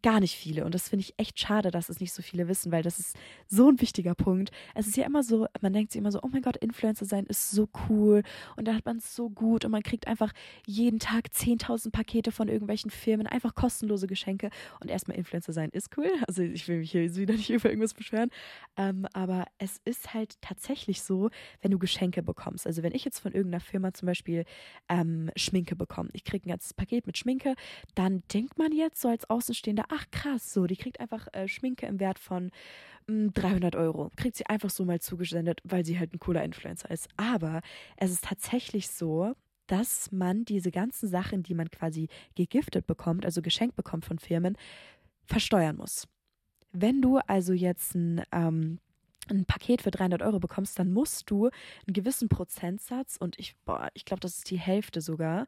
gar 0.00 0.20
nicht 0.20 0.36
viele. 0.36 0.64
Und 0.64 0.74
das 0.74 0.88
finde 0.88 1.04
ich 1.04 1.14
echt 1.18 1.38
schade, 1.38 1.70
dass 1.70 1.88
es 1.88 2.00
nicht 2.00 2.12
so 2.12 2.22
viele 2.22 2.48
wissen, 2.48 2.72
weil 2.72 2.82
das 2.82 2.98
ist 2.98 3.16
so 3.46 3.68
ein 3.68 3.80
wichtiger 3.80 4.14
Punkt. 4.14 4.50
Es 4.74 4.86
ist 4.86 4.96
ja 4.96 5.04
immer 5.04 5.22
so, 5.22 5.46
man 5.60 5.72
denkt 5.72 5.92
sich 5.92 5.98
immer 5.98 6.10
so, 6.10 6.20
oh 6.22 6.28
mein 6.32 6.40
Gott, 6.40 6.56
Influencer 6.56 7.04
sein 7.04 7.26
ist 7.26 7.50
so 7.50 7.68
cool 7.88 8.22
und 8.56 8.66
da 8.66 8.74
hat 8.74 8.86
man 8.86 8.96
es 8.96 9.14
so 9.14 9.28
gut 9.28 9.64
und 9.64 9.70
man 9.70 9.82
kriegt 9.82 10.06
einfach 10.06 10.32
jeden 10.66 10.98
Tag 10.98 11.26
10.000 11.28 11.90
Pakete 11.90 12.32
von 12.32 12.48
irgendwelchen 12.48 12.90
Firmen, 12.90 13.26
einfach 13.26 13.54
kostenlose 13.54 14.06
Geschenke. 14.06 14.50
Und 14.80 14.90
erstmal 14.90 15.18
Influencer 15.18 15.52
sein 15.52 15.68
ist 15.70 15.90
cool. 15.96 16.10
Also 16.26 16.42
ich 16.42 16.66
will 16.68 16.78
mich 16.78 16.90
hier 16.90 17.14
wieder 17.16 17.34
nicht 17.34 17.50
über 17.50 17.68
irgendwas 17.68 17.94
beschweren. 17.94 18.30
Ähm, 18.76 19.06
aber 19.12 19.46
es 19.58 19.80
ist 19.84 20.14
halt 20.14 20.40
tatsächlich 20.40 21.02
so, 21.02 21.28
wenn 21.60 21.70
du 21.70 21.78
Geschenke 21.78 22.22
bekommst. 22.22 22.66
Also 22.66 22.82
wenn 22.82 22.94
ich 22.94 23.04
jetzt 23.04 23.18
von 23.18 23.32
irgendeiner 23.32 23.60
Firma 23.60 23.92
zum 23.92 24.06
Beispiel 24.06 24.44
ähm, 24.88 25.30
Schminke 25.36 25.76
bekomme, 25.76 26.10
ich 26.12 26.24
kriege 26.24 26.48
ein 26.48 26.50
ganzes 26.50 26.72
Paket 26.72 27.06
mit 27.06 27.18
Schminke, 27.18 27.54
dann 27.94 28.22
denkt 28.32 28.58
man 28.58 28.72
jetzt 28.72 29.00
so 29.00 29.08
als 29.08 29.28
Außenstehender, 29.28 29.81
da, 29.82 29.96
ach 29.96 30.06
krass, 30.10 30.52
so, 30.52 30.66
die 30.66 30.76
kriegt 30.76 31.00
einfach 31.00 31.28
äh, 31.32 31.48
Schminke 31.48 31.86
im 31.86 32.00
Wert 32.00 32.18
von 32.18 32.50
mh, 33.06 33.24
hm, 33.26 33.32
300 33.34 33.76
Euro. 33.76 34.10
Kriegt 34.16 34.36
sie 34.36 34.46
einfach 34.46 34.70
so 34.70 34.84
mal 34.84 35.00
zugesendet, 35.00 35.60
weil 35.64 35.84
sie 35.84 35.98
halt 35.98 36.14
ein 36.14 36.18
cooler 36.18 36.44
Influencer 36.44 36.90
ist. 36.90 37.08
Aber 37.16 37.60
es 37.96 38.10
ist 38.10 38.24
tatsächlich 38.24 38.88
so, 38.88 39.34
dass 39.66 40.12
man 40.12 40.44
diese 40.44 40.70
ganzen 40.70 41.08
Sachen, 41.08 41.42
die 41.42 41.54
man 41.54 41.70
quasi 41.70 42.08
gegiftet 42.34 42.86
bekommt, 42.86 43.24
also 43.24 43.42
geschenkt 43.42 43.76
bekommt 43.76 44.04
von 44.04 44.18
Firmen, 44.18 44.56
versteuern 45.24 45.76
muss. 45.76 46.08
Wenn 46.72 47.00
du 47.00 47.18
also 47.18 47.52
jetzt 47.52 47.94
ein, 47.94 48.22
ähm, 48.32 48.80
ein 49.30 49.44
Paket 49.44 49.82
für 49.82 49.90
300 49.90 50.22
Euro 50.22 50.40
bekommst, 50.40 50.78
dann 50.78 50.92
musst 50.92 51.30
du 51.30 51.46
einen 51.46 51.94
gewissen 51.94 52.28
Prozentsatz 52.28 53.16
und 53.16 53.38
ich, 53.38 53.54
ich 53.94 54.04
glaube, 54.04 54.20
das 54.20 54.38
ist 54.38 54.50
die 54.50 54.58
Hälfte 54.58 55.00
sogar, 55.00 55.46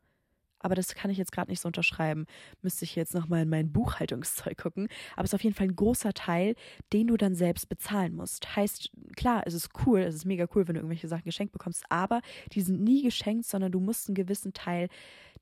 aber 0.65 0.75
das 0.75 0.95
kann 0.95 1.11
ich 1.11 1.19
jetzt 1.19 1.31
gerade 1.31 1.51
nicht 1.51 1.61
so 1.61 1.69
unterschreiben. 1.69 2.25
Müsste 2.63 2.87
ich 2.87 2.97
jetzt 2.97 3.13
nochmal 3.13 3.43
in 3.43 3.51
mein 3.51 3.71
Buchhaltungszeug 3.71 4.57
gucken. 4.57 4.89
Aber 5.15 5.25
es 5.25 5.31
ist 5.31 5.35
auf 5.35 5.45
jeden 5.45 5.55
Fall 5.55 5.67
ein 5.67 5.77
großer 5.77 6.15
Teil, 6.15 6.55
den 6.95 7.07
du 7.07 7.19
dann 7.19 7.35
selbst 7.35 7.69
bezahlen 7.69 8.17
musst. 8.17 8.57
Heißt, 8.57 8.91
klar, 9.15 9.43
es 9.45 9.53
ist 9.53 9.69
cool, 9.85 10.01
es 10.01 10.15
ist 10.15 10.25
mega 10.25 10.47
cool, 10.55 10.67
wenn 10.67 10.75
du 10.75 10.81
irgendwelche 10.81 11.07
Sachen 11.07 11.25
geschenkt 11.25 11.53
bekommst, 11.53 11.85
aber 11.91 12.23
die 12.53 12.63
sind 12.63 12.83
nie 12.83 13.03
geschenkt, 13.03 13.45
sondern 13.45 13.73
du 13.73 13.81
musst 13.81 14.09
einen 14.09 14.15
gewissen 14.15 14.55
Teil 14.55 14.89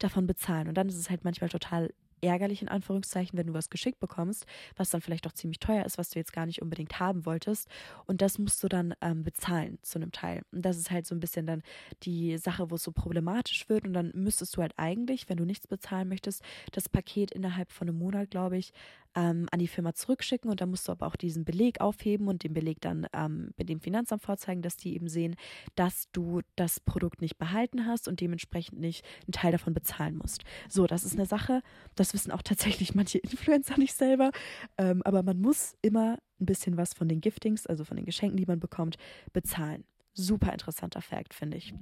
davon 0.00 0.26
bezahlen. 0.26 0.66
Und 0.66 0.74
dann 0.74 0.88
ist 0.88 0.96
es 0.96 1.08
halt 1.08 1.22
manchmal 1.22 1.50
total 1.50 1.90
ärgerlich 2.22 2.62
in 2.62 2.68
Anführungszeichen, 2.68 3.38
wenn 3.38 3.48
du 3.48 3.54
was 3.54 3.70
geschickt 3.70 4.00
bekommst, 4.00 4.46
was 4.76 4.90
dann 4.90 5.00
vielleicht 5.00 5.26
auch 5.26 5.32
ziemlich 5.32 5.58
teuer 5.58 5.85
ist, 5.85 5.98
was 5.98 6.11
du 6.11 6.18
jetzt 6.18 6.32
gar 6.32 6.46
nicht 6.46 6.62
unbedingt 6.62 7.00
haben 7.00 7.26
wolltest. 7.26 7.68
Und 8.06 8.22
das 8.22 8.38
musst 8.38 8.62
du 8.62 8.68
dann 8.68 8.94
ähm, 9.00 9.22
bezahlen 9.22 9.78
zu 9.82 9.98
einem 9.98 10.12
Teil. 10.12 10.42
Und 10.52 10.62
das 10.62 10.76
ist 10.78 10.90
halt 10.90 11.06
so 11.06 11.14
ein 11.14 11.20
bisschen 11.20 11.46
dann 11.46 11.62
die 12.02 12.38
Sache, 12.38 12.70
wo 12.70 12.76
es 12.76 12.82
so 12.82 12.92
problematisch 12.92 13.68
wird. 13.68 13.85
Und 13.85 13.92
dann 13.92 14.12
müsstest 14.14 14.56
du 14.56 14.62
halt 14.62 14.72
eigentlich, 14.76 15.28
wenn 15.28 15.37
du 15.37 15.44
nichts 15.44 15.66
bezahlen 15.66 16.08
möchtest, 16.08 16.42
das 16.72 16.88
Paket 16.88 17.32
innerhalb 17.32 17.72
von 17.72 17.88
einem 17.88 17.98
Monat, 17.98 18.30
glaube 18.30 18.56
ich, 18.56 18.72
ähm, 19.14 19.48
an 19.51 19.59
die 19.59 19.68
Firma 19.68 19.94
zurückschicken 19.94 20.51
und 20.51 20.61
dann 20.61 20.70
musst 20.70 20.88
du 20.88 20.92
aber 20.92 21.07
auch 21.07 21.16
diesen 21.16 21.44
Beleg 21.44 21.81
aufheben 21.81 22.29
und 22.29 22.44
den 22.44 22.53
Beleg 22.53 22.81
dann 22.81 23.07
ähm, 23.12 23.53
mit 23.57 23.68
dem 23.68 23.81
Finanzamt 23.81 24.22
vorzeigen, 24.22 24.62
dass 24.62 24.77
die 24.77 24.94
eben 24.94 25.09
sehen, 25.09 25.37
dass 25.75 26.09
du 26.12 26.40
das 26.57 26.81
Produkt 26.81 27.20
nicht 27.20 27.38
behalten 27.38 27.87
hast 27.87 28.09
und 28.09 28.20
dementsprechend 28.20 28.81
nicht 28.81 29.05
einen 29.27 29.33
Teil 29.33 29.53
davon 29.53 29.75
bezahlen 29.75 30.16
musst. 30.16 30.44
So, 30.68 30.87
das 30.87 31.05
ist 31.05 31.14
eine 31.14 31.27
Sache, 31.27 31.62
das 31.94 32.14
wissen 32.14 32.33
auch 32.33 32.42
tatsächlich 32.42 32.94
manche 32.94 33.18
Influencer 33.18 33.79
nicht 33.79 33.94
selber, 33.94 34.31
ähm, 34.79 35.03
aber 35.05 35.22
man 35.22 35.40
muss 35.40 35.75
immer 35.83 36.18
ein 36.40 36.46
bisschen 36.46 36.77
was 36.77 36.94
von 36.94 37.09
den 37.09 37.20
Giftings, 37.20 37.66
also 37.66 37.85
von 37.85 37.96
den 37.96 38.07
Geschenken, 38.07 38.37
die 38.37 38.46
man 38.46 38.61
bekommt, 38.61 38.96
bezahlen. 39.33 39.85
Super 40.14 40.53
interessanter 40.53 41.01
Fakt, 41.01 41.35
finde 41.35 41.57
ich. 41.57 41.72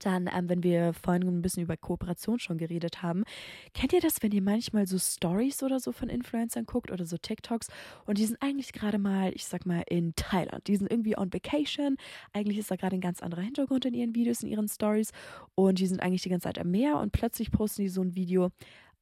Dann, 0.00 0.28
ähm, 0.32 0.48
wenn 0.48 0.62
wir 0.62 0.92
vorhin 0.92 1.22
ein 1.22 1.42
bisschen 1.42 1.62
über 1.62 1.76
Kooperation 1.76 2.38
schon 2.38 2.58
geredet 2.58 3.02
haben, 3.02 3.24
kennt 3.72 3.92
ihr 3.92 4.00
das, 4.00 4.22
wenn 4.22 4.32
ihr 4.32 4.42
manchmal 4.42 4.86
so 4.86 4.98
Stories 4.98 5.62
oder 5.62 5.80
so 5.80 5.92
von 5.92 6.08
Influencern 6.08 6.66
guckt 6.66 6.90
oder 6.90 7.06
so 7.06 7.16
TikToks 7.16 7.68
und 8.04 8.18
die 8.18 8.26
sind 8.26 8.40
eigentlich 8.42 8.72
gerade 8.72 8.98
mal, 8.98 9.32
ich 9.34 9.46
sag 9.46 9.64
mal, 9.64 9.82
in 9.88 10.14
Thailand. 10.16 10.66
Die 10.66 10.76
sind 10.76 10.90
irgendwie 10.90 11.16
on 11.16 11.32
vacation. 11.32 11.96
Eigentlich 12.32 12.58
ist 12.58 12.70
da 12.70 12.76
gerade 12.76 12.96
ein 12.96 13.00
ganz 13.00 13.22
anderer 13.22 13.42
Hintergrund 13.42 13.84
in 13.84 13.94
ihren 13.94 14.14
Videos, 14.14 14.42
in 14.42 14.48
ihren 14.48 14.68
Stories 14.68 15.12
und 15.54 15.78
die 15.78 15.86
sind 15.86 16.02
eigentlich 16.02 16.22
die 16.22 16.30
ganze 16.30 16.44
Zeit 16.44 16.58
am 16.58 16.70
Meer 16.70 16.98
und 16.98 17.12
plötzlich 17.12 17.50
posten 17.50 17.82
die 17.82 17.88
so 17.88 18.02
ein 18.02 18.14
Video 18.14 18.50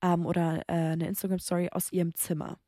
ähm, 0.02 0.26
oder 0.26 0.62
äh, 0.68 0.92
eine 0.92 1.08
Instagram-Story 1.08 1.70
aus 1.72 1.92
ihrem 1.92 2.14
Zimmer 2.14 2.58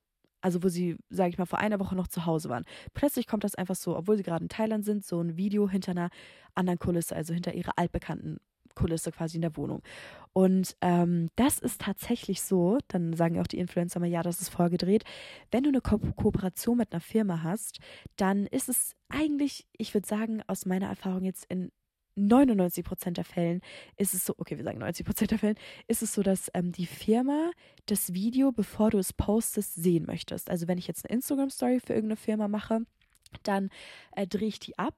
also 0.47 0.63
wo 0.63 0.69
sie, 0.69 0.97
sage 1.11 1.31
ich 1.31 1.39
mal, 1.39 1.45
vor 1.45 1.59
einer 1.59 1.81
Woche 1.81 1.97
noch 1.97 2.07
zu 2.07 2.25
Hause 2.25 2.49
waren. 2.49 2.65
Plötzlich 2.95 3.27
kommt 3.27 3.43
das 3.43 3.57
einfach 3.57 3.75
so, 3.75 3.97
obwohl 3.97 4.17
sie 4.17 4.23
gerade 4.23 4.45
in 4.45 4.49
Thailand 4.49 4.85
sind, 4.85 5.05
so 5.05 5.21
ein 5.21 5.37
Video 5.37 5.69
hinter 5.69 5.91
einer 5.91 6.09
anderen 6.55 6.79
Kulisse, 6.79 7.17
also 7.17 7.35
hinter 7.35 7.53
ihrer 7.55 7.73
altbekannten 7.75 8.39
Kulisse 8.77 9.11
quasi 9.11 9.39
in 9.39 9.43
der 9.43 9.57
Wohnung. 9.57 9.83
Und 10.33 10.77
ähm, 10.83 11.31
das 11.35 11.59
ist 11.59 11.81
tatsächlich 11.81 12.43
so, 12.43 12.79
dann 12.87 13.13
sagen 13.15 13.41
auch 13.41 13.49
die 13.49 13.59
Influencer 13.59 13.99
mal, 13.99 14.07
ja, 14.07 14.23
das 14.23 14.41
ist 14.41 14.51
vorgedreht. 14.51 15.03
Wenn 15.51 15.65
du 15.65 15.71
eine 15.71 15.81
Ko 15.81 15.99
Kooperation 15.99 16.77
mit 16.77 16.93
einer 16.93 17.01
Firma 17.01 17.43
hast, 17.43 17.81
dann 18.15 18.47
ist 18.47 18.69
es 18.69 18.93
eigentlich, 19.09 19.67
ich 19.77 19.95
würde 19.95 20.07
sagen, 20.07 20.45
aus 20.47 20.65
meiner 20.65 20.87
Erfahrung 20.87 21.25
jetzt 21.25 21.45
in 21.49 21.73
99 22.17 22.85
Prozent 22.85 23.17
der 23.19 23.25
Fällen 23.25 23.61
ist 23.97 24.15
es 24.15 24.25
so, 24.25 24.35
okay, 24.39 24.57
wir 24.57 24.65
sagen 24.65 24.79
90 24.79 25.07
Prozent 25.07 25.31
der 25.31 25.39
Fällen, 25.39 25.57
ist 25.87 26.03
es 26.03 26.15
so, 26.15 26.23
dass 26.23 26.51
ähm, 26.55 26.73
die 26.73 26.87
Firma 26.87 27.51
das 27.87 28.13
Video, 28.15 28.53
bevor 28.53 28.91
du 28.91 28.99
es 28.99 29.13
postest, 29.13 29.75
sehen 29.75 30.07
möchtest. 30.07 30.51
Also 30.51 30.67
wenn 30.67 30.79
ich 30.79 30.87
jetzt 30.87 31.05
eine 31.05 31.15
Instagram-Story 31.15 31.81
für 31.81 31.95
irgendeine 31.95 32.17
Firma 32.17 32.49
mache, 32.49 32.81
dann 33.43 33.71
äh, 34.13 34.27
drehe 34.27 34.49
ich 34.49 34.59
die 34.59 34.79
ab, 34.79 34.97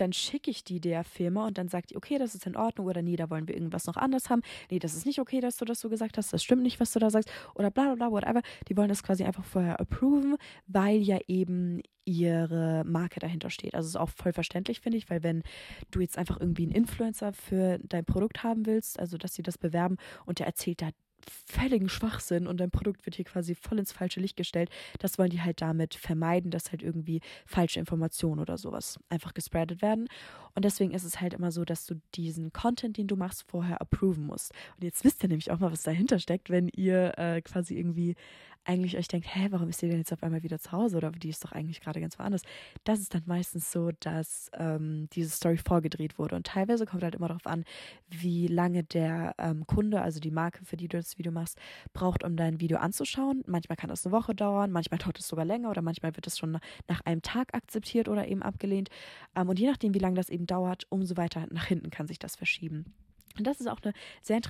dann 0.00 0.12
schicke 0.12 0.50
ich 0.50 0.64
die 0.64 0.80
der 0.80 1.04
Firma 1.04 1.46
und 1.46 1.58
dann 1.58 1.68
sagt 1.68 1.90
die, 1.90 1.96
okay, 1.96 2.18
das 2.18 2.34
ist 2.34 2.46
in 2.46 2.56
Ordnung 2.56 2.86
oder 2.86 3.02
nee, 3.02 3.16
da 3.16 3.30
wollen 3.30 3.48
wir 3.48 3.54
irgendwas 3.54 3.86
noch 3.86 3.96
anders 3.96 4.30
haben. 4.30 4.42
Nee, 4.70 4.78
das 4.78 4.94
ist 4.94 5.06
nicht 5.06 5.20
okay, 5.20 5.40
dass 5.40 5.56
du 5.56 5.64
das 5.64 5.80
so 5.80 5.88
gesagt 5.88 6.18
hast, 6.18 6.32
das 6.32 6.42
stimmt 6.42 6.62
nicht, 6.62 6.80
was 6.80 6.92
du 6.92 6.98
da 6.98 7.10
sagst 7.10 7.30
oder 7.54 7.70
bla 7.70 7.94
bla 7.94 7.94
bla, 7.94 8.10
whatever. 8.10 8.42
Die 8.68 8.76
wollen 8.76 8.88
das 8.88 9.02
quasi 9.02 9.24
einfach 9.24 9.44
vorher 9.44 9.80
approven, 9.80 10.36
weil 10.66 11.00
ja 11.00 11.18
eben 11.26 11.82
ihre 12.04 12.84
Marke 12.86 13.20
dahinter 13.20 13.50
steht. 13.50 13.74
Also 13.74 13.88
ist 13.88 13.96
auch 13.96 14.10
voll 14.10 14.32
verständlich, 14.32 14.80
finde 14.80 14.98
ich, 14.98 15.10
weil 15.10 15.22
wenn 15.22 15.42
du 15.90 16.00
jetzt 16.00 16.16
einfach 16.16 16.40
irgendwie 16.40 16.62
einen 16.62 16.72
Influencer 16.72 17.32
für 17.32 17.78
dein 17.82 18.04
Produkt 18.04 18.42
haben 18.44 18.64
willst, 18.64 18.98
also 19.00 19.18
dass 19.18 19.34
sie 19.34 19.42
das 19.42 19.58
bewerben 19.58 19.96
und 20.24 20.38
der 20.38 20.46
erzählt 20.46 20.82
da 20.82 20.90
völligen 21.28 21.88
Schwachsinn 21.88 22.46
und 22.46 22.58
dein 22.58 22.70
Produkt 22.70 23.06
wird 23.06 23.16
hier 23.16 23.24
quasi 23.24 23.54
voll 23.54 23.78
ins 23.78 23.92
falsche 23.92 24.20
Licht 24.20 24.36
gestellt. 24.36 24.70
Das 24.98 25.18
wollen 25.18 25.30
die 25.30 25.42
halt 25.42 25.60
damit 25.60 25.94
vermeiden, 25.94 26.50
dass 26.50 26.70
halt 26.70 26.82
irgendwie 26.82 27.20
falsche 27.46 27.80
Informationen 27.80 28.40
oder 28.40 28.58
sowas 28.58 28.98
einfach 29.08 29.34
gespreadet 29.34 29.82
werden. 29.82 30.08
Und 30.54 30.64
deswegen 30.64 30.92
ist 30.92 31.04
es 31.04 31.20
halt 31.20 31.34
immer 31.34 31.50
so, 31.50 31.64
dass 31.64 31.86
du 31.86 32.00
diesen 32.14 32.52
Content, 32.52 32.96
den 32.96 33.06
du 33.06 33.16
machst, 33.16 33.44
vorher 33.48 33.80
approven 33.80 34.26
musst. 34.26 34.52
Und 34.76 34.84
jetzt 34.84 35.04
wisst 35.04 35.22
ihr 35.22 35.28
nämlich 35.28 35.50
auch 35.50 35.58
mal, 35.58 35.72
was 35.72 35.82
dahinter 35.82 36.18
steckt, 36.18 36.50
wenn 36.50 36.68
ihr 36.68 37.18
äh, 37.18 37.42
quasi 37.42 37.76
irgendwie 37.76 38.16
eigentlich 38.66 38.96
euch 38.96 39.08
denkt, 39.08 39.34
hä, 39.34 39.48
warum 39.50 39.68
ist 39.68 39.80
die 39.80 39.88
denn 39.88 39.98
jetzt 39.98 40.12
auf 40.12 40.22
einmal 40.22 40.42
wieder 40.42 40.58
zu 40.58 40.72
Hause 40.72 40.96
oder 40.96 41.10
die 41.12 41.28
ist 41.28 41.44
doch 41.44 41.52
eigentlich 41.52 41.80
gerade 41.80 42.00
ganz 42.00 42.18
woanders. 42.18 42.42
Das 42.84 43.00
ist 43.00 43.14
dann 43.14 43.22
meistens 43.26 43.70
so, 43.70 43.90
dass 44.00 44.50
ähm, 44.54 45.08
diese 45.12 45.30
Story 45.30 45.56
vorgedreht 45.56 46.18
wurde 46.18 46.36
und 46.36 46.46
teilweise 46.46 46.86
kommt 46.86 47.02
halt 47.02 47.14
immer 47.14 47.28
darauf 47.28 47.46
an, 47.46 47.64
wie 48.10 48.48
lange 48.48 48.82
der 48.84 49.34
ähm, 49.38 49.66
Kunde, 49.66 50.02
also 50.02 50.20
die 50.20 50.30
Marke, 50.30 50.64
für 50.64 50.76
die 50.76 50.88
du 50.88 50.96
das 50.96 51.18
Video 51.18 51.32
machst, 51.32 51.58
braucht, 51.92 52.24
um 52.24 52.36
dein 52.36 52.60
Video 52.60 52.78
anzuschauen. 52.78 53.44
Manchmal 53.46 53.76
kann 53.76 53.90
das 53.90 54.04
eine 54.04 54.12
Woche 54.12 54.34
dauern, 54.34 54.72
manchmal 54.72 54.98
dauert 54.98 55.18
es 55.18 55.28
sogar 55.28 55.44
länger 55.44 55.70
oder 55.70 55.82
manchmal 55.82 56.14
wird 56.16 56.26
es 56.26 56.38
schon 56.38 56.58
nach 56.88 57.00
einem 57.04 57.22
Tag 57.22 57.54
akzeptiert 57.54 58.08
oder 58.08 58.26
eben 58.26 58.42
abgelehnt. 58.42 58.88
Ähm, 59.34 59.48
und 59.48 59.58
je 59.58 59.68
nachdem, 59.68 59.94
wie 59.94 60.00
lange 60.00 60.16
das 60.16 60.28
eben 60.28 60.46
dauert, 60.46 60.86
umso 60.88 61.16
weiter 61.16 61.46
nach 61.50 61.66
hinten 61.66 61.90
kann 61.90 62.08
sich 62.08 62.18
das 62.18 62.36
verschieben. 62.36 62.94
Und 63.38 63.46
das 63.46 63.60
ist 63.60 63.68
auch 63.68 63.80
eine 63.82 63.92
sehr 64.22 64.40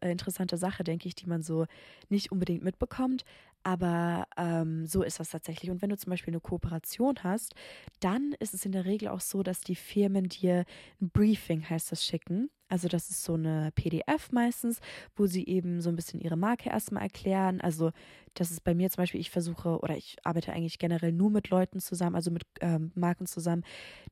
äh, 0.00 0.10
interessante 0.10 0.56
Sache, 0.56 0.84
denke 0.84 1.08
ich, 1.08 1.14
die 1.14 1.26
man 1.26 1.42
so 1.42 1.66
nicht 2.08 2.32
unbedingt 2.32 2.62
mitbekommt. 2.62 3.24
Aber 3.66 4.28
ähm, 4.36 4.86
so 4.86 5.02
ist 5.02 5.18
das 5.18 5.30
tatsächlich. 5.30 5.72
Und 5.72 5.82
wenn 5.82 5.90
du 5.90 5.96
zum 5.96 6.10
Beispiel 6.10 6.32
eine 6.32 6.40
Kooperation 6.40 7.16
hast, 7.24 7.56
dann 7.98 8.32
ist 8.38 8.54
es 8.54 8.64
in 8.64 8.70
der 8.70 8.84
Regel 8.84 9.08
auch 9.08 9.20
so, 9.20 9.42
dass 9.42 9.60
die 9.60 9.74
Firmen 9.74 10.28
dir 10.28 10.64
ein 11.00 11.10
Briefing, 11.10 11.68
heißt 11.68 11.90
das, 11.90 12.04
schicken. 12.04 12.48
Also 12.68 12.86
das 12.86 13.10
ist 13.10 13.24
so 13.24 13.34
eine 13.34 13.72
PDF 13.74 14.30
meistens, 14.30 14.78
wo 15.16 15.26
sie 15.26 15.44
eben 15.46 15.80
so 15.80 15.88
ein 15.88 15.96
bisschen 15.96 16.20
ihre 16.20 16.36
Marke 16.36 16.68
erstmal 16.68 17.02
erklären. 17.02 17.60
Also 17.60 17.90
das 18.34 18.52
ist 18.52 18.62
bei 18.62 18.72
mir 18.72 18.88
zum 18.88 19.02
Beispiel, 19.02 19.20
ich 19.20 19.30
versuche 19.30 19.80
oder 19.80 19.96
ich 19.96 20.16
arbeite 20.22 20.52
eigentlich 20.52 20.78
generell 20.78 21.10
nur 21.10 21.30
mit 21.30 21.50
Leuten 21.50 21.80
zusammen, 21.80 22.14
also 22.14 22.30
mit 22.30 22.44
ähm, 22.60 22.92
Marken 22.94 23.26
zusammen, 23.26 23.64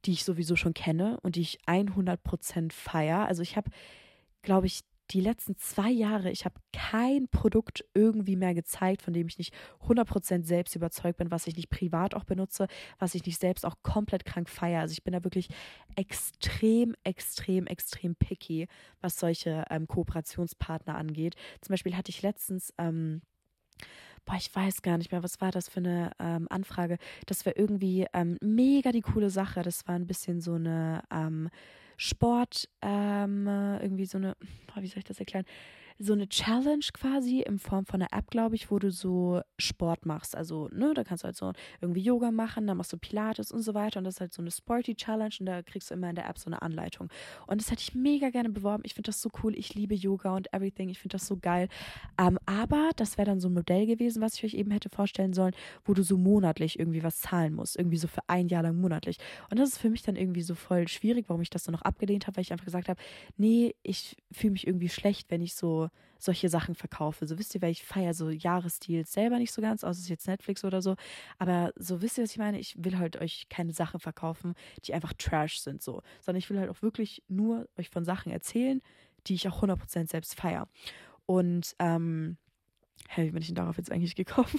die 0.04 0.14
ich 0.14 0.24
sowieso 0.24 0.56
schon 0.56 0.74
kenne 0.74 1.20
und 1.22 1.36
die 1.36 1.42
ich 1.42 1.60
100% 1.68 2.72
feiere. 2.72 3.26
Also 3.26 3.42
ich 3.42 3.56
habe, 3.56 3.70
glaube 4.42 4.66
ich, 4.66 4.80
die 5.10 5.20
letzten 5.20 5.56
zwei 5.56 5.90
Jahre, 5.90 6.30
ich 6.30 6.44
habe 6.44 6.60
kein 6.72 7.28
Produkt 7.28 7.84
irgendwie 7.94 8.36
mehr 8.36 8.54
gezeigt, 8.54 9.02
von 9.02 9.12
dem 9.12 9.28
ich 9.28 9.38
nicht 9.38 9.54
100% 9.86 10.44
selbst 10.44 10.74
überzeugt 10.74 11.18
bin, 11.18 11.30
was 11.30 11.46
ich 11.46 11.56
nicht 11.56 11.70
privat 11.70 12.14
auch 12.14 12.24
benutze, 12.24 12.66
was 12.98 13.14
ich 13.14 13.24
nicht 13.26 13.40
selbst 13.40 13.66
auch 13.66 13.76
komplett 13.82 14.24
krank 14.24 14.48
feiere. 14.48 14.80
Also 14.80 14.92
ich 14.92 15.04
bin 15.04 15.12
da 15.12 15.22
wirklich 15.24 15.48
extrem, 15.94 16.94
extrem, 17.04 17.66
extrem 17.66 18.16
picky, 18.16 18.66
was 19.00 19.18
solche 19.18 19.64
ähm, 19.70 19.86
Kooperationspartner 19.86 20.96
angeht. 20.96 21.34
Zum 21.60 21.72
Beispiel 21.72 21.96
hatte 21.96 22.10
ich 22.10 22.22
letztens... 22.22 22.72
Ähm, 22.78 23.22
boah, 24.24 24.36
ich 24.36 24.54
weiß 24.54 24.82
gar 24.82 24.98
nicht 24.98 25.12
mehr, 25.12 25.22
was 25.22 25.40
war 25.40 25.50
das 25.50 25.68
für 25.68 25.80
eine 25.80 26.12
ähm, 26.18 26.46
Anfrage. 26.50 26.98
Das 27.26 27.44
war 27.44 27.56
irgendwie 27.56 28.06
ähm, 28.12 28.38
mega 28.40 28.92
die 28.92 29.02
coole 29.02 29.30
Sache. 29.30 29.62
Das 29.62 29.86
war 29.86 29.94
ein 29.94 30.06
bisschen 30.06 30.40
so 30.40 30.54
eine 30.54 31.02
ähm, 31.10 31.50
Sport, 31.96 32.68
ähm, 32.82 33.46
irgendwie 33.46 34.06
so 34.06 34.18
eine, 34.18 34.36
wie 34.76 34.86
soll 34.86 34.98
ich 34.98 35.04
das 35.04 35.20
erklären? 35.20 35.44
So 35.98 36.12
eine 36.12 36.28
Challenge 36.28 36.84
quasi 36.92 37.40
in 37.40 37.58
Form 37.58 37.86
von 37.86 38.02
einer 38.02 38.12
App, 38.12 38.30
glaube 38.30 38.56
ich, 38.56 38.70
wo 38.70 38.78
du 38.78 38.90
so 38.90 39.40
Sport 39.58 40.06
machst. 40.06 40.36
Also, 40.36 40.68
ne, 40.72 40.92
da 40.94 41.04
kannst 41.04 41.22
du 41.22 41.26
halt 41.26 41.36
so 41.36 41.52
irgendwie 41.80 42.00
Yoga 42.00 42.32
machen, 42.32 42.66
dann 42.66 42.76
machst 42.76 42.92
du 42.92 42.98
Pilates 42.98 43.52
und 43.52 43.62
so 43.62 43.74
weiter. 43.74 43.98
Und 43.98 44.04
das 44.04 44.14
ist 44.14 44.20
halt 44.20 44.32
so 44.32 44.42
eine 44.42 44.50
Sporty 44.50 44.96
Challenge 44.96 45.34
und 45.38 45.46
da 45.46 45.62
kriegst 45.62 45.90
du 45.90 45.94
immer 45.94 46.10
in 46.10 46.16
der 46.16 46.28
App 46.28 46.38
so 46.38 46.46
eine 46.46 46.62
Anleitung. 46.62 47.08
Und 47.46 47.60
das 47.60 47.70
hätte 47.70 47.82
ich 47.82 47.94
mega 47.94 48.30
gerne 48.30 48.50
beworben. 48.50 48.82
Ich 48.84 48.94
finde 48.94 49.08
das 49.08 49.22
so 49.22 49.30
cool. 49.42 49.56
Ich 49.56 49.74
liebe 49.74 49.94
Yoga 49.94 50.34
und 50.34 50.52
everything. 50.52 50.88
Ich 50.88 50.98
finde 50.98 51.14
das 51.14 51.26
so 51.26 51.36
geil. 51.36 51.68
Ähm, 52.18 52.38
aber 52.46 52.90
das 52.96 53.16
wäre 53.16 53.26
dann 53.26 53.40
so 53.40 53.48
ein 53.48 53.54
Modell 53.54 53.86
gewesen, 53.86 54.20
was 54.20 54.34
ich 54.34 54.44
euch 54.44 54.54
eben 54.54 54.72
hätte 54.72 54.88
vorstellen 54.88 55.32
sollen, 55.32 55.54
wo 55.84 55.94
du 55.94 56.02
so 56.02 56.18
monatlich 56.18 56.78
irgendwie 56.78 57.04
was 57.04 57.20
zahlen 57.20 57.54
musst. 57.54 57.78
Irgendwie 57.78 57.98
so 57.98 58.08
für 58.08 58.22
ein 58.26 58.48
Jahr 58.48 58.62
lang 58.62 58.80
monatlich. 58.80 59.18
Und 59.50 59.60
das 59.60 59.70
ist 59.70 59.78
für 59.78 59.90
mich 59.90 60.02
dann 60.02 60.16
irgendwie 60.16 60.42
so 60.42 60.56
voll 60.56 60.88
schwierig, 60.88 61.28
warum 61.28 61.42
ich 61.42 61.50
das 61.50 61.64
so 61.64 61.70
noch 61.70 61.82
abgelehnt 61.82 62.26
habe, 62.26 62.36
weil 62.36 62.42
ich 62.42 62.52
einfach 62.52 62.64
gesagt 62.64 62.88
habe, 62.88 63.00
nee, 63.36 63.74
ich 63.82 64.16
fühle 64.32 64.52
mich 64.52 64.66
irgendwie 64.66 64.88
schlecht, 64.88 65.30
wenn 65.30 65.40
ich 65.40 65.54
so 65.54 65.83
solche 66.18 66.48
Sachen 66.48 66.74
verkaufe. 66.74 67.26
So 67.26 67.38
wisst 67.38 67.54
ihr, 67.54 67.62
weil 67.62 67.70
ich 67.70 67.84
feiere 67.84 68.14
so 68.14 68.30
Jahresdeals 68.30 69.12
selber 69.12 69.38
nicht 69.38 69.52
so 69.52 69.62
ganz, 69.62 69.84
außer 69.84 70.00
es 70.00 70.08
jetzt 70.08 70.26
Netflix 70.26 70.64
oder 70.64 70.82
so. 70.82 70.96
Aber 71.38 71.72
so 71.76 72.02
wisst 72.02 72.18
ihr, 72.18 72.24
was 72.24 72.30
ich 72.30 72.38
meine? 72.38 72.58
Ich 72.58 72.74
will 72.82 72.98
halt 72.98 73.16
euch 73.20 73.48
keine 73.48 73.72
Sachen 73.72 74.00
verkaufen, 74.00 74.54
die 74.84 74.94
einfach 74.94 75.12
Trash 75.14 75.60
sind, 75.60 75.82
so. 75.82 76.02
Sondern 76.20 76.38
ich 76.38 76.50
will 76.50 76.58
halt 76.58 76.70
auch 76.70 76.82
wirklich 76.82 77.22
nur 77.28 77.68
euch 77.78 77.90
von 77.90 78.04
Sachen 78.04 78.32
erzählen, 78.32 78.80
die 79.26 79.34
ich 79.34 79.48
auch 79.48 79.62
100% 79.62 80.08
selbst 80.10 80.34
feiere. 80.34 80.68
Und 81.26 81.74
ähm, 81.78 82.36
Hä, 83.08 83.26
wie 83.26 83.30
bin 83.30 83.42
ich 83.42 83.48
denn 83.48 83.56
darauf 83.56 83.76
jetzt 83.76 83.92
eigentlich 83.92 84.16
gekommen? 84.16 84.48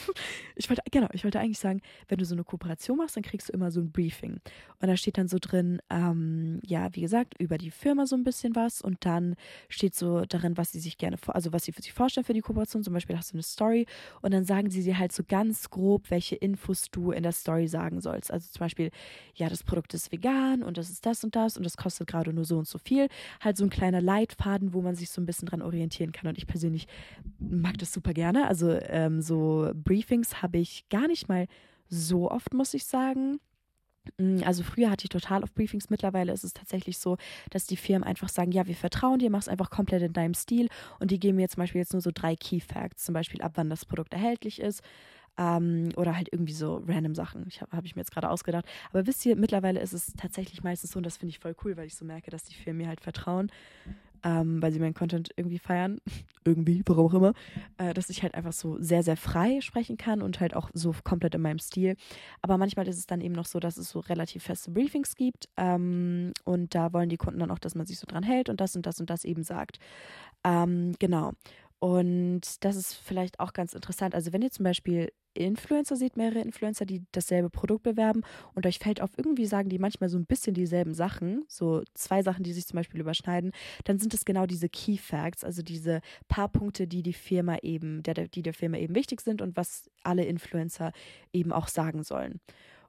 Ich 0.57 0.69
wollte, 0.69 0.81
genau, 0.89 1.09
ich 1.11 1.25
wollte 1.25 1.39
eigentlich 1.39 1.59
sagen, 1.59 1.81
wenn 2.07 2.17
du 2.17 2.23
so 2.23 2.33
eine 2.33 2.45
Kooperation 2.45 2.97
machst, 2.97 3.17
dann 3.17 3.23
kriegst 3.23 3.49
du 3.49 3.53
immer 3.53 3.71
so 3.71 3.81
ein 3.81 3.91
Briefing. 3.91 4.39
Und 4.79 4.87
da 4.87 4.95
steht 4.95 5.17
dann 5.17 5.27
so 5.27 5.37
drin, 5.41 5.81
ähm, 5.89 6.61
ja, 6.63 6.87
wie 6.95 7.01
gesagt, 7.01 7.33
über 7.39 7.57
die 7.57 7.71
Firma 7.71 8.05
so 8.05 8.15
ein 8.15 8.23
bisschen 8.23 8.55
was. 8.55 8.81
Und 8.81 9.05
dann 9.05 9.35
steht 9.67 9.95
so 9.95 10.21
darin, 10.21 10.55
was 10.55 10.71
sie 10.71 10.79
sich 10.79 10.97
gerne 10.97 11.17
also 11.27 11.51
was 11.51 11.65
sie 11.65 11.73
sich 11.73 11.91
vorstellen 11.91 12.23
für 12.23 12.33
die 12.33 12.39
Kooperation. 12.39 12.83
Zum 12.83 12.93
Beispiel 12.93 13.17
hast 13.17 13.33
du 13.33 13.35
eine 13.35 13.43
Story 13.43 13.85
und 14.21 14.33
dann 14.33 14.45
sagen 14.45 14.69
sie 14.69 14.83
dir 14.83 14.97
halt 14.97 15.11
so 15.11 15.23
ganz 15.27 15.69
grob, 15.69 16.09
welche 16.09 16.35
Infos 16.35 16.89
du 16.89 17.11
in 17.11 17.23
der 17.23 17.33
Story 17.33 17.67
sagen 17.67 17.99
sollst. 17.99 18.31
Also 18.31 18.49
zum 18.49 18.59
Beispiel, 18.61 18.91
ja, 19.33 19.49
das 19.49 19.63
Produkt 19.63 19.93
ist 19.93 20.13
vegan 20.13 20.63
und 20.63 20.77
das 20.77 20.89
ist 20.89 21.05
das 21.05 21.23
und 21.25 21.35
das 21.35 21.57
und 21.57 21.65
das 21.65 21.75
kostet 21.75 22.07
gerade 22.07 22.31
nur 22.31 22.45
so 22.45 22.57
und 22.59 22.67
so 22.67 22.77
viel. 22.77 23.09
Halt 23.41 23.57
so 23.57 23.65
ein 23.65 23.69
kleiner 23.69 24.01
Leitfaden, 24.01 24.73
wo 24.73 24.81
man 24.81 24.95
sich 24.95 25.09
so 25.09 25.19
ein 25.19 25.25
bisschen 25.25 25.49
dran 25.49 25.61
orientieren 25.61 26.13
kann. 26.13 26.29
Und 26.29 26.37
ich 26.37 26.47
persönlich 26.47 26.87
mag 27.39 27.77
das 27.77 27.91
super 27.91 28.13
gerne 28.13 28.24
gerne. 28.25 28.47
Also 28.47 28.71
ähm, 28.71 29.21
so 29.21 29.71
Briefings 29.75 30.41
habe 30.41 30.57
ich 30.57 30.89
gar 30.89 31.07
nicht 31.07 31.29
mal 31.29 31.47
so 31.87 32.31
oft, 32.31 32.53
muss 32.53 32.73
ich 32.73 32.85
sagen. 32.85 33.39
Mm, 34.17 34.39
also 34.43 34.63
früher 34.63 34.89
hatte 34.89 35.05
ich 35.05 35.09
total 35.09 35.43
auf 35.43 35.53
Briefings. 35.53 35.91
Mittlerweile 35.91 36.33
ist 36.33 36.43
es 36.43 36.53
tatsächlich 36.53 36.97
so, 36.97 37.17
dass 37.51 37.67
die 37.67 37.77
Firmen 37.77 38.03
einfach 38.03 38.29
sagen, 38.29 38.51
ja, 38.51 38.65
wir 38.65 38.75
vertrauen 38.75 39.19
dir, 39.19 39.29
mach 39.29 39.41
es 39.41 39.47
einfach 39.47 39.69
komplett 39.69 40.01
in 40.01 40.13
deinem 40.13 40.33
Stil. 40.33 40.69
Und 40.99 41.11
die 41.11 41.19
geben 41.19 41.37
mir 41.37 41.49
zum 41.49 41.61
Beispiel 41.61 41.79
jetzt 41.79 41.93
nur 41.93 42.01
so 42.01 42.11
drei 42.11 42.35
Key 42.35 42.59
Facts, 42.59 43.05
zum 43.05 43.13
Beispiel 43.13 43.41
ab 43.43 43.53
wann 43.55 43.69
das 43.69 43.85
Produkt 43.85 44.13
erhältlich 44.13 44.59
ist. 44.59 44.81
Ähm, 45.37 45.89
oder 45.95 46.15
halt 46.15 46.29
irgendwie 46.31 46.53
so 46.53 46.81
random 46.87 47.13
Sachen. 47.13 47.45
Ich 47.47 47.61
habe 47.61 47.77
hab 47.77 47.85
ich 47.85 47.95
mir 47.95 48.01
jetzt 48.01 48.11
gerade 48.11 48.29
ausgedacht. 48.29 48.65
Aber 48.89 49.05
wisst 49.05 49.23
ihr, 49.25 49.35
mittlerweile 49.35 49.81
ist 49.81 49.93
es 49.93 50.13
tatsächlich 50.13 50.63
meistens 50.63 50.91
so, 50.91 50.97
und 50.97 51.05
das 51.05 51.17
finde 51.17 51.29
ich 51.29 51.39
voll 51.39 51.55
cool, 51.63 51.77
weil 51.77 51.85
ich 51.85 51.95
so 51.95 52.05
merke, 52.05 52.31
dass 52.31 52.45
die 52.45 52.55
Firmen 52.55 52.83
mir 52.83 52.87
halt 52.87 53.01
vertrauen, 53.01 53.51
ähm, 54.25 54.61
weil 54.61 54.73
sie 54.73 54.79
meinen 54.79 54.95
Content 54.95 55.29
irgendwie 55.37 55.59
feiern, 55.59 55.99
irgendwie, 56.43 56.81
warum 56.85 57.05
auch 57.05 57.13
immer, 57.13 57.33
äh, 57.77 57.93
dass 57.93 58.09
ich 58.09 58.23
halt 58.23 58.33
einfach 58.33 58.53
so 58.53 58.77
sehr, 58.81 59.03
sehr 59.03 59.15
frei 59.15 59.61
sprechen 59.61 59.97
kann 59.97 60.21
und 60.21 60.39
halt 60.39 60.55
auch 60.55 60.71
so 60.73 60.93
komplett 61.03 61.35
in 61.35 61.41
meinem 61.41 61.59
Stil. 61.59 61.95
Aber 62.41 62.57
manchmal 62.57 62.87
ist 62.87 62.97
es 62.97 63.05
dann 63.05 63.21
eben 63.21 63.35
noch 63.35 63.45
so, 63.45 63.59
dass 63.59 63.77
es 63.77 63.89
so 63.89 63.99
relativ 63.99 64.43
feste 64.43 64.71
Briefings 64.71 65.15
gibt 65.15 65.47
ähm, 65.57 66.33
und 66.43 66.73
da 66.73 66.91
wollen 66.91 67.09
die 67.09 67.17
Kunden 67.17 67.39
dann 67.39 67.51
auch, 67.51 67.59
dass 67.59 67.75
man 67.75 67.85
sich 67.85 67.99
so 67.99 68.07
dran 68.07 68.23
hält 68.23 68.49
und 68.49 68.59
das 68.59 68.75
und 68.75 68.85
das 68.85 68.99
und 68.99 69.09
das 69.09 69.23
eben 69.23 69.43
sagt. 69.43 69.77
Ähm, 70.43 70.93
genau. 70.99 71.33
Und 71.85 72.41
das 72.65 72.75
ist 72.75 72.95
vielleicht 72.95 73.39
auch 73.39 73.53
ganz 73.53 73.75
interessant. 73.75 74.15
Also 74.15 74.33
wenn 74.33 74.41
ihr 74.41 74.49
zum 74.49 74.63
Beispiel 74.63 75.11
Influencer 75.35 75.95
seht, 75.95 76.17
mehrere 76.17 76.39
Influencer, 76.39 76.83
die 76.83 77.03
dasselbe 77.11 77.51
Produkt 77.51 77.83
bewerben 77.83 78.23
und 78.55 78.65
euch 78.65 78.79
fällt 78.79 79.01
auf, 79.01 79.11
irgendwie 79.17 79.45
sagen 79.45 79.69
die 79.69 79.77
manchmal 79.77 80.09
so 80.09 80.17
ein 80.17 80.25
bisschen 80.25 80.55
dieselben 80.55 80.95
Sachen, 80.95 81.45
so 81.47 81.83
zwei 81.93 82.23
Sachen, 82.23 82.41
die 82.43 82.53
sich 82.53 82.65
zum 82.65 82.77
Beispiel 82.77 83.01
überschneiden, 83.01 83.51
dann 83.83 83.99
sind 83.99 84.15
es 84.15 84.25
genau 84.25 84.47
diese 84.47 84.67
Key 84.67 84.97
Facts, 84.97 85.43
also 85.43 85.61
diese 85.61 86.01
paar 86.27 86.49
Punkte, 86.49 86.87
die 86.87 87.03
die 87.03 87.13
Firma 87.13 87.57
eben, 87.61 88.01
der, 88.01 88.15
die 88.29 88.41
der 88.41 88.55
Firma 88.55 88.77
eben 88.77 88.95
wichtig 88.95 89.21
sind 89.21 89.43
und 89.43 89.55
was 89.55 89.91
alle 90.01 90.25
Influencer 90.25 90.91
eben 91.33 91.51
auch 91.51 91.67
sagen 91.67 92.01
sollen. 92.01 92.39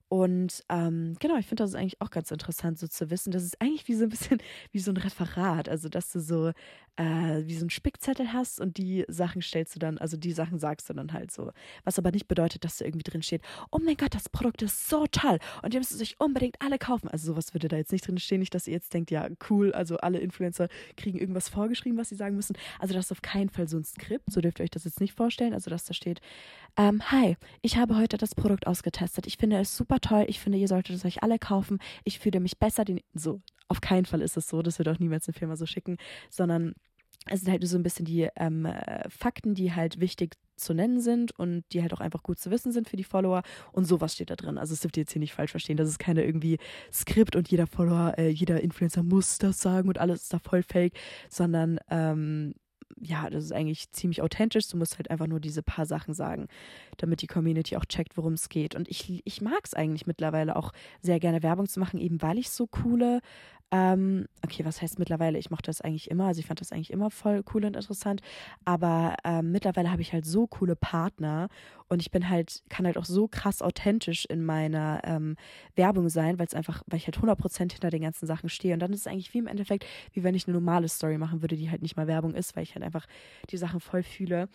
Und 0.08 0.62
ähm, 0.68 1.16
genau, 1.18 1.36
ich 1.36 1.46
finde 1.46 1.64
das 1.64 1.74
eigentlich 1.74 2.00
auch 2.00 2.10
ganz 2.10 2.30
interessant, 2.30 2.78
so 2.78 2.86
zu 2.86 3.10
wissen. 3.10 3.32
Das 3.32 3.42
ist 3.42 3.60
eigentlich 3.60 3.88
wie 3.88 3.94
so 3.94 4.04
ein 4.04 4.08
bisschen 4.08 4.38
wie 4.72 4.78
so 4.78 4.90
ein 4.90 4.96
Referat. 4.96 5.68
Also, 5.68 5.88
dass 5.88 6.12
du 6.12 6.20
so 6.20 6.52
äh, 6.96 7.46
wie 7.46 7.56
so 7.56 7.66
ein 7.66 7.70
Spickzettel 7.70 8.32
hast 8.32 8.60
und 8.60 8.78
die 8.78 9.04
Sachen 9.08 9.42
stellst 9.42 9.74
du 9.74 9.78
dann, 9.78 9.98
also 9.98 10.16
die 10.16 10.32
Sachen 10.32 10.58
sagst 10.58 10.88
du 10.88 10.94
dann 10.94 11.12
halt 11.12 11.30
so. 11.30 11.52
Was 11.84 11.98
aber 11.98 12.10
nicht 12.10 12.26
bedeutet, 12.26 12.64
dass 12.64 12.78
da 12.78 12.84
irgendwie 12.84 13.08
drin 13.08 13.22
steht, 13.22 13.42
oh 13.70 13.78
mein 13.78 13.96
Gott, 13.96 14.14
das 14.14 14.28
Produkt 14.28 14.62
ist 14.62 14.88
so 14.88 15.06
toll 15.06 15.38
und 15.62 15.74
ihr 15.74 15.80
müsst 15.80 15.92
es 15.92 16.00
euch 16.00 16.16
unbedingt 16.18 16.56
alle 16.60 16.78
kaufen. 16.78 17.08
Also 17.08 17.32
sowas 17.32 17.52
würde 17.54 17.68
da 17.68 17.76
jetzt 17.76 17.92
nicht 17.92 18.06
drin 18.06 18.18
stehen. 18.18 18.40
Nicht, 18.40 18.54
dass 18.54 18.66
ihr 18.66 18.74
jetzt 18.74 18.94
denkt, 18.94 19.10
ja, 19.10 19.28
cool, 19.50 19.72
also 19.72 19.98
alle 19.98 20.18
Influencer 20.18 20.68
kriegen 20.96 21.18
irgendwas 21.18 21.48
vorgeschrieben, 21.48 21.98
was 21.98 22.08
sie 22.08 22.16
sagen 22.16 22.36
müssen. 22.36 22.56
Also 22.78 22.94
das 22.94 23.06
ist 23.06 23.12
auf 23.12 23.22
keinen 23.22 23.50
Fall 23.50 23.68
so 23.68 23.76
ein 23.76 23.84
Skript. 23.84 24.30
So 24.32 24.40
dürft 24.40 24.60
ihr 24.60 24.64
euch 24.64 24.70
das 24.70 24.84
jetzt 24.84 25.00
nicht 25.00 25.14
vorstellen. 25.14 25.52
Also, 25.52 25.70
dass 25.70 25.84
da 25.84 25.94
steht, 25.94 26.20
ähm, 26.76 27.02
hi, 27.10 27.36
ich 27.62 27.76
habe 27.76 27.96
heute 27.96 28.16
das 28.16 28.34
Produkt 28.34 28.66
ausgetestet. 28.66 29.26
Ich 29.26 29.36
finde 29.36 29.58
es 29.58 29.76
super 29.76 29.95
toll. 30.00 30.24
Ich 30.28 30.40
finde, 30.40 30.58
ihr 30.58 30.68
solltet 30.68 30.96
es 30.96 31.04
euch 31.04 31.22
alle 31.22 31.38
kaufen. 31.38 31.78
Ich 32.04 32.18
fühle 32.18 32.40
mich 32.40 32.58
besser. 32.58 32.84
Den 32.84 33.00
so, 33.14 33.40
auf 33.68 33.80
keinen 33.80 34.06
Fall 34.06 34.22
ist 34.22 34.36
es 34.36 34.48
so. 34.48 34.62
Das 34.62 34.78
wird 34.78 34.88
auch 34.88 34.98
niemals 34.98 35.28
eine 35.28 35.34
Firma 35.34 35.56
so 35.56 35.66
schicken, 35.66 35.96
sondern 36.30 36.74
es 37.28 37.40
sind 37.40 37.50
halt 37.50 37.66
so 37.66 37.76
ein 37.76 37.82
bisschen 37.82 38.04
die 38.04 38.28
ähm, 38.36 38.68
Fakten, 39.08 39.54
die 39.54 39.74
halt 39.74 40.00
wichtig 40.00 40.34
zu 40.56 40.72
nennen 40.74 41.00
sind 41.00 41.32
und 41.32 41.64
die 41.72 41.82
halt 41.82 41.92
auch 41.92 42.00
einfach 42.00 42.22
gut 42.22 42.38
zu 42.38 42.50
wissen 42.50 42.72
sind 42.72 42.88
für 42.88 42.96
die 42.96 43.04
Follower. 43.04 43.42
Und 43.72 43.84
sowas 43.84 44.14
steht 44.14 44.30
da 44.30 44.36
drin. 44.36 44.58
Also 44.58 44.74
es 44.74 44.80
dürft 44.80 44.96
ihr 44.96 45.02
jetzt 45.02 45.12
hier 45.12 45.20
nicht 45.20 45.34
falsch 45.34 45.50
verstehen. 45.50 45.76
Das 45.76 45.88
ist 45.88 45.98
keine 45.98 46.24
irgendwie 46.24 46.58
Skript 46.92 47.36
und 47.36 47.50
jeder 47.50 47.66
Follower, 47.66 48.14
äh, 48.16 48.28
jeder 48.28 48.60
Influencer 48.60 49.02
muss 49.02 49.38
das 49.38 49.60
sagen 49.60 49.88
und 49.88 49.98
alles 49.98 50.22
ist 50.22 50.32
da 50.32 50.38
voll 50.38 50.62
fake, 50.62 50.94
sondern 51.28 51.78
ähm, 51.90 52.54
ja, 53.00 53.28
das 53.28 53.44
ist 53.44 53.52
eigentlich 53.52 53.92
ziemlich 53.92 54.22
authentisch. 54.22 54.68
Du 54.68 54.76
musst 54.76 54.98
halt 54.98 55.10
einfach 55.10 55.26
nur 55.26 55.40
diese 55.40 55.62
paar 55.62 55.86
Sachen 55.86 56.14
sagen, 56.14 56.48
damit 56.96 57.22
die 57.22 57.26
Community 57.26 57.76
auch 57.76 57.84
checkt, 57.84 58.16
worum 58.16 58.34
es 58.34 58.48
geht. 58.48 58.74
Und 58.74 58.88
ich, 58.88 59.22
ich 59.24 59.40
mag 59.40 59.60
es 59.64 59.74
eigentlich 59.74 60.06
mittlerweile 60.06 60.56
auch 60.56 60.72
sehr 61.02 61.20
gerne 61.20 61.42
Werbung 61.42 61.68
zu 61.68 61.78
machen, 61.78 62.00
eben 62.00 62.22
weil 62.22 62.38
ich 62.38 62.50
so 62.50 62.66
coole 62.66 63.20
ähm, 63.72 64.26
okay, 64.44 64.64
was 64.64 64.80
heißt 64.80 64.98
mittlerweile? 64.98 65.38
Ich 65.38 65.50
mochte 65.50 65.66
das 65.66 65.80
eigentlich 65.80 66.10
immer, 66.10 66.26
also 66.26 66.38
ich 66.38 66.46
fand 66.46 66.60
das 66.60 66.70
eigentlich 66.70 66.92
immer 66.92 67.10
voll 67.10 67.42
cool 67.52 67.64
und 67.64 67.74
interessant. 67.74 68.20
Aber 68.64 69.16
ähm, 69.24 69.50
mittlerweile 69.50 69.90
habe 69.90 70.02
ich 70.02 70.12
halt 70.12 70.24
so 70.24 70.46
coole 70.46 70.76
Partner 70.76 71.48
und 71.88 72.00
ich 72.00 72.10
bin 72.10 72.28
halt, 72.28 72.62
kann 72.68 72.86
halt 72.86 72.96
auch 72.96 73.04
so 73.04 73.26
krass 73.28 73.62
authentisch 73.62 74.24
in 74.26 74.44
meiner 74.44 75.00
ähm, 75.04 75.36
Werbung 75.74 76.08
sein, 76.08 76.38
weil 76.38 76.46
es 76.46 76.54
einfach, 76.54 76.82
weil 76.86 76.98
ich 76.98 77.06
halt 77.06 77.18
100% 77.18 77.72
hinter 77.72 77.90
den 77.90 78.02
ganzen 78.02 78.26
Sachen 78.26 78.48
stehe. 78.48 78.74
Und 78.74 78.80
dann 78.80 78.92
ist 78.92 79.00
es 79.00 79.06
eigentlich 79.06 79.34
wie 79.34 79.38
im 79.38 79.48
Endeffekt, 79.48 79.84
wie 80.12 80.22
wenn 80.22 80.34
ich 80.34 80.46
eine 80.46 80.54
normale 80.54 80.88
Story 80.88 81.18
machen 81.18 81.42
würde, 81.42 81.56
die 81.56 81.70
halt 81.70 81.82
nicht 81.82 81.96
mal 81.96 82.06
Werbung 82.06 82.34
ist, 82.34 82.54
weil 82.56 82.62
ich 82.62 82.74
halt 82.74 82.84
einfach 82.84 83.06
die 83.50 83.56
Sachen 83.56 83.80
voll 83.80 84.02
fühle. 84.04 84.48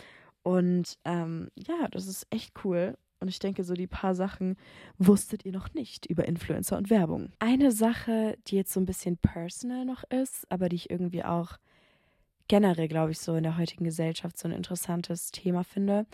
Und 0.43 0.97
ähm, 1.05 1.49
ja, 1.55 1.87
das 1.91 2.07
ist 2.07 2.27
echt 2.29 2.53
cool. 2.63 2.95
Und 3.21 3.27
ich 3.27 3.39
denke, 3.39 3.63
so 3.63 3.75
die 3.75 3.87
paar 3.87 4.15
Sachen 4.15 4.57
wusstet 4.97 5.45
ihr 5.45 5.51
noch 5.51 5.73
nicht 5.75 6.07
über 6.07 6.27
Influencer 6.27 6.75
und 6.77 6.89
Werbung. 6.89 7.31
Eine 7.37 7.71
Sache, 7.71 8.35
die 8.47 8.55
jetzt 8.55 8.73
so 8.73 8.79
ein 8.79 8.87
bisschen 8.87 9.17
personal 9.17 9.85
noch 9.85 10.03
ist, 10.09 10.51
aber 10.51 10.69
die 10.69 10.75
ich 10.75 10.89
irgendwie 10.89 11.23
auch 11.23 11.57
generell, 12.47 12.87
glaube 12.87 13.11
ich, 13.11 13.19
so 13.19 13.35
in 13.35 13.43
der 13.43 13.57
heutigen 13.57 13.83
Gesellschaft 13.83 14.39
so 14.39 14.47
ein 14.47 14.53
interessantes 14.53 15.31
Thema 15.31 15.63
finde. 15.63 16.07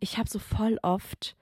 Ich 0.00 0.18
habe 0.18 0.28
so 0.28 0.38
voll 0.38 0.78
oft 0.82 1.34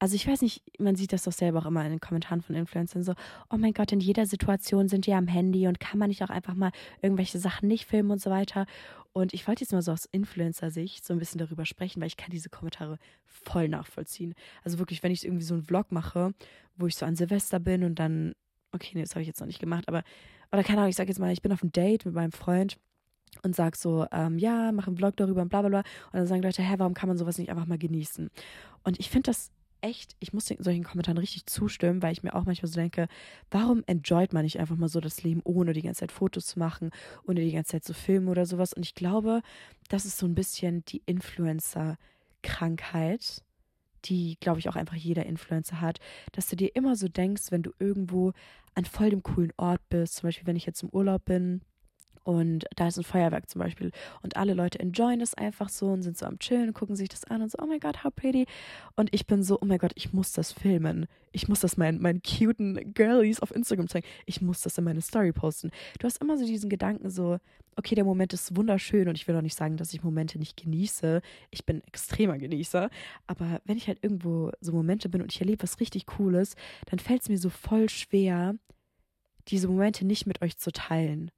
also 0.00 0.14
ich 0.14 0.26
weiß 0.26 0.40
nicht, 0.40 0.62
man 0.80 0.96
sieht 0.96 1.12
das 1.12 1.24
doch 1.24 1.32
selber 1.32 1.60
auch 1.60 1.66
immer 1.66 1.84
in 1.84 1.90
den 1.90 2.00
Kommentaren 2.00 2.40
von 2.40 2.56
Influencern 2.56 3.02
so, 3.02 3.12
oh 3.50 3.58
mein 3.58 3.74
Gott, 3.74 3.92
in 3.92 4.00
jeder 4.00 4.24
Situation 4.24 4.88
sind 4.88 5.06
die 5.06 5.12
am 5.12 5.28
Handy 5.28 5.68
und 5.68 5.78
kann 5.78 5.98
man 5.98 6.08
nicht 6.08 6.22
auch 6.24 6.30
einfach 6.30 6.54
mal 6.54 6.72
irgendwelche 7.02 7.38
Sachen 7.38 7.68
nicht 7.68 7.84
filmen 7.84 8.10
und 8.10 8.20
so 8.20 8.30
weiter. 8.30 8.64
Und 9.12 9.34
ich 9.34 9.46
wollte 9.46 9.62
jetzt 9.62 9.72
mal 9.72 9.82
so 9.82 9.92
aus 9.92 10.06
Influencer-Sicht 10.10 11.04
so 11.04 11.12
ein 11.12 11.18
bisschen 11.18 11.38
darüber 11.38 11.66
sprechen, 11.66 12.00
weil 12.00 12.06
ich 12.06 12.16
kann 12.16 12.30
diese 12.30 12.48
Kommentare 12.48 12.96
voll 13.26 13.68
nachvollziehen. 13.68 14.34
Also 14.64 14.78
wirklich, 14.78 15.02
wenn 15.02 15.12
ich 15.12 15.24
irgendwie 15.24 15.44
so 15.44 15.52
einen 15.52 15.64
Vlog 15.64 15.92
mache, 15.92 16.32
wo 16.76 16.86
ich 16.86 16.96
so 16.96 17.04
an 17.04 17.14
Silvester 17.14 17.60
bin 17.60 17.84
und 17.84 17.98
dann, 17.98 18.32
okay, 18.72 18.92
nee, 18.94 19.02
das 19.02 19.10
habe 19.10 19.20
ich 19.20 19.28
jetzt 19.28 19.40
noch 19.40 19.46
nicht 19.46 19.60
gemacht, 19.60 19.86
aber, 19.86 20.02
oder 20.50 20.64
keine 20.64 20.78
Ahnung, 20.78 20.90
ich 20.90 20.96
sage 20.96 21.10
jetzt 21.10 21.18
mal, 21.18 21.30
ich 21.30 21.42
bin 21.42 21.52
auf 21.52 21.62
einem 21.62 21.72
Date 21.72 22.06
mit 22.06 22.14
meinem 22.14 22.32
Freund 22.32 22.78
und 23.42 23.54
sag 23.54 23.76
so, 23.76 24.06
ähm, 24.12 24.38
ja, 24.38 24.72
mach 24.72 24.86
einen 24.86 24.96
Vlog 24.96 25.16
darüber 25.16 25.42
und 25.42 25.50
bla 25.50 25.60
bla 25.60 25.68
bla. 25.68 25.78
Und 25.80 26.14
dann 26.14 26.26
sagen 26.26 26.42
Leute, 26.42 26.62
hä, 26.62 26.74
warum 26.78 26.94
kann 26.94 27.08
man 27.08 27.18
sowas 27.18 27.36
nicht 27.36 27.50
einfach 27.50 27.66
mal 27.66 27.78
genießen? 27.78 28.30
Und 28.82 28.98
ich 28.98 29.10
finde 29.10 29.30
das 29.30 29.50
echt, 29.82 30.16
ich 30.20 30.32
muss 30.32 30.46
solchen 30.46 30.84
Kommentaren 30.84 31.18
richtig 31.18 31.46
zustimmen, 31.46 32.02
weil 32.02 32.12
ich 32.12 32.22
mir 32.22 32.34
auch 32.34 32.44
manchmal 32.44 32.70
so 32.70 32.80
denke, 32.80 33.08
warum 33.50 33.82
enjoyt 33.86 34.32
man 34.32 34.44
nicht 34.44 34.60
einfach 34.60 34.76
mal 34.76 34.88
so 34.88 35.00
das 35.00 35.22
Leben, 35.22 35.40
ohne 35.44 35.72
die 35.72 35.82
ganze 35.82 36.00
Zeit 36.00 36.12
Fotos 36.12 36.46
zu 36.46 36.58
machen, 36.58 36.90
ohne 37.26 37.40
die 37.40 37.52
ganze 37.52 37.72
Zeit 37.72 37.84
zu 37.84 37.94
filmen 37.94 38.28
oder 38.28 38.46
sowas. 38.46 38.72
Und 38.72 38.84
ich 38.84 38.94
glaube, 38.94 39.42
das 39.88 40.04
ist 40.04 40.18
so 40.18 40.26
ein 40.26 40.34
bisschen 40.34 40.84
die 40.86 41.02
Influencer-Krankheit, 41.06 43.42
die, 44.06 44.38
glaube 44.40 44.60
ich, 44.60 44.68
auch 44.68 44.76
einfach 44.76 44.96
jeder 44.96 45.26
Influencer 45.26 45.80
hat, 45.80 45.98
dass 46.32 46.48
du 46.48 46.56
dir 46.56 46.74
immer 46.74 46.96
so 46.96 47.08
denkst, 47.08 47.50
wenn 47.50 47.62
du 47.62 47.72
irgendwo 47.78 48.32
an 48.74 48.84
voll 48.84 49.10
dem 49.10 49.22
coolen 49.22 49.52
Ort 49.56 49.80
bist, 49.88 50.16
zum 50.16 50.28
Beispiel 50.28 50.46
wenn 50.46 50.56
ich 50.56 50.66
jetzt 50.66 50.82
im 50.82 50.90
Urlaub 50.90 51.24
bin, 51.24 51.62
und 52.22 52.66
da 52.76 52.88
ist 52.88 52.98
ein 52.98 53.04
Feuerwerk 53.04 53.48
zum 53.48 53.60
Beispiel. 53.60 53.92
Und 54.22 54.36
alle 54.36 54.54
Leute 54.54 54.78
enjoyen 54.78 55.20
das 55.20 55.34
einfach 55.34 55.68
so 55.68 55.86
und 55.86 56.02
sind 56.02 56.18
so 56.18 56.26
am 56.26 56.38
Chillen, 56.38 56.74
gucken 56.74 56.96
sich 56.96 57.08
das 57.08 57.24
an 57.24 57.42
und 57.42 57.50
so, 57.50 57.58
oh 57.62 57.66
mein 57.66 57.80
Gott, 57.80 58.04
how 58.04 58.14
pretty. 58.14 58.46
Und 58.94 59.08
ich 59.12 59.26
bin 59.26 59.42
so, 59.42 59.58
oh 59.60 59.64
mein 59.64 59.78
Gott, 59.78 59.92
ich 59.94 60.12
muss 60.12 60.32
das 60.32 60.52
filmen. 60.52 61.06
Ich 61.32 61.48
muss 61.48 61.60
das 61.60 61.76
meinen, 61.76 62.00
meinen 62.00 62.22
cuten 62.22 62.92
Girlies 62.92 63.40
auf 63.40 63.54
Instagram 63.54 63.88
zeigen. 63.88 64.06
Ich 64.26 64.42
muss 64.42 64.60
das 64.60 64.76
in 64.76 64.84
meine 64.84 65.00
Story 65.00 65.32
posten. 65.32 65.70
Du 65.98 66.06
hast 66.06 66.20
immer 66.20 66.36
so 66.36 66.44
diesen 66.44 66.68
Gedanken 66.68 67.08
so, 67.08 67.38
okay, 67.76 67.94
der 67.94 68.04
Moment 68.04 68.32
ist 68.34 68.54
wunderschön 68.54 69.08
und 69.08 69.16
ich 69.16 69.26
will 69.26 69.36
auch 69.36 69.42
nicht 69.42 69.56
sagen, 69.56 69.76
dass 69.76 69.94
ich 69.94 70.02
Momente 70.02 70.38
nicht 70.38 70.62
genieße. 70.62 71.22
Ich 71.50 71.64
bin 71.64 71.82
extremer 71.84 72.36
Genießer. 72.36 72.90
Aber 73.28 73.62
wenn 73.64 73.78
ich 73.78 73.88
halt 73.88 73.98
irgendwo 74.02 74.50
so 74.60 74.72
Momente 74.72 75.08
bin 75.08 75.22
und 75.22 75.32
ich 75.32 75.40
erlebe 75.40 75.62
was 75.62 75.80
richtig 75.80 76.04
Cooles, 76.06 76.54
dann 76.86 76.98
fällt 76.98 77.22
es 77.22 77.28
mir 77.30 77.38
so 77.38 77.48
voll 77.48 77.88
schwer, 77.88 78.56
diese 79.48 79.68
Momente 79.68 80.04
nicht 80.04 80.26
mit 80.26 80.42
euch 80.42 80.58
zu 80.58 80.70
teilen 80.70 81.30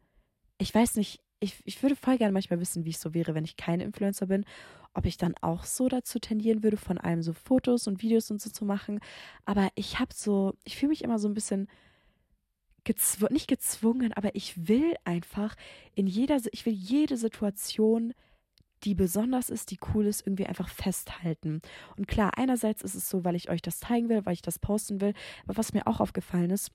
ich 0.63 0.75
weiß 0.75 0.97
nicht, 0.97 1.21
ich, 1.41 1.57
ich 1.65 1.83
würde 1.83 1.97
voll 1.97 2.19
gerne 2.19 2.33
manchmal 2.33 2.61
wissen, 2.61 2.85
wie 2.85 2.91
es 2.91 3.01
so 3.01 3.15
wäre, 3.15 3.35
wenn 3.35 3.45
ich 3.45 3.57
kein 3.57 3.81
Influencer 3.81 4.27
bin, 4.27 4.45
ob 4.95 5.07
ich 5.07 5.17
dann 5.17 5.35
auch 5.41 5.65
so 5.65 5.89
dazu 5.89 6.19
tendieren 6.19 6.63
würde, 6.63 6.77
von 6.77 6.99
allem 6.99 7.23
so 7.23 7.33
Fotos 7.33 7.87
und 7.87 8.01
Videos 8.03 8.31
und 8.31 8.41
so 8.41 8.51
zu 8.51 8.65
machen. 8.65 9.01
Aber 9.45 9.71
ich 9.75 9.99
habe 9.99 10.15
so, 10.15 10.55
ich 10.65 10.77
fühle 10.77 10.91
mich 10.91 11.03
immer 11.03 11.19
so 11.19 11.29
ein 11.29 11.35
bisschen 11.35 11.69
gezw 12.85 13.27
nicht 13.31 13.49
gezwungen, 13.49 14.13
aber 14.13 14.35
ich 14.35 14.69
will 14.69 14.95
einfach 15.05 15.55
in 15.95 16.07
jeder, 16.07 16.39
ich 16.53 16.67
will 16.67 16.73
jede 16.73 17.17
Situation, 17.17 18.13
die 18.85 18.95
besonders 18.95 19.51
ist, 19.51 19.71
die 19.71 19.79
cool 19.95 20.07
ist, 20.07 20.27
irgendwie 20.27 20.47
einfach 20.47 20.69
festhalten. 20.69 21.63
Und 21.97 22.09
klar, 22.09 22.33
einerseits 22.37 22.83
ist 22.83 22.95
es 22.95 23.09
so, 23.09 23.25
weil 23.25 23.37
ich 23.37 23.51
euch 23.51 23.63
das 23.63 23.79
zeigen 23.79 24.09
will, 24.09 24.27
weil 24.27 24.35
ich 24.35 24.43
das 24.43 24.59
posten 24.59 25.01
will, 25.01 25.15
aber 25.45 25.57
was 25.57 25.73
mir 25.73 25.87
auch 25.87 26.01
aufgefallen 26.01 26.51
ist, 26.51 26.71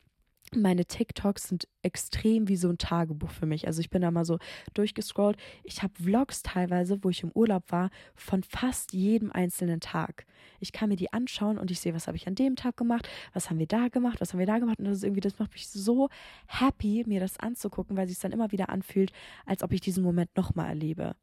meine 0.55 0.85
TikToks 0.85 1.49
sind 1.49 1.67
extrem 1.81 2.47
wie 2.47 2.55
so 2.55 2.69
ein 2.69 2.77
Tagebuch 2.77 3.31
für 3.31 3.45
mich. 3.45 3.67
Also 3.67 3.81
ich 3.81 3.89
bin 3.89 4.01
da 4.01 4.11
mal 4.11 4.25
so 4.25 4.39
durchgescrollt. 4.73 5.37
Ich 5.63 5.83
habe 5.83 5.93
Vlogs 6.01 6.43
teilweise, 6.43 7.03
wo 7.03 7.09
ich 7.09 7.23
im 7.23 7.31
Urlaub 7.31 7.71
war, 7.71 7.89
von 8.15 8.43
fast 8.43 8.93
jedem 8.93 9.31
einzelnen 9.31 9.79
Tag. 9.79 10.25
Ich 10.59 10.71
kann 10.71 10.89
mir 10.89 10.95
die 10.95 11.11
anschauen 11.11 11.57
und 11.57 11.71
ich 11.71 11.79
sehe, 11.79 11.93
was 11.93 12.07
habe 12.07 12.17
ich 12.17 12.27
an 12.27 12.35
dem 12.35 12.55
Tag 12.55 12.77
gemacht, 12.77 13.07
was 13.33 13.49
haben 13.49 13.59
wir 13.59 13.67
da 13.67 13.89
gemacht, 13.89 14.21
was 14.21 14.33
haben 14.33 14.39
wir 14.39 14.45
da 14.45 14.59
gemacht. 14.59 14.79
Und 14.79 14.85
das 14.85 14.97
ist 14.97 15.03
irgendwie, 15.03 15.21
das 15.21 15.39
macht 15.39 15.53
mich 15.53 15.67
so 15.67 16.09
happy, 16.47 17.03
mir 17.07 17.19
das 17.19 17.39
anzugucken, 17.39 17.97
weil 17.97 18.07
sich 18.07 18.19
dann 18.19 18.31
immer 18.31 18.51
wieder 18.51 18.69
anfühlt, 18.69 19.11
als 19.45 19.63
ob 19.63 19.73
ich 19.73 19.81
diesen 19.81 20.03
Moment 20.03 20.35
nochmal 20.35 20.69
erlebe. 20.69 21.15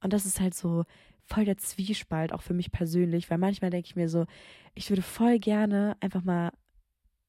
Und 0.00 0.12
das 0.12 0.24
ist 0.26 0.40
halt 0.40 0.54
so 0.54 0.84
voll 1.24 1.44
der 1.44 1.58
Zwiespalt, 1.58 2.32
auch 2.32 2.42
für 2.42 2.54
mich 2.54 2.70
persönlich, 2.70 3.28
weil 3.30 3.38
manchmal 3.38 3.70
denke 3.70 3.86
ich 3.86 3.96
mir 3.96 4.08
so, 4.08 4.26
ich 4.74 4.88
würde 4.88 5.02
voll 5.02 5.38
gerne 5.38 5.96
einfach 6.00 6.22
mal 6.22 6.52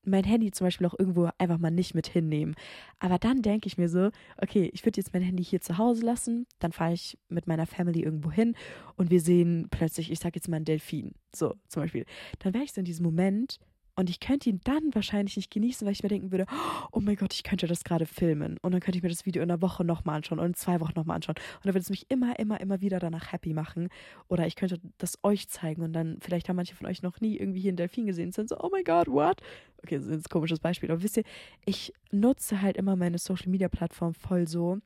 mein 0.03 0.23
Handy 0.23 0.51
zum 0.51 0.67
Beispiel 0.67 0.87
auch 0.87 0.97
irgendwo 0.97 1.29
einfach 1.37 1.57
mal 1.57 1.71
nicht 1.71 1.93
mit 1.93 2.07
hinnehmen. 2.07 2.55
Aber 2.99 3.17
dann 3.17 3.41
denke 3.41 3.67
ich 3.67 3.77
mir 3.77 3.89
so, 3.89 4.09
okay, 4.37 4.69
ich 4.73 4.85
würde 4.85 4.99
jetzt 4.99 5.13
mein 5.13 5.21
Handy 5.21 5.43
hier 5.43 5.61
zu 5.61 5.77
Hause 5.77 6.05
lassen, 6.05 6.47
dann 6.59 6.71
fahre 6.71 6.93
ich 6.93 7.17
mit 7.27 7.47
meiner 7.47 7.65
Family 7.65 8.01
irgendwo 8.01 8.31
hin 8.31 8.55
und 8.95 9.11
wir 9.11 9.21
sehen 9.21 9.67
plötzlich, 9.69 10.11
ich 10.11 10.19
sage 10.19 10.35
jetzt 10.35 10.47
mal 10.47 10.57
einen 10.57 10.65
Delfin, 10.65 11.13
so 11.35 11.55
zum 11.67 11.83
Beispiel. 11.83 12.05
Dann 12.39 12.53
wäre 12.53 12.63
ich 12.63 12.73
so 12.73 12.81
in 12.81 12.85
diesem 12.85 13.05
Moment, 13.05 13.59
und 13.99 14.09
ich 14.09 14.21
könnte 14.21 14.49
ihn 14.49 14.61
dann 14.63 14.95
wahrscheinlich 14.95 15.35
nicht 15.35 15.51
genießen, 15.51 15.85
weil 15.85 15.91
ich 15.91 16.03
mir 16.03 16.07
denken 16.07 16.31
würde, 16.31 16.45
oh 16.93 17.01
mein 17.01 17.17
Gott, 17.17 17.33
ich 17.33 17.43
könnte 17.43 17.67
das 17.67 17.83
gerade 17.83 18.05
filmen. 18.05 18.57
Und 18.61 18.71
dann 18.71 18.79
könnte 18.79 18.97
ich 18.97 19.03
mir 19.03 19.09
das 19.09 19.25
Video 19.25 19.43
in 19.43 19.51
einer 19.51 19.61
Woche 19.61 19.83
nochmal 19.83 20.15
anschauen 20.15 20.39
und 20.39 20.45
in 20.45 20.53
zwei 20.53 20.79
Wochen 20.79 20.93
nochmal 20.95 21.17
anschauen. 21.17 21.35
Und 21.35 21.65
dann 21.65 21.73
würde 21.73 21.81
es 21.81 21.89
mich 21.89 22.05
immer, 22.07 22.39
immer, 22.39 22.61
immer 22.61 22.79
wieder 22.79 22.99
danach 22.99 23.33
happy 23.33 23.53
machen. 23.53 23.89
Oder 24.29 24.47
ich 24.47 24.55
könnte 24.55 24.79
das 24.99 25.19
euch 25.21 25.49
zeigen 25.49 25.81
und 25.81 25.91
dann, 25.91 26.17
vielleicht 26.21 26.47
haben 26.47 26.55
manche 26.55 26.75
von 26.75 26.87
euch 26.87 27.01
noch 27.01 27.19
nie 27.19 27.35
irgendwie 27.35 27.59
hier 27.59 27.71
einen 27.71 27.75
Delfin 27.75 28.05
gesehen 28.05 28.27
und 28.27 28.33
sind 28.35 28.47
so, 28.47 28.57
oh 28.61 28.69
mein 28.71 28.85
Gott, 28.85 29.09
what? 29.09 29.41
Okay, 29.83 29.97
das 29.97 30.05
ist 30.05 30.27
ein 30.27 30.29
komisches 30.29 30.61
Beispiel. 30.61 30.89
Aber 30.91 31.03
wisst 31.03 31.17
ihr, 31.17 31.23
ich 31.65 31.91
nutze 32.09 32.61
halt 32.61 32.77
immer 32.77 32.95
meine 32.95 33.17
Social 33.17 33.49
Media 33.49 33.67
Plattform 33.67 34.13
voll 34.13 34.47
so, 34.47 34.77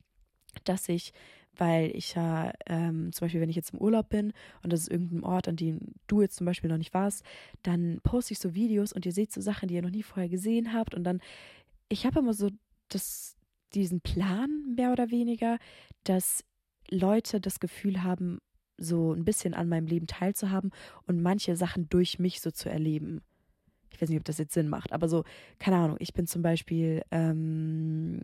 dass 0.64 0.90
ich 0.90 1.14
weil 1.58 1.96
ich 1.96 2.16
ja 2.16 2.52
ähm, 2.66 3.12
zum 3.12 3.26
Beispiel, 3.26 3.42
wenn 3.42 3.50
ich 3.50 3.56
jetzt 3.56 3.74
im 3.74 3.80
Urlaub 3.80 4.10
bin 4.10 4.34
und 4.64 4.74
das 4.74 4.82
ist 4.82 4.92
irgendein 4.92 5.24
Ort, 5.24 5.48
an 5.48 5.56
dem 5.56 5.80
du 6.08 6.22
jetzt 6.22 6.38
zum 6.38 6.46
Beispiel 6.46 6.70
noch 6.70 6.78
nicht 6.78 6.94
warst, 6.94 7.24
dann 7.62 8.00
poste 8.04 8.34
ich 8.34 8.40
so 8.40 8.56
Videos 8.56 8.94
und 8.94 9.06
ihr 9.06 9.12
seht 9.12 9.32
so 9.32 9.42
Sachen, 9.42 9.68
die 9.68 9.76
ihr 9.76 9.82
noch 9.82 9.90
nie 9.90 10.04
vorher 10.04 10.30
gesehen 10.30 10.74
habt 10.74 10.96
und 10.96 11.04
dann, 11.04 11.22
ich 11.90 12.06
habe 12.06 12.20
immer 12.20 12.34
so 12.34 12.50
das, 12.90 13.36
diesen 13.74 14.02
Plan 14.02 14.74
mehr 14.76 14.92
oder 14.92 15.12
weniger, 15.12 15.58
dass 16.04 16.44
Leute 16.90 17.40
das 17.40 17.60
Gefühl 17.60 18.04
haben, 18.04 18.40
so 18.78 19.14
ein 19.14 19.24
bisschen 19.24 19.54
an 19.54 19.70
meinem 19.70 19.88
Leben 19.88 20.08
teilzuhaben 20.08 20.72
und 21.06 21.22
manche 21.22 21.56
Sachen 21.56 21.90
durch 21.90 22.20
mich 22.20 22.42
so 22.42 22.52
zu 22.52 22.70
erleben. 22.70 23.22
Ich 23.92 24.02
weiß 24.02 24.10
nicht, 24.10 24.18
ob 24.18 24.26
das 24.26 24.40
jetzt 24.40 24.54
Sinn 24.54 24.70
macht, 24.70 24.92
aber 24.92 25.08
so, 25.08 25.24
keine 25.60 25.78
Ahnung, 25.78 25.98
ich 26.00 26.14
bin 26.14 26.26
zum 26.26 26.42
Beispiel, 26.42 27.04
ähm, 27.12 28.20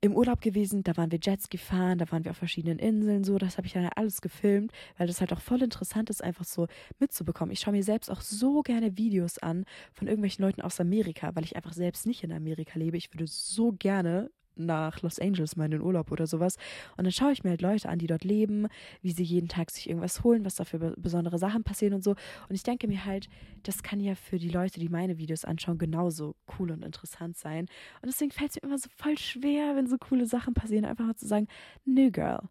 im 0.00 0.14
Urlaub 0.14 0.40
gewesen, 0.40 0.82
da 0.82 0.96
waren 0.96 1.10
wir 1.10 1.18
Jetski 1.22 1.58
fahren, 1.58 1.98
da 1.98 2.10
waren 2.10 2.24
wir 2.24 2.30
auf 2.30 2.36
verschiedenen 2.36 2.78
Inseln, 2.78 3.24
so, 3.24 3.38
das 3.38 3.56
habe 3.56 3.66
ich 3.66 3.72
dann 3.72 3.88
alles 3.96 4.20
gefilmt, 4.20 4.72
weil 4.98 5.06
das 5.06 5.20
halt 5.20 5.32
auch 5.32 5.40
voll 5.40 5.62
interessant 5.62 6.10
ist, 6.10 6.22
einfach 6.22 6.44
so 6.44 6.66
mitzubekommen. 6.98 7.52
Ich 7.52 7.60
schaue 7.60 7.72
mir 7.72 7.82
selbst 7.82 8.10
auch 8.10 8.20
so 8.20 8.62
gerne 8.62 8.96
Videos 8.98 9.38
an 9.38 9.64
von 9.92 10.08
irgendwelchen 10.08 10.44
Leuten 10.44 10.60
aus 10.60 10.80
Amerika, 10.80 11.34
weil 11.34 11.44
ich 11.44 11.56
einfach 11.56 11.72
selbst 11.72 12.06
nicht 12.06 12.22
in 12.24 12.32
Amerika 12.32 12.78
lebe. 12.78 12.96
Ich 12.96 13.12
würde 13.12 13.26
so 13.26 13.72
gerne 13.72 14.30
nach 14.56 15.02
Los 15.02 15.18
Angeles 15.18 15.56
mal 15.56 15.66
in 15.66 15.72
den 15.72 15.80
Urlaub 15.80 16.10
oder 16.12 16.26
sowas. 16.26 16.56
Und 16.96 17.04
dann 17.04 17.12
schaue 17.12 17.32
ich 17.32 17.44
mir 17.44 17.50
halt 17.50 17.62
Leute 17.62 17.88
an, 17.88 17.98
die 17.98 18.06
dort 18.06 18.24
leben, 18.24 18.68
wie 19.02 19.12
sie 19.12 19.22
jeden 19.22 19.48
Tag 19.48 19.70
sich 19.70 19.88
irgendwas 19.88 20.22
holen, 20.24 20.44
was 20.44 20.56
da 20.56 20.64
für 20.64 20.78
besondere 20.96 21.38
Sachen 21.38 21.64
passieren 21.64 21.94
und 21.94 22.04
so. 22.04 22.12
Und 22.48 22.54
ich 22.54 22.62
denke 22.62 22.88
mir 22.88 23.04
halt, 23.04 23.28
das 23.62 23.82
kann 23.82 24.00
ja 24.00 24.14
für 24.14 24.38
die 24.38 24.48
Leute, 24.48 24.80
die 24.80 24.88
meine 24.88 25.18
Videos 25.18 25.44
anschauen, 25.44 25.78
genauso 25.78 26.36
cool 26.58 26.70
und 26.70 26.84
interessant 26.84 27.36
sein. 27.36 27.66
Und 28.02 28.06
deswegen 28.06 28.30
fällt 28.30 28.50
es 28.50 28.62
mir 28.62 28.68
immer 28.68 28.78
so 28.78 28.88
voll 28.96 29.18
schwer, 29.18 29.76
wenn 29.76 29.86
so 29.86 29.98
coole 29.98 30.26
Sachen 30.26 30.54
passieren, 30.54 30.84
einfach 30.84 31.06
mal 31.06 31.16
zu 31.16 31.26
sagen, 31.26 31.48
nö, 31.84 32.10
Girl, 32.10 32.48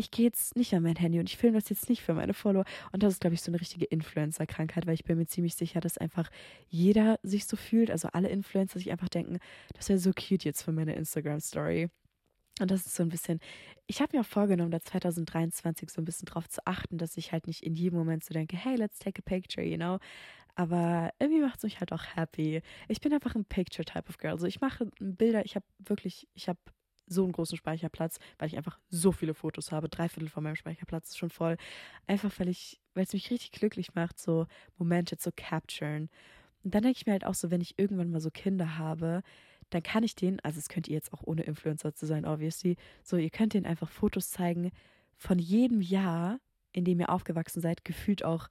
ich 0.00 0.10
gehe 0.10 0.24
jetzt 0.24 0.56
nicht 0.56 0.74
an 0.74 0.82
mein 0.82 0.96
Handy 0.96 1.18
und 1.18 1.28
ich 1.28 1.36
filme 1.36 1.58
das 1.58 1.68
jetzt 1.68 1.90
nicht 1.90 2.00
für 2.00 2.14
meine 2.14 2.32
Follower. 2.32 2.64
Und 2.90 3.02
das 3.02 3.12
ist, 3.12 3.20
glaube 3.20 3.34
ich, 3.34 3.42
so 3.42 3.50
eine 3.50 3.60
richtige 3.60 3.84
Influencer-Krankheit, 3.84 4.86
weil 4.86 4.94
ich 4.94 5.04
bin 5.04 5.18
mir 5.18 5.26
ziemlich 5.26 5.54
sicher, 5.54 5.80
dass 5.80 5.98
einfach 5.98 6.30
jeder 6.68 7.20
sich 7.22 7.44
so 7.44 7.56
fühlt, 7.56 7.90
also 7.90 8.08
alle 8.12 8.30
Influencer 8.30 8.78
sich 8.78 8.90
einfach 8.90 9.10
denken, 9.10 9.38
das 9.74 9.90
wäre 9.90 9.98
so 9.98 10.12
cute 10.12 10.44
jetzt 10.44 10.62
für 10.62 10.72
meine 10.72 10.94
Instagram-Story. 10.94 11.90
Und 12.60 12.70
das 12.70 12.86
ist 12.86 12.96
so 12.96 13.02
ein 13.02 13.10
bisschen, 13.10 13.40
ich 13.86 14.00
habe 14.00 14.16
mir 14.16 14.22
auch 14.22 14.26
vorgenommen, 14.26 14.70
da 14.70 14.80
2023 14.80 15.90
so 15.90 16.00
ein 16.00 16.06
bisschen 16.06 16.26
drauf 16.26 16.48
zu 16.48 16.66
achten, 16.66 16.96
dass 16.96 17.18
ich 17.18 17.32
halt 17.32 17.46
nicht 17.46 17.62
in 17.62 17.74
jedem 17.74 17.98
Moment 17.98 18.24
so 18.24 18.32
denke, 18.32 18.56
hey, 18.56 18.76
let's 18.76 18.98
take 18.98 19.20
a 19.20 19.28
picture, 19.28 19.66
you 19.66 19.76
know. 19.76 19.98
Aber 20.54 21.10
irgendwie 21.18 21.42
macht 21.42 21.58
es 21.58 21.62
mich 21.62 21.78
halt 21.78 21.92
auch 21.92 22.04
happy. 22.16 22.62
Ich 22.88 23.00
bin 23.02 23.12
einfach 23.12 23.34
ein 23.34 23.44
Picture-Type 23.44 24.08
of 24.08 24.16
Girl. 24.16 24.32
Also 24.32 24.46
ich 24.46 24.62
mache 24.62 24.90
Bilder, 24.98 25.44
ich 25.44 25.56
habe 25.56 25.66
wirklich, 25.78 26.26
ich 26.34 26.48
habe 26.48 26.58
so 27.10 27.24
einen 27.24 27.32
großen 27.32 27.58
Speicherplatz, 27.58 28.18
weil 28.38 28.48
ich 28.48 28.56
einfach 28.56 28.78
so 28.88 29.12
viele 29.12 29.34
Fotos 29.34 29.72
habe. 29.72 29.88
Drei 29.88 30.08
Viertel 30.08 30.30
von 30.30 30.44
meinem 30.44 30.56
Speicherplatz 30.56 31.08
ist 31.10 31.18
schon 31.18 31.30
voll. 31.30 31.56
Einfach 32.06 32.32
weil 32.38 32.48
ich, 32.48 32.80
weil 32.94 33.04
es 33.04 33.12
mich 33.12 33.30
richtig 33.30 33.52
glücklich 33.52 33.94
macht, 33.94 34.18
so 34.18 34.46
Momente 34.78 35.18
zu 35.18 35.32
capturen. 35.32 36.08
Und 36.62 36.74
dann 36.74 36.82
denke 36.82 36.98
ich 36.98 37.06
mir 37.06 37.12
halt 37.12 37.26
auch 37.26 37.34
so, 37.34 37.50
wenn 37.50 37.60
ich 37.60 37.78
irgendwann 37.78 38.10
mal 38.10 38.20
so 38.20 38.30
Kinder 38.30 38.78
habe, 38.78 39.22
dann 39.70 39.82
kann 39.82 40.02
ich 40.02 40.14
denen, 40.14 40.40
also 40.40 40.58
es 40.58 40.68
könnt 40.68 40.88
ihr 40.88 40.94
jetzt 40.94 41.12
auch 41.12 41.22
ohne 41.24 41.42
Influencer 41.42 41.94
zu 41.94 42.06
sein, 42.06 42.26
obviously, 42.26 42.76
so 43.02 43.16
ihr 43.16 43.30
könnt 43.30 43.54
denen 43.54 43.66
einfach 43.66 43.90
Fotos 43.90 44.30
zeigen 44.30 44.70
von 45.16 45.38
jedem 45.38 45.80
Jahr, 45.80 46.38
in 46.72 46.84
dem 46.84 47.00
ihr 47.00 47.10
aufgewachsen 47.10 47.60
seid, 47.60 47.84
gefühlt 47.84 48.24
auch 48.24 48.48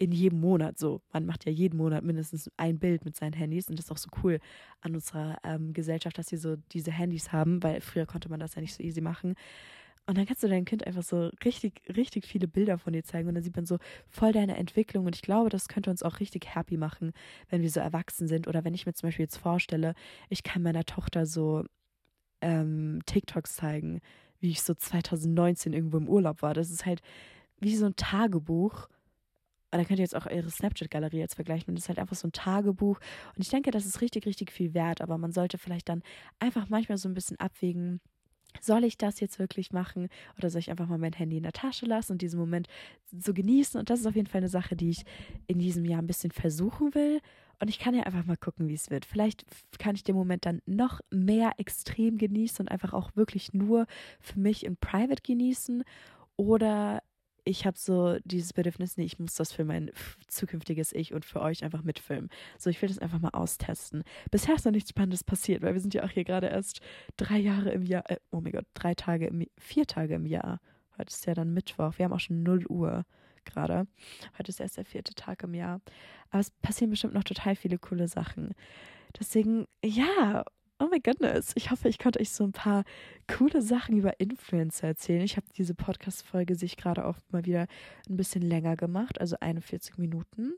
in 0.00 0.12
jedem 0.12 0.40
Monat 0.40 0.78
so. 0.78 1.02
Man 1.12 1.26
macht 1.26 1.44
ja 1.44 1.52
jeden 1.52 1.76
Monat 1.76 2.02
mindestens 2.02 2.50
ein 2.56 2.78
Bild 2.78 3.04
mit 3.04 3.16
seinen 3.16 3.34
Handys 3.34 3.68
und 3.68 3.78
das 3.78 3.84
ist 3.84 3.92
auch 3.92 3.98
so 3.98 4.08
cool 4.24 4.40
an 4.80 4.94
unserer 4.94 5.36
ähm, 5.44 5.74
Gesellschaft, 5.74 6.16
dass 6.16 6.28
sie 6.28 6.38
so 6.38 6.56
diese 6.72 6.90
Handys 6.90 7.32
haben, 7.32 7.62
weil 7.62 7.82
früher 7.82 8.06
konnte 8.06 8.30
man 8.30 8.40
das 8.40 8.54
ja 8.54 8.62
nicht 8.62 8.74
so 8.74 8.82
easy 8.82 9.02
machen. 9.02 9.34
Und 10.06 10.16
dann 10.16 10.24
kannst 10.24 10.42
du 10.42 10.48
deinem 10.48 10.64
Kind 10.64 10.86
einfach 10.86 11.02
so 11.02 11.30
richtig, 11.44 11.82
richtig 11.94 12.26
viele 12.26 12.48
Bilder 12.48 12.78
von 12.78 12.94
dir 12.94 13.04
zeigen 13.04 13.28
und 13.28 13.34
dann 13.34 13.44
sieht 13.44 13.54
man 13.54 13.66
so 13.66 13.76
voll 14.08 14.32
deine 14.32 14.56
Entwicklung. 14.56 15.04
Und 15.04 15.14
ich 15.14 15.22
glaube, 15.22 15.50
das 15.50 15.68
könnte 15.68 15.90
uns 15.90 16.02
auch 16.02 16.18
richtig 16.18 16.54
happy 16.54 16.78
machen, 16.78 17.12
wenn 17.50 17.60
wir 17.60 17.70
so 17.70 17.80
erwachsen 17.80 18.26
sind. 18.26 18.48
Oder 18.48 18.64
wenn 18.64 18.74
ich 18.74 18.86
mir 18.86 18.94
zum 18.94 19.08
Beispiel 19.08 19.24
jetzt 19.24 19.36
vorstelle, 19.36 19.94
ich 20.30 20.42
kann 20.42 20.62
meiner 20.62 20.84
Tochter 20.84 21.26
so 21.26 21.64
ähm, 22.40 23.00
TikToks 23.04 23.54
zeigen, 23.56 24.00
wie 24.40 24.50
ich 24.50 24.62
so 24.62 24.72
2019 24.72 25.74
irgendwo 25.74 25.98
im 25.98 26.08
Urlaub 26.08 26.40
war. 26.40 26.54
Das 26.54 26.70
ist 26.70 26.86
halt 26.86 27.02
wie 27.60 27.76
so 27.76 27.84
ein 27.84 27.96
Tagebuch. 27.96 28.88
Und 29.72 29.78
dann 29.78 29.86
könnt 29.86 30.00
ihr 30.00 30.04
jetzt 30.04 30.16
auch 30.16 30.26
eure 30.26 30.50
Snapchat-Galerie 30.50 31.18
jetzt 31.18 31.36
vergleichen. 31.36 31.68
Und 31.68 31.76
das 31.76 31.84
ist 31.84 31.88
halt 31.88 31.98
einfach 31.98 32.16
so 32.16 32.26
ein 32.26 32.32
Tagebuch. 32.32 32.98
Und 33.36 33.42
ich 33.42 33.50
denke, 33.50 33.70
das 33.70 33.86
ist 33.86 34.00
richtig, 34.00 34.26
richtig 34.26 34.50
viel 34.50 34.74
wert. 34.74 35.00
Aber 35.00 35.16
man 35.16 35.32
sollte 35.32 35.58
vielleicht 35.58 35.88
dann 35.88 36.02
einfach 36.40 36.68
manchmal 36.68 36.98
so 36.98 37.08
ein 37.08 37.14
bisschen 37.14 37.38
abwägen, 37.38 38.00
soll 38.60 38.84
ich 38.84 38.98
das 38.98 39.20
jetzt 39.20 39.38
wirklich 39.38 39.72
machen 39.72 40.08
oder 40.36 40.50
soll 40.50 40.58
ich 40.58 40.70
einfach 40.70 40.88
mal 40.88 40.98
mein 40.98 41.12
Handy 41.12 41.36
in 41.36 41.44
der 41.44 41.52
Tasche 41.52 41.86
lassen 41.86 42.12
und 42.12 42.22
diesen 42.22 42.40
Moment 42.40 42.66
so 43.12 43.32
genießen? 43.32 43.78
Und 43.78 43.90
das 43.90 44.00
ist 44.00 44.06
auf 44.06 44.16
jeden 44.16 44.26
Fall 44.26 44.40
eine 44.40 44.48
Sache, 44.48 44.74
die 44.74 44.90
ich 44.90 45.04
in 45.46 45.58
diesem 45.58 45.84
Jahr 45.84 46.02
ein 46.02 46.06
bisschen 46.06 46.32
versuchen 46.32 46.94
will. 46.94 47.20
Und 47.60 47.68
ich 47.68 47.78
kann 47.78 47.94
ja 47.94 48.04
einfach 48.04 48.24
mal 48.24 48.36
gucken, 48.36 48.68
wie 48.68 48.74
es 48.74 48.90
wird. 48.90 49.04
Vielleicht 49.04 49.44
kann 49.78 49.94
ich 49.94 50.02
den 50.02 50.16
Moment 50.16 50.46
dann 50.46 50.62
noch 50.66 51.00
mehr 51.10 51.52
extrem 51.58 52.16
genießen 52.16 52.64
und 52.64 52.68
einfach 52.70 52.94
auch 52.94 53.14
wirklich 53.16 53.52
nur 53.52 53.86
für 54.18 54.40
mich 54.40 54.64
in 54.64 54.76
Private 54.76 55.22
genießen. 55.22 55.84
Oder 56.36 57.02
ich 57.44 57.66
habe 57.66 57.78
so 57.78 58.18
dieses 58.24 58.52
Bedürfnis, 58.52 58.96
nee, 58.96 59.04
ich 59.04 59.18
muss 59.18 59.34
das 59.34 59.52
für 59.52 59.64
mein 59.64 59.90
zukünftiges 60.28 60.92
Ich 60.92 61.12
und 61.14 61.24
für 61.24 61.40
euch 61.40 61.64
einfach 61.64 61.82
mitfilmen. 61.82 62.30
So, 62.58 62.70
ich 62.70 62.80
will 62.80 62.88
das 62.88 62.98
einfach 62.98 63.18
mal 63.18 63.30
austesten. 63.30 64.02
Bisher 64.30 64.54
ist 64.54 64.64
noch 64.64 64.72
nichts 64.72 64.90
Spannendes 64.90 65.24
passiert, 65.24 65.62
weil 65.62 65.74
wir 65.74 65.80
sind 65.80 65.94
ja 65.94 66.04
auch 66.04 66.10
hier 66.10 66.24
gerade 66.24 66.48
erst 66.48 66.80
drei 67.16 67.38
Jahre 67.38 67.70
im 67.70 67.82
Jahr, 67.82 68.08
äh, 68.10 68.16
oh 68.30 68.40
mein 68.40 68.52
Gott, 68.52 68.66
drei 68.74 68.94
Tage 68.94 69.26
im, 69.26 69.46
vier 69.58 69.86
Tage 69.86 70.14
im 70.14 70.26
Jahr. 70.26 70.60
Heute 70.98 71.10
ist 71.10 71.26
ja 71.26 71.34
dann 71.34 71.54
Mittwoch. 71.54 71.94
Wir 71.96 72.04
haben 72.04 72.12
auch 72.12 72.20
schon 72.20 72.42
0 72.42 72.66
Uhr 72.66 73.04
gerade. 73.44 73.86
Heute 74.38 74.50
ist 74.50 74.60
erst 74.60 74.76
der 74.76 74.84
vierte 74.84 75.14
Tag 75.14 75.42
im 75.42 75.54
Jahr. 75.54 75.80
Aber 76.30 76.40
es 76.40 76.50
passieren 76.50 76.90
bestimmt 76.90 77.14
noch 77.14 77.24
total 77.24 77.56
viele 77.56 77.78
coole 77.78 78.08
Sachen. 78.08 78.54
Deswegen, 79.18 79.66
ja, 79.84 80.44
Oh 80.82 80.88
my 80.90 80.98
goodness. 80.98 81.52
Ich 81.56 81.70
hoffe, 81.70 81.90
ich 81.90 81.98
konnte 81.98 82.20
euch 82.20 82.30
so 82.30 82.42
ein 82.42 82.52
paar 82.52 82.84
coole 83.28 83.60
Sachen 83.60 83.98
über 83.98 84.18
Influencer 84.18 84.86
erzählen. 84.88 85.20
Ich 85.20 85.36
habe 85.36 85.46
diese 85.54 85.74
Podcast-Folge 85.74 86.54
sich 86.54 86.78
gerade 86.78 87.04
auch 87.04 87.16
mal 87.28 87.44
wieder 87.44 87.66
ein 88.08 88.16
bisschen 88.16 88.40
länger 88.40 88.76
gemacht, 88.76 89.20
also 89.20 89.36
41 89.40 89.98
Minuten. 89.98 90.54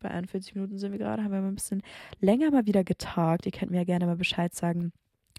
Bei 0.00 0.10
41 0.10 0.54
Minuten 0.54 0.76
sind 0.76 0.92
wir 0.92 0.98
gerade, 0.98 1.24
haben 1.24 1.32
wir 1.32 1.40
mal 1.40 1.48
ein 1.48 1.54
bisschen 1.54 1.82
länger 2.20 2.50
mal 2.50 2.66
wieder 2.66 2.84
getagt. 2.84 3.46
Ihr 3.46 3.52
könnt 3.52 3.70
mir 3.70 3.78
ja 3.78 3.84
gerne 3.84 4.04
mal 4.04 4.16
Bescheid 4.16 4.54
sagen 4.54 4.92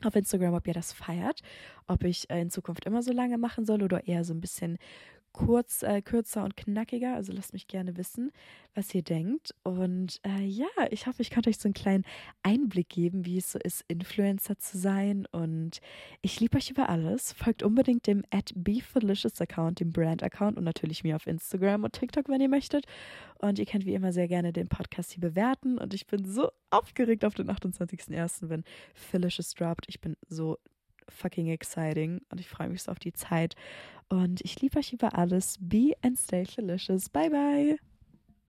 auf 0.04 0.16
Instagram, 0.16 0.56
ob 0.56 0.66
ihr 0.66 0.74
das 0.74 0.92
feiert, 0.92 1.42
ob 1.86 2.04
ich 2.04 2.28
äh, 2.32 2.42
in 2.42 2.50
Zukunft 2.50 2.86
immer 2.86 3.04
so 3.04 3.14
lange 3.14 3.38
machen 3.38 3.64
soll 3.64 3.84
oder 3.84 4.08
eher 4.08 4.24
so 4.24 4.34
ein 4.34 4.42
bisschen 4.42 4.80
kurz, 5.36 5.84
äh, 5.84 6.02
kürzer 6.02 6.46
und 6.46 6.56
knackiger. 6.56 7.14
Also 7.14 7.34
lasst 7.34 7.52
mich 7.52 7.68
gerne 7.68 7.98
wissen, 7.98 8.32
was 8.74 8.96
ihr 8.96 9.02
denkt. 9.02 9.54
Und 9.64 10.22
äh, 10.26 10.46
ja, 10.46 10.66
ich 10.92 11.08
hoffe, 11.08 11.22
ich 11.22 11.30
konnte 11.30 11.50
euch 11.50 11.58
so 11.58 11.68
einen 11.68 11.74
kleinen 11.74 12.06
Einblick 12.42 12.88
geben, 12.88 13.26
wie 13.26 13.38
es 13.38 13.52
so 13.52 13.60
ist, 13.60 13.84
Influencer 13.90 14.58
zu 14.58 14.78
sein. 14.78 15.28
Und 15.34 15.82
ich 16.22 16.40
liebe 16.40 16.58
euch 16.58 16.70
über 16.72 16.88
alles. 16.88 17.34
Folgt 17.34 17.64
unbedingt 17.64 18.08
dem 18.08 18.24
at 18.32 18.54
Account, 19.42 19.82
dem 19.82 19.92
Brand-Account 19.92 20.58
und 20.58 20.64
natürlich 20.64 21.04
mir 21.04 21.18
auf 21.18 21.28
Instagram 21.28 21.84
und 21.84 21.92
TikTok, 21.92 22.30
wenn 22.30 22.40
ihr 22.40 22.50
möchtet. 22.50 22.86
Und 23.40 23.60
ihr 23.60 23.66
könnt 23.66 23.86
wie 23.86 23.94
immer 23.94 24.14
sehr 24.14 24.30
gerne 24.30 24.54
den 24.54 24.70
Podcast 24.70 25.12
hier 25.12 25.22
bewerten. 25.22 25.78
Und 25.78 25.94
ich 25.94 26.08
bin 26.08 26.24
so 26.24 26.50
aufgeregt 26.70 27.26
auf 27.26 27.34
den 27.34 27.52
28.01., 27.52 28.48
wenn 28.48 28.64
Felicious 28.94 29.54
droppt. 29.54 29.86
Ich 29.90 30.00
bin 30.00 30.16
so 30.30 30.58
fucking 31.10 31.48
exciting 31.48 32.22
und 32.30 32.40
ich 32.40 32.48
freue 32.48 32.70
mich 32.70 32.84
so 32.84 32.92
auf 32.92 33.00
die 33.00 33.14
Zeit. 33.14 33.56
Und 34.08 34.42
ich 34.42 34.62
liebe 34.62 34.78
euch 34.78 34.94
über 34.94 35.18
alles. 35.18 35.58
Be 35.60 35.94
and 36.02 36.18
stay 36.18 36.44
delicious. 36.44 37.10
Bye 37.10 37.30
bye. 37.30 37.95